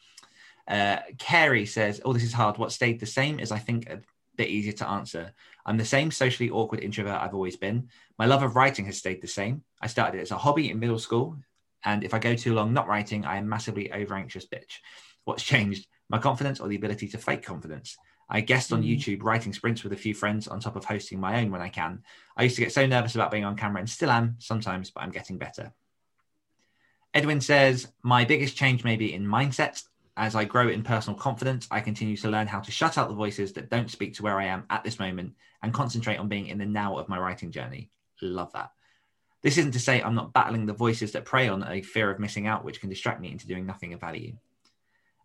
Uh, 0.68 0.98
Carrie 1.20 1.68
says, 1.68 2.02
"Oh, 2.04 2.14
this 2.14 2.24
is 2.24 2.34
hard. 2.34 2.58
What 2.58 2.72
stayed 2.72 3.00
the 3.00 3.06
same 3.06 3.40
is, 3.40 3.52
I 3.52 3.60
think, 3.60 3.88
a 3.88 4.02
bit 4.36 4.50
easier 4.50 4.74
to 4.74 4.90
answer. 4.90 5.34
I'm 5.66 5.78
the 5.78 5.86
same 5.86 6.12
socially 6.12 6.50
awkward 6.50 6.82
introvert 6.82 7.22
I've 7.22 7.34
always 7.34 7.56
been. 7.56 7.90
My 8.18 8.26
love 8.26 8.44
of 8.44 8.56
writing 8.56 8.86
has 8.86 8.98
stayed 8.98 9.22
the 9.22 9.28
same. 9.28 9.64
I 9.82 9.88
started 9.88 10.18
it 10.18 10.22
as 10.22 10.32
a 10.32 10.38
hobby 10.38 10.72
in 10.72 10.80
middle 10.80 11.00
school, 11.00 11.38
and 11.84 12.04
if 12.04 12.14
I 12.14 12.20
go 12.20 12.36
too 12.36 12.56
long 12.56 12.74
not 12.74 12.88
writing, 12.88 13.26
I 13.26 13.38
am 13.38 13.48
massively 13.48 13.92
over 13.92 14.16
anxious 14.16 14.48
bitch. 14.48 14.80
What's 15.24 15.44
changed? 15.44 15.88
My 16.10 16.18
confidence 16.18 16.60
or 16.60 16.68
the 16.68 16.76
ability 16.76 17.08
to 17.10 17.18
fake 17.18 17.44
confidence? 17.44 17.98
I 18.30 18.42
guest 18.42 18.74
on 18.74 18.82
Mm. 18.82 18.90
YouTube 18.90 19.24
writing 19.24 19.54
sprints 19.54 19.84
with 19.84 19.94
a 19.94 19.98
few 19.98 20.14
friends 20.14 20.48
on 20.48 20.60
top 20.60 20.76
of 20.76 20.86
hosting 20.86 21.20
my 21.20 21.42
own 21.42 21.52
when 21.52 21.62
I 21.62 21.70
can. 21.70 22.04
I 22.36 22.44
used 22.44 22.56
to 22.56 22.62
get 22.62 22.74
so 22.74 22.86
nervous 22.86 23.16
about 23.16 23.32
being 23.32 23.46
on 23.46 23.56
camera 23.56 23.80
and 23.80 23.90
still 23.90 24.10
am 24.10 24.36
sometimes, 24.40 24.90
but 24.90 25.04
I'm 25.04 25.12
getting 25.12 25.38
better. 25.38 25.74
Edwin 27.14 27.40
says, 27.40 27.88
My 28.02 28.26
biggest 28.26 28.58
change 28.58 28.84
may 28.84 28.96
be 28.96 29.14
in 29.14 29.26
mindset. 29.26 29.84
As 30.18 30.34
I 30.34 30.46
grow 30.46 30.70
in 30.70 30.82
personal 30.82 31.20
confidence, 31.20 31.68
I 31.70 31.82
continue 31.82 32.16
to 32.18 32.30
learn 32.30 32.48
how 32.48 32.62
to 32.62 32.72
shut 32.72 32.98
out 32.98 33.10
the 33.10 33.16
voices 33.16 33.54
that 33.54 33.70
don't 33.70 33.92
speak 33.92 34.14
to 34.16 34.24
where 34.24 34.40
I 34.40 34.46
am 34.46 34.66
at 34.70 34.84
this 34.84 35.00
moment 35.00 35.34
and 35.62 35.74
concentrate 35.74 36.18
on 36.18 36.30
being 36.30 36.48
in 36.48 36.58
the 36.58 36.66
now 36.66 36.98
of 36.98 37.10
my 37.10 37.20
writing 37.20 37.52
journey. 37.52 37.90
Love 38.22 38.52
that. 38.54 38.72
This 39.42 39.58
isn't 39.58 39.74
to 39.74 39.80
say 39.80 40.02
I'm 40.02 40.16
not 40.16 40.34
battling 40.34 40.66
the 40.66 40.74
voices 40.74 41.12
that 41.12 41.26
prey 41.26 41.50
on 41.50 41.64
a 41.64 41.82
fear 41.82 42.10
of 42.10 42.20
missing 42.20 42.48
out, 42.48 42.64
which 42.64 42.80
can 42.80 42.90
distract 42.90 43.22
me 43.22 43.32
into 43.32 43.46
doing 43.46 43.66
nothing 43.66 43.94
of 43.94 44.00
value. 44.00 44.38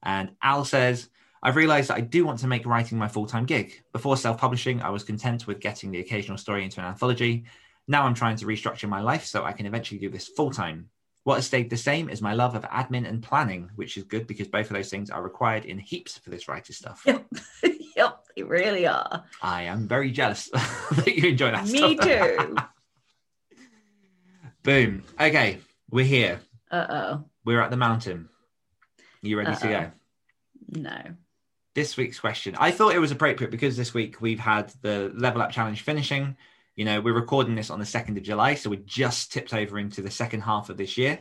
And 0.03 0.33
Al 0.43 0.65
says, 0.65 1.09
I've 1.43 1.57
realized 1.57 1.89
that 1.89 1.97
I 1.97 2.01
do 2.03 2.25
want 2.27 2.39
to 2.41 2.47
make 2.47 2.67
writing 2.67 2.99
my 2.99 3.09
full 3.09 3.27
time 3.27 3.47
gig. 3.47 3.83
Before 3.93 4.17
self 4.17 4.39
publishing, 4.39 4.83
I 4.83 4.91
was 4.91 5.05
content 5.05 5.47
with 5.47 5.61
getting 5.61 5.91
the 5.91 6.01
occasional 6.01 6.39
story 6.39 6.65
into 6.65 6.81
an 6.81 6.87
anthology. 6.87 7.45
Now 7.89 8.05
I'm 8.05 8.15
trying 8.15 8.37
to 8.37 8.47
restructure 8.47 8.89
my 8.89 9.01
life 9.01 9.25
so 9.25 9.45
I 9.45 9.53
can 9.53 9.67
eventually 9.67 9.99
do 9.99 10.11
this 10.11 10.29
full 10.29 10.51
time. 10.51 10.91
What 11.25 11.37
has 11.37 11.47
stayed 11.47 11.69
the 11.71 11.77
same 11.77 12.09
is 12.09 12.23
my 12.23 12.33
love 12.35 12.55
of 12.55 12.63
admin 12.65 13.07
and 13.09 13.23
planning, 13.23 13.71
which 13.77 13.97
is 13.97 14.05
good 14.05 14.27
because 14.27 14.49
both 14.49 14.67
of 14.71 14.75
those 14.77 14.89
things 14.91 15.11
are 15.11 15.23
required 15.23 15.65
in 15.65 15.79
heaps 15.79 16.17
for 16.19 16.31
this 16.31 16.49
writer 16.49 16.73
stuff. 16.73 17.03
Yep, 17.05 17.27
yep, 17.97 18.25
they 18.37 18.43
really 18.43 18.87
are. 18.87 19.25
I 19.43 19.65
am 19.65 19.87
very 19.87 20.11
jealous 20.11 20.49
that 20.93 21.15
you 21.15 21.31
enjoy 21.31 21.51
that 21.51 21.67
Me 21.67 21.97
stuff. 21.97 22.07
too. 22.07 22.57
Boom. 24.63 25.05
Okay, 25.19 25.59
we're 25.91 26.05
here. 26.05 26.41
Uh 26.71 26.87
oh, 26.89 27.25
We're 27.45 27.61
at 27.61 27.71
the 27.71 27.77
mountain. 27.77 28.29
You 29.23 29.39
ready 29.39 29.55
to 29.57 29.69
go? 29.69 29.91
No. 30.81 31.03
This 31.75 31.97
week's 31.97 32.19
question. 32.19 32.57
I 32.59 32.73
thought 32.73 32.97
it 32.97 32.99
was 32.99 33.13
appropriate 33.13 33.53
because 33.53 33.77
this 33.77 33.95
week 33.95 34.21
we've 34.21 34.41
had 34.41 34.73
the 34.83 35.13
level 35.15 35.41
up 35.41 35.53
challenge 35.53 35.83
finishing. 35.83 36.37
You 36.75 36.85
know, 36.85 37.01
we're 37.01 37.15
recording 37.15 37.55
this 37.55 37.71
on 37.71 37.79
the 37.79 37.87
second 37.87 38.17
of 38.19 38.25
July, 38.25 38.55
so 38.55 38.71
we're 38.71 38.81
just 38.85 39.33
tipped 39.33 39.55
over 39.55 39.79
into 39.79 40.03
the 40.03 40.11
second 40.11 40.41
half 40.41 40.69
of 40.69 40.77
this 40.77 40.99
year, 40.99 41.21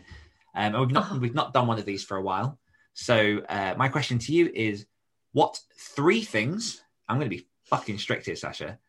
um, 0.55 0.73
and 0.73 0.79
we've 0.79 0.91
not 0.91 1.07
Oh. 1.11 1.17
we've 1.19 1.35
not 1.35 1.53
done 1.53 1.67
one 1.67 1.77
of 1.77 1.85
these 1.85 2.03
for 2.03 2.17
a 2.17 2.21
while. 2.21 2.57
So 2.93 3.43
uh, 3.47 3.75
my 3.77 3.89
question 3.89 4.17
to 4.17 4.33
you 4.33 4.51
is, 4.51 4.87
what 5.33 5.59
three 5.77 6.21
things? 6.23 6.81
I'm 7.07 7.17
going 7.19 7.29
to 7.29 7.37
be 7.37 7.47
fucking 7.65 7.99
strict 7.99 8.25
here, 8.25 8.35
Sacha. 8.35 8.79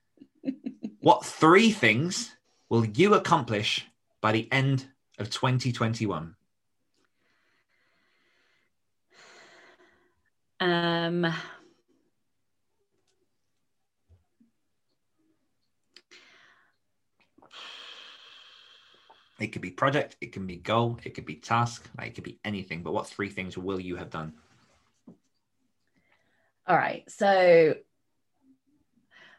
what 1.01 1.27
three 1.27 1.73
things 1.73 2.35
will 2.71 2.87
you 2.87 3.15
accomplish 3.15 3.87
by 4.23 4.33
the 4.33 4.51
end 4.51 4.87
of 5.19 5.29
2021? 5.29 6.35
Um, 10.61 11.33
It 19.41 19.53
could 19.53 19.63
be 19.63 19.71
project, 19.71 20.17
it 20.21 20.33
can 20.33 20.47
be 20.47 20.57
goal, 20.57 21.01
it 21.03 21.15
could 21.15 21.25
be 21.25 21.37
task, 21.37 21.89
like 21.97 22.09
it 22.09 22.15
could 22.15 22.25
be 22.25 22.39
anything. 22.45 22.83
But 22.83 22.93
what 22.93 23.07
three 23.07 23.31
things 23.31 23.57
will 23.57 23.81
you 23.81 23.97
have 23.97 24.11
done? 24.11 24.35
all 26.67 26.77
right. 26.77 27.11
So 27.11 27.75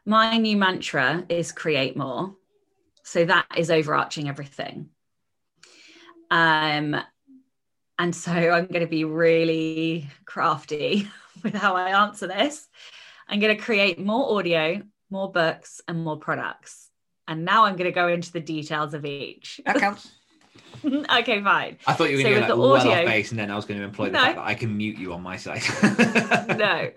my 0.06 0.38
new 0.38 0.58
mantra 0.58 1.24
is 1.30 1.52
create 1.52 1.96
more. 1.96 2.36
So 3.04 3.26
that 3.26 3.48
is 3.56 3.72
overarching 3.72 4.28
everything. 4.28 4.90
Um, 6.30 6.96
and 8.02 8.16
so 8.16 8.32
I'm 8.32 8.66
going 8.66 8.82
to 8.82 8.88
be 8.88 9.04
really 9.04 10.10
crafty 10.26 11.08
with 11.44 11.54
how 11.54 11.76
I 11.76 11.90
answer 12.04 12.26
this. 12.26 12.68
I'm 13.30 13.40
going 13.40 13.56
to 13.56 13.62
create 13.62 14.00
more 14.00 14.38
audio, 14.40 14.82
more 15.12 15.32
books, 15.32 15.82
and 15.88 16.04
more 16.04 16.18
products. 16.18 16.90
And 17.28 17.46
now 17.46 17.66
I'm 17.66 17.76
going 17.76 17.90
to 17.90 17.96
go 17.96 18.08
into 18.08 18.32
the 18.32 18.40
details 18.40 18.96
of 18.96 19.06
each. 19.06 19.62
That 19.66 19.78
counts. 19.78 20.10
okay, 20.84 21.44
fine. 21.44 21.78
I 21.86 21.94
thought 21.94 22.10
you 22.10 22.18
were 22.18 22.24
So 22.24 22.30
going 22.30 22.36
to 22.36 22.40
with 22.42 22.48
go 22.48 22.56
like, 22.56 22.56
the 22.56 22.58
well 22.58 22.74
audio- 22.74 23.02
off 23.04 23.06
base, 23.06 23.30
and 23.30 23.40
then 23.40 23.52
I 23.52 23.56
was 23.56 23.66
going 23.66 23.80
to 23.80 23.86
employ 23.86 24.06
the 24.06 24.14
No. 24.14 24.20
fact 24.20 24.36
that 24.38 24.48
I 24.48 24.56
can 24.56 24.76
mute 24.76 24.98
you 24.98 25.14
on 25.14 25.22
my 25.22 25.38
side. 25.38 25.62
no. 26.58 26.90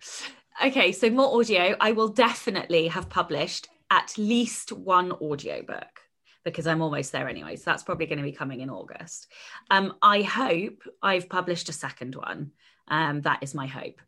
Okay, 0.64 0.90
so 0.92 1.10
more 1.10 1.38
audio. 1.38 1.76
I 1.80 1.92
will 1.92 2.08
definitely 2.08 2.88
have 2.88 3.10
published 3.10 3.68
at 3.90 4.14
least 4.16 4.72
one 4.72 5.12
audiobook 5.12 6.00
because 6.44 6.66
I'm 6.66 6.82
almost 6.82 7.12
there 7.12 7.28
anyway. 7.28 7.56
So 7.56 7.64
that's 7.66 7.82
probably 7.82 8.06
going 8.06 8.18
to 8.18 8.24
be 8.24 8.32
coming 8.32 8.60
in 8.60 8.70
August. 8.70 9.30
Um, 9.70 9.94
I 10.02 10.22
hope 10.22 10.82
I've 11.02 11.28
published 11.28 11.68
a 11.68 11.72
second 11.72 12.14
one. 12.14 12.52
Um, 12.88 13.22
that 13.22 13.42
is 13.42 13.54
my 13.54 13.66
hope. 13.66 14.00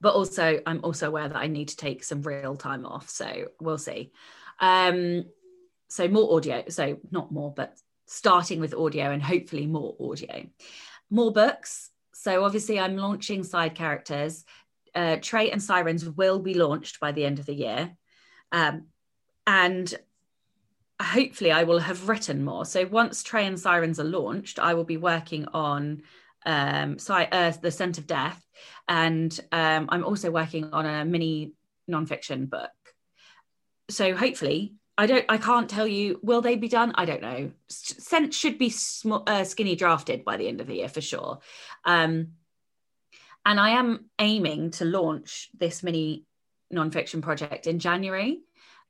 But 0.00 0.14
also, 0.14 0.60
I'm 0.66 0.80
also 0.82 1.08
aware 1.08 1.28
that 1.28 1.36
I 1.36 1.46
need 1.46 1.68
to 1.68 1.76
take 1.76 2.04
some 2.04 2.22
real 2.22 2.56
time 2.56 2.84
off. 2.84 3.08
So 3.08 3.46
we'll 3.60 3.78
see. 3.78 4.12
Um, 4.60 5.24
so 5.88 6.08
more 6.08 6.36
audio. 6.36 6.64
So 6.68 6.98
not 7.10 7.32
more, 7.32 7.52
but 7.54 7.76
starting 8.06 8.60
with 8.60 8.74
audio 8.74 9.10
and 9.10 9.22
hopefully 9.22 9.66
more 9.66 9.96
audio. 10.00 10.46
More 11.10 11.32
books. 11.32 11.90
So 12.12 12.44
obviously, 12.44 12.80
I'm 12.80 12.96
launching 12.96 13.44
side 13.44 13.74
characters 13.74 14.44
uh, 14.96 15.18
Trey 15.20 15.50
and 15.50 15.62
Sirens 15.62 16.08
will 16.08 16.38
be 16.38 16.54
launched 16.54 16.98
by 16.98 17.12
the 17.12 17.24
end 17.24 17.38
of 17.38 17.46
the 17.46 17.54
year. 17.54 17.94
Um, 18.50 18.86
and 19.46 19.94
hopefully, 21.00 21.52
I 21.52 21.64
will 21.64 21.78
have 21.78 22.08
written 22.08 22.44
more. 22.44 22.64
So 22.64 22.86
once 22.86 23.22
Trey 23.22 23.46
and 23.46 23.58
Sirens 23.58 24.00
are 24.00 24.04
launched, 24.04 24.58
I 24.58 24.74
will 24.74 24.84
be 24.84 24.96
working 24.96 25.46
on 25.52 26.02
um, 26.44 26.96
I, 27.08 27.26
uh, 27.26 27.52
the 27.60 27.70
scent 27.70 27.98
of 27.98 28.06
death, 28.06 28.44
and 28.88 29.38
um, 29.52 29.88
I'm 29.88 30.04
also 30.04 30.30
working 30.30 30.72
on 30.72 30.86
a 30.86 31.04
mini 31.04 31.52
nonfiction 31.90 32.48
book. 32.48 32.70
So 33.90 34.14
hopefully, 34.14 34.74
I 34.98 35.06
don't, 35.06 35.24
I 35.28 35.38
can't 35.38 35.68
tell 35.68 35.86
you. 35.86 36.18
Will 36.22 36.40
they 36.40 36.56
be 36.56 36.68
done? 36.68 36.92
I 36.94 37.04
don't 37.04 37.22
know. 37.22 37.50
Scent 37.68 38.32
should 38.32 38.58
be 38.58 38.70
sm- 38.70 39.24
uh, 39.26 39.44
skinny 39.44 39.76
drafted 39.76 40.24
by 40.24 40.36
the 40.36 40.48
end 40.48 40.60
of 40.60 40.66
the 40.66 40.76
year 40.76 40.88
for 40.88 41.00
sure. 41.00 41.40
Um, 41.84 42.28
and 43.44 43.60
I 43.60 43.70
am 43.70 44.06
aiming 44.18 44.70
to 44.72 44.84
launch 44.84 45.50
this 45.56 45.82
mini 45.82 46.24
nonfiction 46.72 47.22
project 47.22 47.66
in 47.66 47.78
January, 47.78 48.40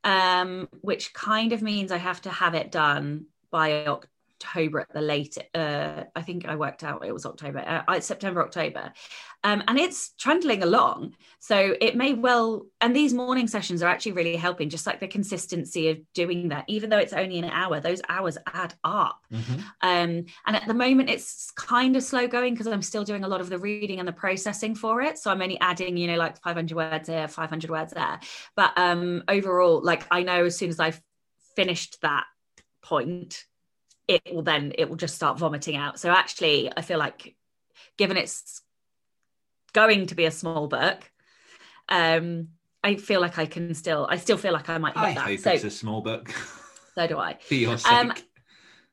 um, 0.03 0.69
which 0.81 1.13
kind 1.13 1.53
of 1.53 1.61
means 1.61 1.91
I 1.91 1.97
have 1.97 2.21
to 2.23 2.29
have 2.29 2.53
it 2.53 2.71
done 2.71 3.25
by 3.51 3.97
October 4.37 4.79
at 4.79 4.93
the 4.93 5.01
late. 5.01 5.37
Uh, 5.53 6.03
I 6.15 6.21
think 6.21 6.47
I 6.47 6.55
worked 6.55 6.83
out 6.83 7.05
it 7.05 7.13
was 7.13 7.25
October, 7.25 7.83
uh, 7.87 7.99
September, 7.99 8.43
October, 8.43 8.91
um, 9.43 9.63
and 9.67 9.77
it's 9.77 10.13
trundling 10.17 10.63
along. 10.63 11.15
So 11.39 11.75
it 11.79 11.95
may 11.95 12.13
well, 12.13 12.67
and 12.81 12.95
these 12.95 13.13
morning 13.13 13.47
sessions 13.47 13.81
are 13.81 13.87
actually 13.87 14.13
really 14.13 14.35
helping. 14.35 14.69
Just 14.69 14.85
like 14.85 14.99
the 14.99 15.07
consistency 15.07 15.89
of 15.89 15.99
doing 16.13 16.49
that, 16.49 16.65
even 16.67 16.89
though 16.89 16.97
it's 16.97 17.13
only 17.13 17.39
an 17.39 17.45
hour, 17.45 17.79
those 17.79 18.01
hours 18.09 18.37
add 18.53 18.73
up. 18.83 19.19
Mm-hmm. 19.31 19.59
Um, 19.81 20.25
and 20.45 20.55
at 20.55 20.67
the 20.67 20.73
moment, 20.73 21.09
it's 21.09 21.51
kind 21.51 21.95
of 21.95 22.03
slow 22.03 22.27
going 22.27 22.53
because 22.53 22.67
I'm 22.67 22.81
still 22.81 23.03
doing 23.03 23.23
a 23.23 23.27
lot 23.27 23.41
of 23.41 23.49
the 23.49 23.57
reading 23.57 23.99
and 23.99 24.07
the 24.07 24.13
processing 24.13 24.75
for 24.75 25.01
it. 25.01 25.17
So 25.17 25.31
I'm 25.31 25.41
only 25.41 25.59
adding, 25.59 25.97
you 25.97 26.07
know, 26.07 26.17
like 26.17 26.41
500 26.41 26.75
words 26.75 27.09
here, 27.09 27.27
500 27.27 27.69
words 27.69 27.93
there. 27.93 28.19
But 28.55 28.77
um, 28.77 29.23
overall, 29.27 29.81
like 29.81 30.05
I 30.11 30.23
know 30.23 30.45
as 30.45 30.57
soon 30.57 30.69
as 30.69 30.79
I've 30.79 31.01
finished 31.55 32.01
that 32.01 32.25
point 32.83 33.45
it 34.07 34.33
will 34.33 34.43
then 34.43 34.73
it 34.77 34.89
will 34.89 34.95
just 34.95 35.15
start 35.15 35.37
vomiting 35.37 35.75
out. 35.75 35.99
So 35.99 36.09
actually 36.11 36.71
i 36.75 36.81
feel 36.81 36.99
like 36.99 37.35
given 37.97 38.17
it's 38.17 38.61
going 39.73 40.07
to 40.07 40.15
be 40.15 40.25
a 40.25 40.31
small 40.31 40.67
book 40.67 41.11
um 41.89 42.47
i 42.83 42.95
feel 42.95 43.21
like 43.21 43.37
i 43.37 43.45
can 43.45 43.73
still 43.73 44.07
i 44.09 44.17
still 44.17 44.37
feel 44.37 44.53
like 44.53 44.69
i 44.69 44.77
might 44.77 44.95
I 44.95 45.13
that. 45.13 45.17
hope 45.23 45.39
so, 45.39 45.51
it's 45.51 45.63
a 45.63 45.69
small 45.71 46.01
book. 46.01 46.33
So 46.95 47.07
do 47.07 47.17
i. 47.17 47.33
For 47.41 47.53
your 47.55 47.77
sake. 47.77 47.91
um, 47.91 48.13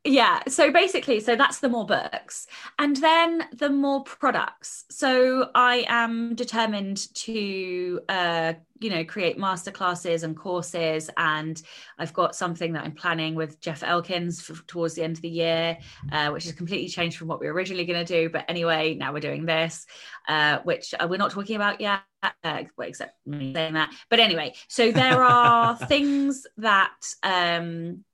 yeah 0.04 0.42
so 0.48 0.70
basically 0.70 1.20
so 1.20 1.34
that's 1.34 1.60
the 1.60 1.68
more 1.68 1.86
books. 1.86 2.46
And 2.78 2.96
then 2.96 3.44
the 3.52 3.70
more 3.70 4.04
products. 4.04 4.84
So 4.90 5.50
i 5.54 5.84
am 5.88 6.34
determined 6.34 7.12
to 7.14 8.00
uh 8.08 8.54
you 8.80 8.90
know 8.90 9.04
create 9.04 9.38
master 9.38 9.70
classes 9.70 10.24
and 10.24 10.36
courses 10.36 11.08
and 11.16 11.62
i've 11.98 12.12
got 12.12 12.34
something 12.34 12.72
that 12.72 12.84
i'm 12.84 12.92
planning 12.92 13.34
with 13.34 13.60
jeff 13.60 13.82
elkins 13.82 14.42
for, 14.42 14.54
towards 14.66 14.94
the 14.94 15.02
end 15.02 15.16
of 15.16 15.22
the 15.22 15.28
year 15.28 15.78
uh, 16.12 16.28
which 16.30 16.44
has 16.44 16.52
completely 16.52 16.88
changed 16.88 17.16
from 17.16 17.28
what 17.28 17.40
we 17.40 17.46
were 17.46 17.52
originally 17.52 17.86
going 17.86 18.04
to 18.04 18.22
do 18.22 18.28
but 18.28 18.44
anyway 18.48 18.94
now 18.94 19.12
we're 19.12 19.20
doing 19.20 19.46
this 19.46 19.86
uh, 20.28 20.58
which 20.64 20.92
uh, 20.98 21.06
we're 21.08 21.16
not 21.16 21.30
talking 21.30 21.56
about 21.56 21.80
yet 21.80 22.00
uh, 22.42 22.64
except 22.80 23.14
me 23.26 23.52
saying 23.54 23.74
that. 23.74 23.92
But 24.08 24.20
anyway 24.20 24.54
so 24.68 24.90
there 24.90 25.22
are 25.22 25.76
things 25.86 26.46
that 26.58 26.94
um 27.22 28.04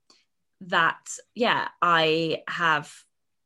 that 0.67 1.17
yeah 1.33 1.67
i 1.81 2.41
have 2.47 2.93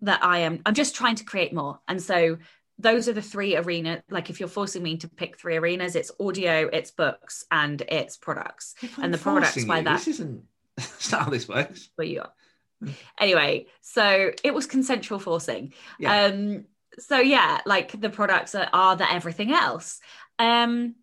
that 0.02 0.24
i 0.24 0.40
am 0.40 0.62
i'm 0.66 0.74
just 0.74 0.96
trying 0.96 1.16
to 1.16 1.24
create 1.24 1.54
more. 1.54 1.80
And 1.88 2.02
so 2.02 2.38
those 2.78 3.08
are 3.08 3.14
the 3.14 3.22
three 3.22 3.56
arenas 3.56 4.02
like 4.10 4.30
if 4.30 4.40
you're 4.40 4.50
forcing 4.50 4.84
me 4.84 4.98
to 4.98 5.08
pick 5.08 5.40
three 5.40 5.56
arenas 5.56 5.96
it's 5.96 6.12
audio 6.20 6.70
it's 6.72 6.92
books 6.92 7.46
and 7.52 7.82
it's 7.88 8.18
products. 8.18 8.76
And 9.02 9.14
the 9.14 9.18
products 9.18 9.64
by 9.64 9.82
that 9.82 10.00
this 10.00 10.08
isn't 10.10 10.44
that's 10.78 11.12
not 11.12 11.24
how 11.24 11.30
this 11.30 11.48
works. 11.48 11.90
But 11.96 12.10
you 12.10 12.22
are. 12.22 12.92
Anyway 13.20 13.68
so 13.82 14.32
it 14.44 14.54
was 14.54 14.66
consensual 14.66 15.20
forcing. 15.20 15.74
Yeah. 16.00 16.26
um 16.26 16.66
so 17.00 17.20
yeah 17.20 17.62
like 17.66 18.00
the 18.00 18.10
products 18.10 18.56
are, 18.56 18.70
are 18.74 18.96
the 18.98 19.10
everything 19.12 19.54
else. 19.54 20.00
Um 20.38 20.96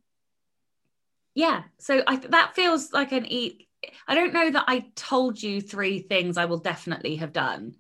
yeah 1.35 1.63
so 1.79 2.03
i 2.07 2.17
that 2.17 2.55
feels 2.55 2.93
like 2.93 3.13
an 3.13 3.25
e 3.25 3.67
I 4.07 4.15
don't 4.15 4.33
know 4.33 4.51
that 4.51 4.65
I 4.67 4.87
told 4.95 5.43
you 5.43 5.61
three 5.61 6.01
things 6.01 6.37
I 6.37 6.45
will 6.45 6.59
definitely 6.59 7.17
have 7.17 7.33
done, 7.33 7.77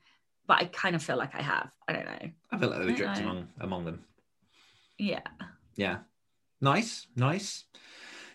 but 0.47 0.59
I 0.59 0.65
kind 0.67 0.97
of 0.97 1.03
feel 1.03 1.17
like 1.17 1.35
I 1.35 1.43
have. 1.43 1.71
I 1.87 1.93
don't 1.93 2.05
know. 2.05 2.31
I 2.51 2.59
feel 2.59 2.71
like 2.71 2.79
they 2.81 2.87
were 2.87 2.93
dripped 2.93 3.19
among 3.19 3.49
among 3.61 3.85
them. 3.85 4.05
Yeah. 4.99 5.21
Yeah. 5.77 5.99
Nice. 6.61 7.07
Nice. 7.17 7.65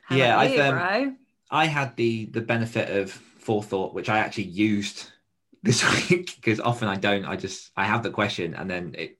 How 0.03 0.15
yeah, 0.15 0.41
you, 0.43 0.61
I 0.61 0.67
um, 0.67 1.17
I 1.51 1.65
had 1.65 1.95
the 1.95 2.25
the 2.25 2.41
benefit 2.41 2.89
of 2.89 3.11
forethought, 3.11 3.93
which 3.93 4.09
I 4.09 4.19
actually 4.19 4.45
used 4.45 5.11
this 5.63 6.09
week 6.09 6.35
because 6.35 6.59
often 6.59 6.87
I 6.87 6.95
don't. 6.95 7.25
I 7.25 7.35
just 7.35 7.71
I 7.75 7.85
have 7.85 8.03
the 8.03 8.11
question 8.11 8.53
and 8.53 8.69
then 8.69 8.95
it 8.97 9.17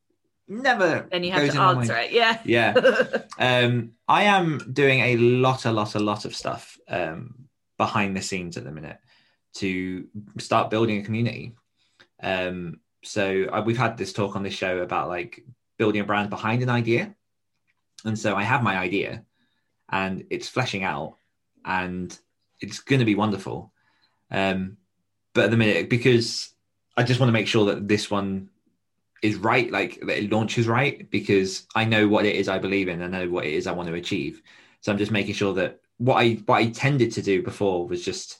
never. 0.48 1.08
Then 1.12 1.24
you 1.24 1.32
have 1.32 1.52
to 1.52 1.60
answer 1.60 1.96
it. 1.98 2.12
Yeah. 2.12 2.40
Yeah. 2.46 2.74
um, 3.40 3.92
I 4.08 4.24
am 4.24 4.60
doing 4.72 5.00
a 5.02 5.18
lot, 5.18 5.66
a 5.66 5.72
lot, 5.72 5.96
a 5.96 6.00
lot 6.00 6.26
of 6.26 6.36
stuff. 6.36 6.78
Um, 6.88 7.37
behind 7.78 8.16
the 8.16 8.22
scenes 8.22 8.58
at 8.58 8.64
the 8.64 8.72
minute 8.72 8.98
to 9.56 10.08
start 10.40 10.70
building 10.70 11.00
a 11.00 11.04
community. 11.04 11.56
Um, 12.22 12.80
so 13.04 13.46
uh, 13.52 13.62
we've 13.66 13.78
had 13.78 13.98
this 13.98 14.14
talk 14.14 14.36
on 14.36 14.44
this 14.44 14.54
show 14.54 14.80
about 14.80 15.08
like 15.08 15.44
building 15.78 16.02
a 16.02 16.06
brand 16.06 16.30
behind 16.30 16.64
an 16.64 16.70
idea. 16.70 17.16
And 18.06 18.18
so 18.18 18.36
I 18.36 18.44
have 18.44 18.64
my 18.64 18.78
idea 18.78 19.24
and 19.90 20.26
it's 20.30 20.50
fleshing 20.50 20.84
out 20.84 21.18
and 21.66 22.18
it's 22.60 22.80
going 22.80 23.00
to 23.00 23.06
be 23.06 23.16
wonderful. 23.16 23.72
Um, 24.32 24.78
but 25.34 25.46
at 25.46 25.52
the 25.52 25.58
minute, 25.58 25.90
because 25.90 26.50
I 26.96 27.04
just 27.04 27.20
want 27.20 27.30
to 27.30 27.34
make 27.34 27.48
sure 27.48 27.66
that 27.68 27.88
this 27.88 28.10
one 28.10 28.50
is 29.22 29.36
right, 29.36 29.72
like 29.72 30.00
that 30.02 30.24
it 30.24 30.32
launches 30.32 30.68
right, 30.68 31.10
because 31.10 31.66
I 31.76 31.86
know 31.86 32.08
what 32.08 32.26
it 32.26 32.36
is 32.36 32.48
I 32.48 32.60
believe 32.60 32.88
in, 32.88 33.02
I 33.02 33.08
know 33.08 33.30
what 33.30 33.46
it 33.46 33.54
is 33.54 33.68
I 33.68 33.72
want 33.72 33.88
to 33.90 33.96
achieve. 33.96 34.42
So 34.82 34.92
I'm 34.92 34.98
just 34.98 35.12
making 35.12 35.36
sure 35.36 35.54
that 35.56 35.80
what 35.98 36.16
I 36.16 36.34
what 36.46 36.58
I 36.58 36.70
tended 36.70 37.12
to 37.14 37.22
do 37.22 37.44
before 37.44 37.88
was 37.88 38.04
just 38.04 38.40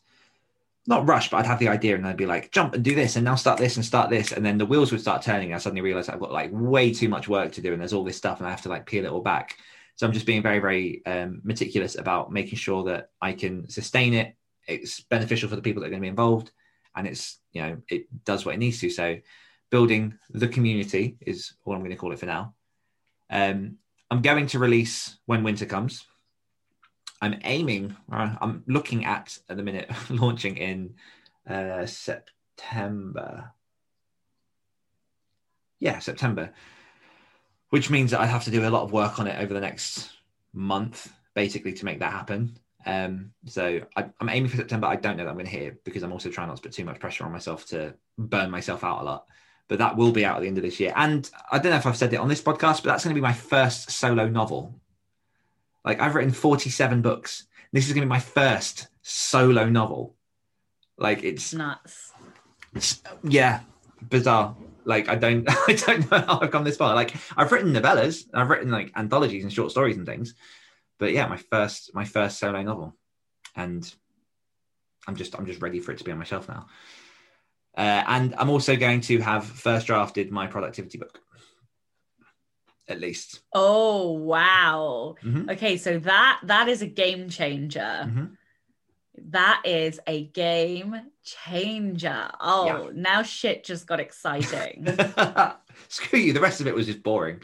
not 0.88 1.08
rush, 1.08 1.30
but 1.30 1.38
I'd 1.38 1.46
have 1.46 1.60
the 1.60 1.68
idea 1.68 1.96
and 1.96 2.08
I'd 2.08 2.16
be 2.16 2.26
like, 2.26 2.52
jump 2.52 2.74
and 2.74 2.84
do 2.84 2.96
this, 2.96 3.18
and 3.18 3.26
now 3.26 3.36
start 3.36 3.60
this 3.60 3.76
and 3.76 3.86
start 3.86 4.10
this, 4.10 4.32
and 4.32 4.46
then 4.46 4.58
the 4.58 4.66
wheels 4.66 4.92
would 4.92 5.02
start 5.02 5.22
turning. 5.22 5.54
I 5.54 5.58
suddenly 5.58 5.82
realized 5.82 6.10
I've 6.10 6.20
got 6.20 6.32
like 6.32 6.50
way 6.54 6.94
too 6.94 7.10
much 7.10 7.28
work 7.28 7.52
to 7.54 7.62
do, 7.62 7.74
and 7.74 7.82
there's 7.82 7.94
all 7.94 8.06
this 8.06 8.18
stuff, 8.18 8.40
and 8.40 8.48
I 8.48 8.52
have 8.52 8.62
to 8.62 8.70
like 8.70 8.86
peel 8.86 9.06
it 9.06 9.12
all 9.12 9.22
back. 9.22 9.58
So 9.96 10.06
I'm 10.06 10.14
just 10.14 10.26
being 10.26 10.44
very, 10.44 10.60
very 10.60 11.02
um, 11.06 11.42
meticulous 11.44 11.96
about 11.96 12.32
making 12.32 12.58
sure 12.58 12.84
that 12.86 13.10
I 13.22 13.34
can 13.34 13.68
sustain 13.68 14.14
it. 14.14 14.36
It's 14.68 15.02
beneficial 15.02 15.50
for 15.50 15.56
the 15.56 15.62
people 15.62 15.82
that 15.82 15.88
are 15.88 15.90
going 15.90 16.02
to 16.02 16.06
be 16.06 16.10
involved, 16.10 16.52
and 16.96 17.06
it's 17.06 17.40
you 17.52 17.62
know 17.62 17.78
it 17.90 18.06
does 18.24 18.46
what 18.46 18.56
it 18.56 18.60
needs 18.60 18.80
to. 18.80 18.90
So 18.90 19.18
building 19.70 20.18
the 20.30 20.48
community 20.48 21.18
is 21.20 21.54
what 21.64 21.76
I'm 21.76 21.82
going 21.82 21.92
to 21.92 21.98
call 21.98 22.14
it 22.14 22.20
for 22.20 22.28
now. 22.28 22.54
Um, 23.30 23.78
I'm 24.10 24.22
going 24.22 24.48
to 24.48 24.60
release 24.60 25.18
when 25.26 25.44
winter 25.44 25.66
comes. 25.66 26.06
I'm 27.22 27.40
aiming, 27.44 27.96
uh, 28.12 28.36
I'm 28.40 28.64
looking 28.68 29.06
at 29.06 29.38
at 29.50 29.58
the 29.58 29.64
minute 29.64 29.90
launching 30.10 30.58
in 30.58 30.96
uh, 31.50 31.86
September. 31.86 33.52
Yeah, 35.80 36.00
September, 36.00 36.54
which 37.70 37.90
means 37.90 38.12
that 38.12 38.20
I 38.20 38.26
have 38.26 38.46
to 38.46 38.52
do 38.52 38.68
a 38.68 38.70
lot 38.70 38.84
of 38.84 38.92
work 38.92 39.20
on 39.20 39.28
it 39.28 39.40
over 39.40 39.54
the 39.54 39.62
next 39.62 40.10
month, 40.54 41.12
basically, 41.36 41.74
to 41.74 41.86
make 41.86 42.00
that 42.00 42.12
happen. 42.12 42.58
Um, 42.86 43.32
so 43.46 43.82
I, 43.96 44.06
am 44.22 44.30
aiming 44.30 44.50
for 44.50 44.58
September. 44.58 44.88
I 44.88 44.96
don't 44.96 45.18
know 45.18 45.26
that 45.26 45.30
I'm 45.30 45.36
going 45.36 45.46
to 45.46 45.52
hit 45.52 45.84
because 45.84 46.04
I'm 46.04 46.14
also 46.14 46.30
trying 46.30 46.48
not 46.48 46.56
to 46.58 46.64
put 46.64 46.72
too 46.72 46.86
much 46.86 47.00
pressure 47.00 47.26
on 47.26 47.34
myself 47.34 47.66
to 47.68 47.94
burn 48.18 48.50
myself 48.50 48.84
out 48.84 49.02
a 49.02 49.04
lot. 49.04 49.26
But 49.68 49.80
that 49.80 49.98
will 49.98 50.14
be 50.14 50.24
out 50.24 50.38
at 50.38 50.42
the 50.42 50.48
end 50.48 50.58
of 50.58 50.64
this 50.64 50.80
year. 50.80 50.94
And 50.96 51.30
I 51.52 51.60
don't 51.60 51.72
know 51.72 51.78
if 51.78 51.86
I've 51.86 51.98
said 51.98 52.14
it 52.14 52.20
on 52.20 52.30
this 52.30 52.42
podcast, 52.42 52.84
but 52.84 52.86
that's 52.86 53.04
going 53.04 53.14
to 53.14 53.20
be 53.20 53.22
my 53.22 53.34
first 53.34 53.92
solo 53.92 54.30
novel. 54.30 54.80
Like 55.88 56.02
I've 56.02 56.16
written 56.16 56.34
47 56.34 57.02
books. 57.02 57.48
This 57.72 57.88
is 57.88 57.94
going 57.94 58.02
to 58.02 58.08
be 58.08 58.10
my 58.10 58.20
first 58.20 58.90
solo 59.04 59.70
novel. 59.70 60.16
Like 60.98 61.24
it's 61.24 61.54
nuts. 61.54 62.12
It's, 62.76 63.02
yeah, 63.24 63.62
bizarre. 64.02 64.54
Like 64.84 65.08
I 65.08 65.16
don't, 65.16 65.48
I 65.70 65.74
don't 65.74 66.12
know 66.12 66.18
how 66.20 66.40
I've 66.42 66.52
come 66.52 66.66
this 66.66 66.76
far. 66.76 66.94
Like 66.94 67.16
I've 67.38 67.54
written 67.54 67.72
novellas, 67.72 68.26
I've 68.34 68.50
written 68.50 68.70
like 68.70 68.92
anthologies 68.98 69.44
and 69.44 69.54
short 69.54 69.72
stories 69.72 69.96
and 69.96 70.06
things, 70.06 70.36
but 71.00 71.14
yeah, 71.14 71.26
my 71.26 71.38
first, 71.38 71.96
my 71.96 72.04
first 72.04 72.38
solo 72.38 72.62
novel, 72.62 72.94
and 73.56 73.90
I'm 75.08 75.16
just, 75.16 75.40
I'm 75.40 75.46
just 75.46 75.62
ready 75.62 75.80
for 75.80 75.94
it 75.94 76.00
to 76.00 76.04
be 76.04 76.12
on 76.12 76.18
my 76.18 76.26
shelf 76.26 76.50
now. 76.50 76.68
Uh, 77.78 78.04
and 78.08 78.36
I'm 78.38 78.50
also 78.50 78.76
going 78.76 79.00
to 79.02 79.20
have 79.20 79.46
first 79.46 79.88
drafted 79.88 80.32
my 80.32 80.48
productivity 80.48 80.98
book 80.98 81.22
at 82.88 83.00
least. 83.00 83.42
Oh 83.54 84.12
wow. 84.12 85.16
Mm-hmm. 85.24 85.50
Okay, 85.52 85.78
so 85.78 86.00
that 86.00 86.40
that 86.44 86.68
is 86.68 86.82
a 86.82 86.88
game 86.88 87.30
changer. 87.30 87.80
Mm-hmm. 87.80 88.26
That 89.30 89.64
is 89.66 90.00
a 90.06 90.26
game 90.26 90.96
changer. 91.24 92.30
Oh, 92.40 92.66
yeah. 92.66 92.92
now 92.94 93.24
shit 93.24 93.64
just 93.64 93.88
got 93.88 94.00
exciting. 94.00 94.88
Screw 95.88 96.20
you. 96.20 96.34
The 96.34 96.40
rest 96.40 96.62
of 96.62 96.68
it 96.68 96.76
was 96.76 96.86
just 96.86 97.02
boring. 97.02 97.42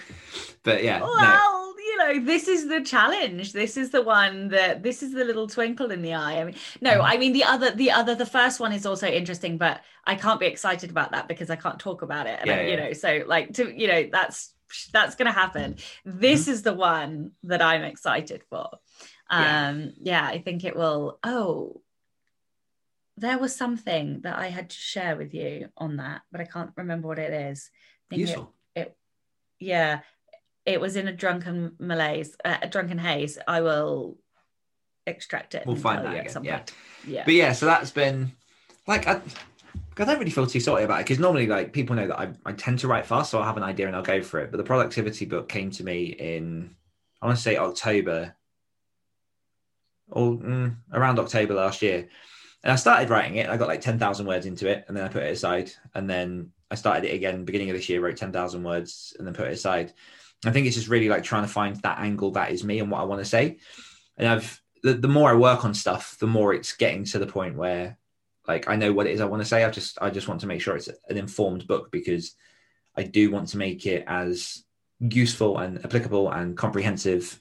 But 0.64 0.84
yeah. 0.84 1.02
Well, 1.02 1.18
no. 1.20 1.74
you 1.78 1.98
know, 1.98 2.26
this 2.26 2.48
is 2.48 2.68
the 2.68 2.82
challenge. 2.82 3.54
This 3.54 3.76
is 3.76 3.90
the 3.90 4.04
one 4.04 4.50
that 4.50 4.84
this 4.84 5.02
is 5.02 5.14
the 5.14 5.26
little 5.26 5.48
twinkle 5.48 5.92
in 5.92 6.04
the 6.04 6.14
eye. 6.14 6.42
I 6.42 6.44
mean, 6.44 6.56
no, 6.80 6.92
mm-hmm. 6.92 7.02
I 7.02 7.18
mean 7.18 7.34
the 7.34 7.44
other, 7.44 7.72
the 7.72 7.92
other, 7.92 8.14
the 8.14 8.26
first 8.26 8.60
one 8.60 8.72
is 8.72 8.86
also 8.86 9.08
interesting, 9.08 9.58
but 9.58 9.82
I 10.06 10.16
can't 10.16 10.40
be 10.40 10.46
excited 10.46 10.92
about 10.92 11.12
that 11.12 11.28
because 11.28 11.50
I 11.50 11.56
can't 11.56 11.80
talk 11.80 12.04
about 12.04 12.28
it. 12.28 12.40
And 12.40 12.48
yeah, 12.48 12.56
I, 12.56 12.62
yeah. 12.62 12.70
you 12.70 12.78
know, 12.78 12.94
so 12.94 13.24
like 13.26 13.54
to, 13.54 13.74
you 13.76 13.88
know, 13.88 14.10
that's 14.12 14.53
that's 14.92 15.16
going 15.16 15.28
to 15.28 15.32
happen. 15.40 15.78
This 16.06 16.48
is 16.48 16.62
the 16.64 16.74
one 16.74 17.32
that 17.44 17.62
I'm 17.62 17.84
excited 17.84 18.44
for. 18.50 18.70
Yeah. 19.32 19.70
Um, 19.70 19.94
yeah, 20.02 20.26
I 20.26 20.40
think 20.40 20.64
it 20.64 20.76
will. 20.76 21.20
Oh, 21.24 21.82
there 23.18 23.38
was 23.38 23.56
something 23.56 24.22
that 24.22 24.38
I 24.38 24.48
had 24.48 24.70
to 24.70 24.76
share 24.76 25.16
with 25.16 25.34
you 25.34 25.70
on 25.78 25.98
that, 25.98 26.22
but 26.32 26.42
I 26.42 26.46
can't 26.46 26.72
remember 26.76 27.08
what 27.08 27.20
it 27.20 27.34
is. 27.34 27.70
Think 28.10 28.22
it- 28.22 28.26
Useful. 28.28 28.54
yeah, 29.60 30.00
it 30.66 30.82
was 30.82 30.96
in 30.96 31.08
a 31.08 31.14
drunken 31.14 31.76
malaise, 31.80 32.36
uh, 32.44 32.58
a 32.62 32.68
drunken 32.68 32.98
haze. 32.98 33.38
I 33.48 33.62
will 33.62 34.18
extract 35.06 35.56
it. 35.56 35.66
We'll 35.66 35.76
find 35.76 36.06
that 36.06 36.16
again, 36.28 36.44
yeah. 36.44 36.62
Yeah. 37.06 37.24
But 37.26 37.34
yeah, 37.34 37.54
so 37.54 37.66
that's 37.66 37.92
been 37.92 38.32
like 38.88 39.08
I, 39.08 39.22
I 40.00 40.06
don't 40.06 40.20
really 40.20 40.32
feel 40.32 40.48
too 40.48 40.60
sorry 40.60 40.84
about 40.84 41.02
it 41.02 41.06
because 41.06 41.20
normally 41.20 41.48
like 41.48 41.74
people 41.74 41.96
know 41.96 42.08
that 42.08 42.20
I, 42.20 42.34
I 42.46 42.54
tend 42.54 42.80
to 42.80 42.88
write 42.88 43.06
fast, 43.06 43.32
so 43.32 43.40
I'll 43.40 43.46
have 43.46 43.58
an 43.58 43.64
idea 43.64 43.88
and 43.88 43.96
I'll 43.96 44.04
go 44.04 44.22
for 44.22 44.40
it. 44.40 44.52
But 44.52 44.58
the 44.58 44.64
productivity 44.64 45.26
book 45.26 45.50
came 45.50 45.72
to 45.72 45.84
me 45.84 46.06
in 46.06 46.76
I 47.22 47.26
want 47.26 47.38
to 47.38 47.44
say 47.44 47.58
October 47.58 48.36
or 50.10 50.34
mm, 50.34 50.76
around 50.92 51.20
October 51.20 51.54
last 51.54 51.82
year. 51.82 52.08
And 52.64 52.72
I 52.72 52.76
started 52.76 53.10
writing 53.10 53.38
it. 53.38 53.50
I 53.50 53.58
got 53.58 53.68
like 53.68 53.82
10,000 53.82 54.26
words 54.26 54.46
into 54.46 54.68
it 54.70 54.86
and 54.88 54.96
then 54.96 55.04
I 55.04 55.08
put 55.10 55.24
it 55.24 55.32
aside. 55.32 55.72
And 55.94 56.10
then 56.10 56.52
I 56.72 56.76
started 56.76 57.06
it 57.06 57.16
again 57.16 57.46
beginning 57.46 57.70
of 57.70 57.76
this 57.76 57.90
year, 57.90 58.02
wrote 58.02 58.18
10,000 58.18 58.64
words 58.64 59.16
and 59.18 59.28
then 59.28 59.34
put 59.34 59.48
it 59.48 59.54
aside. 59.54 59.94
I 60.46 60.52
think 60.52 60.68
it's 60.68 60.76
just 60.76 60.90
really 60.90 61.10
like 61.10 61.24
trying 61.24 61.44
to 61.44 61.50
find 61.50 61.76
that 61.78 62.00
angle 62.00 62.32
that 62.32 62.52
is 62.52 62.64
me 62.64 62.80
and 62.80 62.92
what 62.92 63.02
I 63.02 63.06
want 63.06 63.22
to 63.22 63.26
say. 63.26 63.58
And 64.18 64.28
I've, 64.28 64.62
the, 64.82 64.94
the 64.94 65.08
more 65.08 65.30
I 65.30 65.36
work 65.36 65.66
on 65.66 65.74
stuff, 65.74 66.18
the 66.20 66.28
more 66.28 66.54
it's 66.54 66.74
getting 66.74 67.06
to 67.06 67.20
the 67.20 67.28
point 67.28 67.56
where 67.56 67.98
like 68.48 68.68
I 68.68 68.76
know 68.76 68.94
what 68.94 69.08
it 69.08 69.14
is 69.14 69.22
I 69.22 69.26
want 69.26 69.42
to 69.42 69.48
say. 69.48 69.64
I 69.64 69.70
just, 69.70 69.98
I 70.02 70.10
just 70.10 70.28
want 70.28 70.42
to 70.42 70.48
make 70.48 70.62
sure 70.62 70.76
it's 70.76 70.90
an 71.10 71.18
informed 71.18 71.68
book 71.68 71.92
because 71.92 72.36
I 72.96 73.04
do 73.04 73.32
want 73.32 73.48
to 73.50 73.58
make 73.58 73.86
it 73.86 74.04
as 74.08 74.64
useful 75.00 75.58
and 75.58 75.84
applicable 75.84 76.30
and 76.32 76.56
comprehensive 76.56 77.40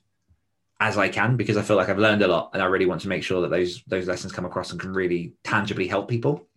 as 0.80 0.98
I 0.98 1.08
can 1.08 1.36
because 1.36 1.56
I 1.56 1.62
feel 1.62 1.76
like 1.76 1.88
I've 1.88 1.98
learned 1.98 2.22
a 2.22 2.28
lot 2.28 2.50
and 2.54 2.62
I 2.62 2.66
really 2.66 2.86
want 2.86 3.02
to 3.02 3.08
make 3.08 3.22
sure 3.22 3.42
that 3.42 3.50
those 3.50 3.82
those 3.86 4.08
lessons 4.08 4.32
come 4.32 4.44
across 4.44 4.72
and 4.72 4.80
can 4.80 4.92
really 4.92 5.34
tangibly 5.44 5.86
help 5.86 6.08
people. 6.08 6.48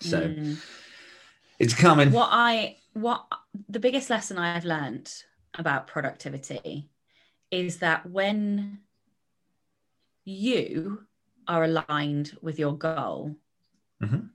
So 0.00 0.20
Mm. 0.28 0.56
it's 1.58 1.74
coming. 1.74 2.12
what 2.12 2.28
I 2.32 2.76
what 2.92 3.26
the 3.68 3.80
biggest 3.80 4.10
lesson 4.10 4.36
I've 4.38 4.64
learned 4.64 5.10
about 5.54 5.86
productivity 5.86 6.90
is 7.50 7.78
that 7.78 8.04
when 8.10 8.80
you 10.24 11.06
are 11.48 11.64
aligned 11.64 12.36
with 12.42 12.58
your 12.58 12.76
goal, 12.76 13.36
Mhm. 14.00 14.30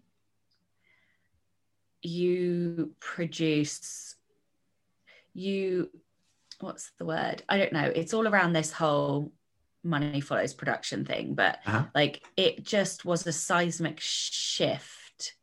you 2.03 2.95
produce 2.99 4.15
you 5.33 5.89
what's 6.59 6.91
the 6.99 7.05
word? 7.05 7.43
I 7.49 7.57
don't 7.57 7.73
know. 7.73 7.91
It's 7.95 8.13
all 8.13 8.27
around 8.27 8.53
this 8.53 8.71
whole 8.71 9.31
money 9.83 10.21
follows 10.21 10.53
production 10.53 11.05
thing, 11.05 11.33
but 11.33 11.59
Uh-huh. 11.65 11.85
like 11.95 12.23
it 12.37 12.63
just 12.63 13.03
was 13.05 13.25
a 13.25 13.31
seismic 13.31 13.99
shift. 13.99 15.35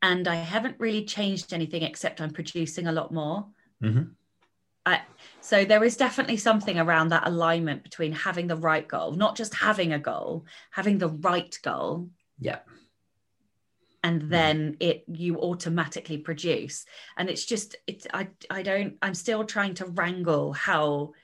And 0.00 0.26
I 0.28 0.36
haven't 0.36 0.78
really 0.80 1.04
changed 1.04 1.52
anything 1.52 1.82
except 1.82 2.20
I'm 2.20 2.32
producing 2.32 2.86
a 2.86 2.92
lot 2.92 3.12
more. 3.12 3.48
Mhm. 3.82 4.14
I, 4.86 5.02
so 5.40 5.64
there 5.64 5.84
is 5.84 5.96
definitely 5.96 6.36
something 6.36 6.78
around 6.78 7.08
that 7.08 7.26
alignment 7.26 7.82
between 7.82 8.12
having 8.12 8.46
the 8.46 8.56
right 8.56 8.86
goal, 8.86 9.12
not 9.12 9.36
just 9.36 9.54
having 9.54 9.92
a 9.92 9.98
goal, 9.98 10.46
having 10.70 10.98
the 10.98 11.08
right 11.08 11.58
goal, 11.62 12.10
Yeah. 12.38 12.60
And 14.04 14.20
then 14.30 14.76
it 14.80 15.04
you 15.08 15.38
automatically 15.40 16.18
produce. 16.18 16.84
And 17.16 17.28
it's 17.30 17.44
just 17.44 17.74
it's 17.86 18.06
I 18.12 18.28
I 18.50 18.62
don't 18.62 18.98
I'm 19.02 19.14
still 19.14 19.44
trying 19.44 19.74
to 19.76 19.86
wrangle 19.86 20.52
how 20.52 21.14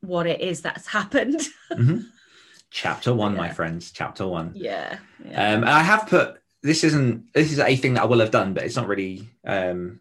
what 0.00 0.26
it 0.28 0.40
is 0.40 0.62
that's 0.62 0.86
happened. 0.98 1.40
Mhm. 1.72 2.06
Chapter 2.70 3.14
one, 3.14 3.36
my 3.36 3.50
friends. 3.50 3.90
Chapter 3.90 4.26
one. 4.26 4.52
yeah. 4.54 4.98
Um, 5.24 5.62
and 5.62 5.68
I 5.68 5.82
have 5.82 6.08
put 6.08 6.38
this 6.62 6.84
isn't 6.84 7.32
this 7.32 7.52
is 7.52 7.58
a 7.58 7.76
thing 7.76 7.94
that 7.94 8.02
I 8.02 8.06
will 8.06 8.20
have 8.20 8.30
done, 8.30 8.54
but 8.54 8.64
it's 8.64 8.76
not 8.76 8.88
really. 8.88 9.28
Um, 9.46 10.00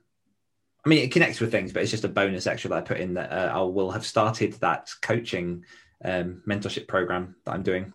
I 0.84 0.89
mean, 0.89 0.99
it 0.99 1.11
connects 1.11 1.39
with 1.39 1.51
things, 1.51 1.74
but 1.74 1.82
it's 1.82 1.91
just 1.91 2.03
a 2.03 2.09
bonus 2.09 2.45
extra 2.45 2.70
that 2.70 2.78
I 2.78 2.82
put 2.82 2.99
in 2.99 3.16
that 3.16 3.32
uh, 3.32 3.51
I 3.57 3.61
will 3.61 3.91
have 3.91 4.05
started 4.05 4.53
that 4.61 4.91
coaching 5.01 5.66
um, 6.03 6.43
mentorship 6.47 6.88
program 6.88 7.36
that 7.45 7.53
I'm 7.53 7.63
doing. 7.63 7.93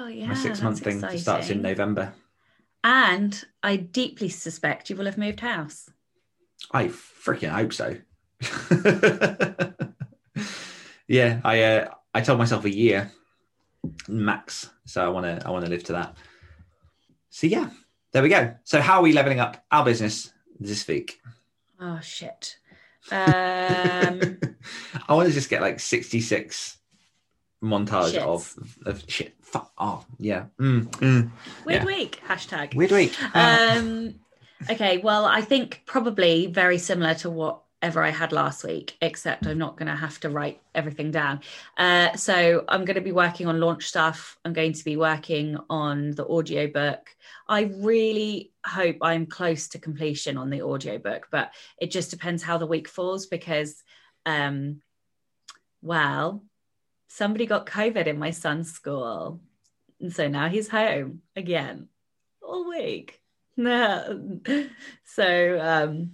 Oh 0.00 0.06
yeah. 0.06 0.26
My 0.28 0.34
six 0.34 0.62
month 0.62 0.80
thing 0.80 1.00
that 1.00 1.18
starts 1.18 1.50
in. 1.50 1.62
November. 1.62 2.12
And 2.82 3.44
I 3.62 3.76
deeply 3.76 4.30
suspect 4.30 4.88
you 4.88 4.96
will 4.96 5.04
have 5.04 5.18
moved 5.18 5.40
house. 5.40 5.90
I 6.72 6.86
freaking 6.86 7.50
hope 7.50 7.72
so. 7.72 7.96
yeah, 11.06 11.40
I 11.44 11.62
uh, 11.62 11.88
I 12.14 12.20
told 12.22 12.38
myself 12.38 12.64
a 12.64 12.74
year 12.74 13.12
max, 14.08 14.70
so 14.86 15.04
I 15.04 15.08
want 15.08 15.26
to 15.26 15.46
I 15.46 15.50
want 15.50 15.64
to 15.64 15.70
live 15.70 15.84
to 15.84 15.92
that. 15.92 16.16
So 17.28 17.46
yeah, 17.46 17.70
there 18.12 18.22
we 18.22 18.30
go. 18.30 18.54
So 18.64 18.80
how 18.80 18.96
are 18.96 19.02
we 19.02 19.12
leveling 19.12 19.40
up 19.40 19.62
our 19.70 19.84
business 19.84 20.32
this 20.58 20.86
week? 20.88 21.20
Oh 21.78 22.00
shit. 22.00 22.56
Um 23.10 24.38
I 25.08 25.14
want 25.14 25.28
to 25.28 25.34
just 25.34 25.50
get 25.50 25.60
like 25.60 25.80
sixty 25.80 26.20
six 26.20 26.78
montage 27.62 28.14
Shits. 28.14 28.22
of 28.22 28.78
of 28.86 29.04
shit. 29.08 29.34
Fuck. 29.42 29.70
Oh 29.78 30.04
yeah. 30.18 30.46
Mm, 30.58 30.86
mm. 30.90 31.30
weird 31.64 31.82
Yeah. 31.82 31.84
week. 31.84 32.20
Hashtag. 32.26 32.74
Weird 32.74 32.92
week. 32.92 33.14
Um 33.34 34.14
okay, 34.70 34.98
well 34.98 35.24
I 35.26 35.40
think 35.42 35.82
probably 35.86 36.46
very 36.46 36.78
similar 36.78 37.14
to 37.16 37.30
whatever 37.30 38.02
I 38.02 38.10
had 38.10 38.32
last 38.32 38.64
week, 38.64 38.96
except 39.02 39.46
I'm 39.46 39.58
not 39.58 39.76
gonna 39.76 39.96
have 39.96 40.18
to 40.20 40.30
write 40.30 40.60
everything 40.74 41.10
down. 41.10 41.40
Uh 41.76 42.14
so 42.16 42.64
I'm 42.68 42.84
gonna 42.84 43.00
be 43.00 43.12
working 43.12 43.46
on 43.46 43.60
launch 43.60 43.86
stuff. 43.86 44.38
I'm 44.44 44.52
going 44.54 44.72
to 44.74 44.84
be 44.84 44.96
working 44.96 45.58
on 45.68 46.12
the 46.12 46.26
audio 46.26 46.66
book. 46.66 47.14
I 47.48 47.62
really 47.62 48.52
hope 48.64 48.96
I'm 49.02 49.26
close 49.26 49.68
to 49.68 49.78
completion 49.78 50.38
on 50.38 50.50
the 50.50 50.60
audio 50.62 50.98
book, 50.98 51.26
but 51.30 51.52
it 51.78 51.90
just 51.90 52.10
depends 52.10 52.42
how 52.42 52.56
the 52.58 52.66
week 52.66 52.88
falls 52.88 53.26
because 53.26 53.82
um 54.24 54.80
well 55.82 56.42
somebody 57.10 57.44
got 57.44 57.66
covid 57.66 58.06
in 58.06 58.18
my 58.18 58.30
son's 58.30 58.70
school. 58.70 59.40
And 60.00 60.12
so 60.14 60.28
now 60.28 60.48
he's 60.48 60.68
home 60.68 61.22
again 61.36 61.88
all 62.42 62.68
week. 62.68 63.20
So 65.04 65.58
um 65.60 66.12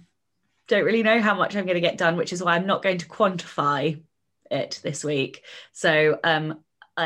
don't 0.67 0.83
really 0.83 1.03
know 1.03 1.21
how 1.21 1.35
much 1.35 1.55
i'm 1.55 1.63
going 1.65 1.75
to 1.75 1.87
get 1.87 1.97
done 1.97 2.17
which 2.17 2.33
is 2.33 2.43
why 2.43 2.55
i'm 2.55 2.65
not 2.65 2.83
going 2.83 2.97
to 2.97 3.07
quantify 3.07 4.01
it 4.51 4.81
this 4.83 5.03
week. 5.03 5.43
So 5.71 6.19
um 6.23 6.59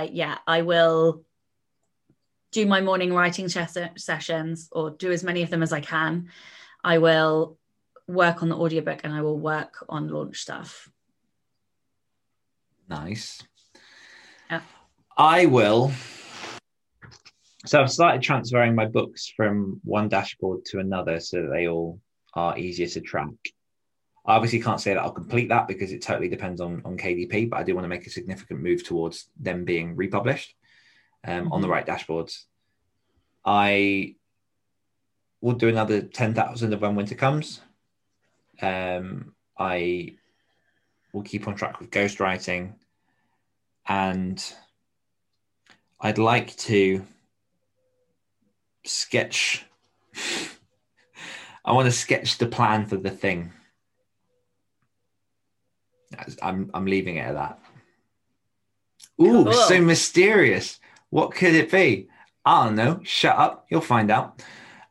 yeah 0.10 0.38
i 0.48 0.62
will 0.62 1.24
do 2.52 2.66
my 2.66 2.82
morning 2.82 3.14
writing 3.14 3.50
ses- 3.50 3.78
sessions 3.98 4.70
or 4.72 4.89
do 4.89 5.12
as 5.12 5.24
many 5.24 5.44
of 5.44 5.50
them 5.50 5.62
as 5.62 5.74
i 5.74 5.82
can. 5.82 6.30
I 6.84 6.98
will 6.98 7.58
work 8.08 8.42
on 8.42 8.50
the 8.50 8.58
audiobook 8.58 9.02
and 9.04 9.14
i 9.14 9.22
will 9.22 9.38
work 9.38 9.86
on 9.89 10.08
launch 10.08 10.38
stuff. 10.38 10.89
Nice. 12.89 13.44
Yeah. 14.52 14.62
I 15.18 15.45
will. 15.45 15.91
So 17.66 17.80
I've 17.82 17.91
started 17.91 18.22
transferring 18.22 18.76
my 18.76 18.86
books 18.86 19.32
from 19.36 19.80
one 19.84 20.10
dashboard 20.10 20.66
to 20.66 20.80
another 20.80 21.20
so 21.20 21.41
that 21.43 21.49
they 21.52 21.68
all 21.68 21.99
are 22.34 22.58
easier 22.58 22.88
to 22.88 23.02
track. 23.02 23.30
I 24.26 24.36
obviously 24.36 24.60
can't 24.62 24.82
say 24.82 24.93
that 24.93 24.99
I'll 24.99 25.12
complete 25.12 25.49
that 25.49 25.68
because 25.68 25.91
it 25.91 26.02
totally 26.02 26.28
depends 26.28 26.60
on, 26.60 26.82
on 26.86 26.97
KDP, 26.97 27.49
but 27.49 27.58
I 27.60 27.64
do 27.64 27.74
want 27.76 27.86
to 27.86 27.89
make 27.89 28.06
a 28.06 28.10
significant 28.10 28.62
move 28.62 28.84
towards 28.84 29.30
them 29.39 29.64
being 29.64 29.95
republished 29.95 30.54
um, 31.24 31.52
on 31.52 31.62
the 31.62 31.68
Mhm. 31.68 31.72
right 31.72 31.86
dashboards. 31.86 32.43
I 33.45 34.16
will 35.39 35.54
do 35.54 35.70
another 35.70 36.02
10,000 36.02 36.74
of 36.74 36.82
when 36.82 36.95
winter 36.95 37.16
comes. 37.16 37.62
Um, 38.62 39.34
I 39.58 40.18
will 41.14 41.24
keep 41.24 41.47
on 41.47 41.56
track 41.56 41.80
with 41.80 41.89
ghostwriting 41.89 42.76
and 43.88 44.54
I'd 46.00 46.18
like 46.18 46.56
to 46.58 47.06
sketch 48.86 49.64
I 51.66 51.74
want 51.74 51.86
to 51.86 51.92
sketch 51.92 52.38
the 52.40 52.48
plan 52.48 52.86
for 52.88 52.98
the 52.98 53.12
thing. 53.12 53.54
I'm 56.42 56.70
I'm 56.74 56.86
leaving 56.86 57.18
it 57.18 57.22
at 57.28 57.34
that. 57.36 57.60
Ooh, 59.22 59.44
Cool. 59.46 59.54
so 59.54 59.82
mysterious. 59.82 60.80
What 61.10 61.34
could 61.34 61.54
it 61.56 61.72
be? 61.72 62.10
I 62.46 62.66
don't 62.66 62.76
know. 62.76 63.00
Shut 63.04 63.38
up. 63.38 63.68
You'll 63.70 63.82
find 63.82 64.10
out. 64.12 64.42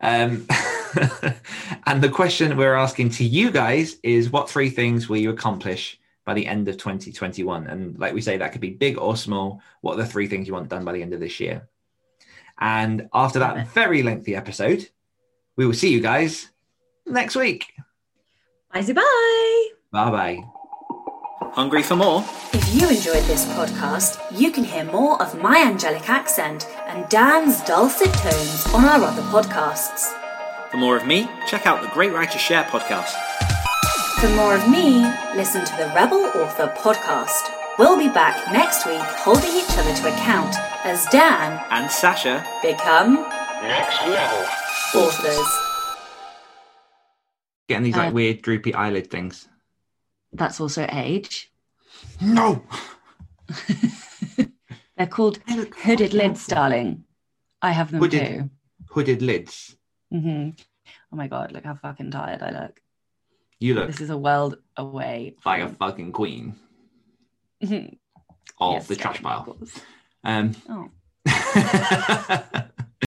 Um, 0.00 0.46
and 1.86 2.00
the 2.02 2.08
question 2.08 2.56
we're 2.56 2.74
asking 2.74 3.10
to 3.10 3.24
you 3.24 3.50
guys 3.50 3.96
is 4.02 4.30
what 4.30 4.48
three 4.48 4.70
things 4.70 5.08
will 5.08 5.18
you 5.18 5.30
accomplish 5.30 5.98
by 6.24 6.34
the 6.34 6.46
end 6.46 6.68
of 6.68 6.76
2021? 6.76 7.66
And 7.66 7.98
like 7.98 8.14
we 8.14 8.20
say, 8.20 8.36
that 8.36 8.52
could 8.52 8.60
be 8.60 8.70
big 8.70 8.98
or 8.98 9.16
small. 9.16 9.60
What 9.80 9.94
are 9.94 10.02
the 10.02 10.06
three 10.06 10.26
things 10.28 10.46
you 10.46 10.54
want 10.54 10.68
done 10.68 10.84
by 10.84 10.92
the 10.92 11.02
end 11.02 11.14
of 11.14 11.20
this 11.20 11.40
year? 11.40 11.68
And 12.58 13.08
after 13.14 13.38
that 13.38 13.68
very 13.68 14.02
lengthy 14.02 14.36
episode, 14.36 14.88
we 15.56 15.66
will 15.66 15.74
see 15.74 15.90
you 15.92 16.00
guys 16.00 16.50
next 17.06 17.36
week. 17.36 17.72
bye 18.72 18.82
bye 18.82 19.68
Bye 19.92 20.10
bye. 20.10 20.44
Hungry 21.52 21.82
for 21.82 21.96
more? 21.96 22.24
If 22.52 22.74
you 22.74 22.88
enjoyed 22.88 23.24
this 23.24 23.44
podcast, 23.46 24.20
you 24.38 24.52
can 24.52 24.62
hear 24.62 24.84
more 24.84 25.20
of 25.20 25.40
my 25.42 25.58
angelic 25.62 26.08
accent 26.08 26.68
and 26.86 27.08
Dan's 27.08 27.60
dulcet 27.64 28.12
tones 28.14 28.66
on 28.72 28.84
our 28.84 29.02
other 29.02 29.22
podcasts. 29.22 30.12
For 30.70 30.76
more 30.76 30.96
of 30.96 31.06
me, 31.06 31.28
check 31.48 31.66
out 31.66 31.82
the 31.82 31.88
Great 31.88 32.12
Writers 32.12 32.40
Share 32.40 32.62
podcast. 32.64 33.49
For 34.20 34.28
more 34.36 34.54
of 34.54 34.68
me, 34.68 35.00
listen 35.34 35.64
to 35.64 35.76
the 35.76 35.86
Rebel 35.94 36.18
Author 36.42 36.66
podcast. 36.76 37.42
We'll 37.78 37.96
be 37.98 38.08
back 38.08 38.52
next 38.52 38.84
week 38.86 39.00
holding 39.00 39.50
each 39.50 39.70
other 39.78 39.94
to 39.94 40.08
account 40.14 40.54
as 40.84 41.06
Dan 41.06 41.64
And 41.70 41.90
Sacha, 41.90 42.44
become 42.62 43.14
Next 43.62 44.00
level. 44.06 44.46
authors. 44.94 45.48
Getting 47.68 47.84
these 47.84 47.96
like 47.96 48.10
Uh, 48.10 48.12
weird 48.14 48.42
droopy 48.42 48.74
eyelid 48.74 49.10
things. 49.10 49.48
That's 50.32 50.60
also 50.60 50.86
age. 50.90 51.50
No. 52.20 52.62
They're 54.96 55.06
called 55.06 55.40
They 55.46 55.56
look 55.56 55.74
hooded 55.78 56.10
fucking 56.12 56.18
lids, 56.18 56.40
awful. 56.44 56.54
darling. 56.56 57.04
I 57.62 57.70
have 57.72 57.90
them 57.90 58.00
Hooded. 58.00 58.26
too. 58.28 58.50
Hooded 58.90 59.22
lids. 59.22 59.76
hmm 60.10 60.50
Oh 61.12 61.16
my 61.16 61.26
god, 61.28 61.52
look 61.52 61.64
how 61.64 61.74
fucking 61.76 62.10
tired 62.10 62.42
I 62.42 62.50
look. 62.50 62.80
You 63.60 63.74
look 63.74 63.86
This 63.88 64.00
is 64.00 64.10
a 64.10 64.16
world 64.18 64.56
away. 64.76 65.36
like 65.44 65.62
a 65.62 65.68
fucking 65.68 66.12
queen 66.12 66.54
of 67.62 67.70
Yes, 68.72 68.86
the 68.88 68.96
trash 68.96 69.22
pile. 69.22 69.56
Um, 70.24 70.54
Oh. 70.68 70.88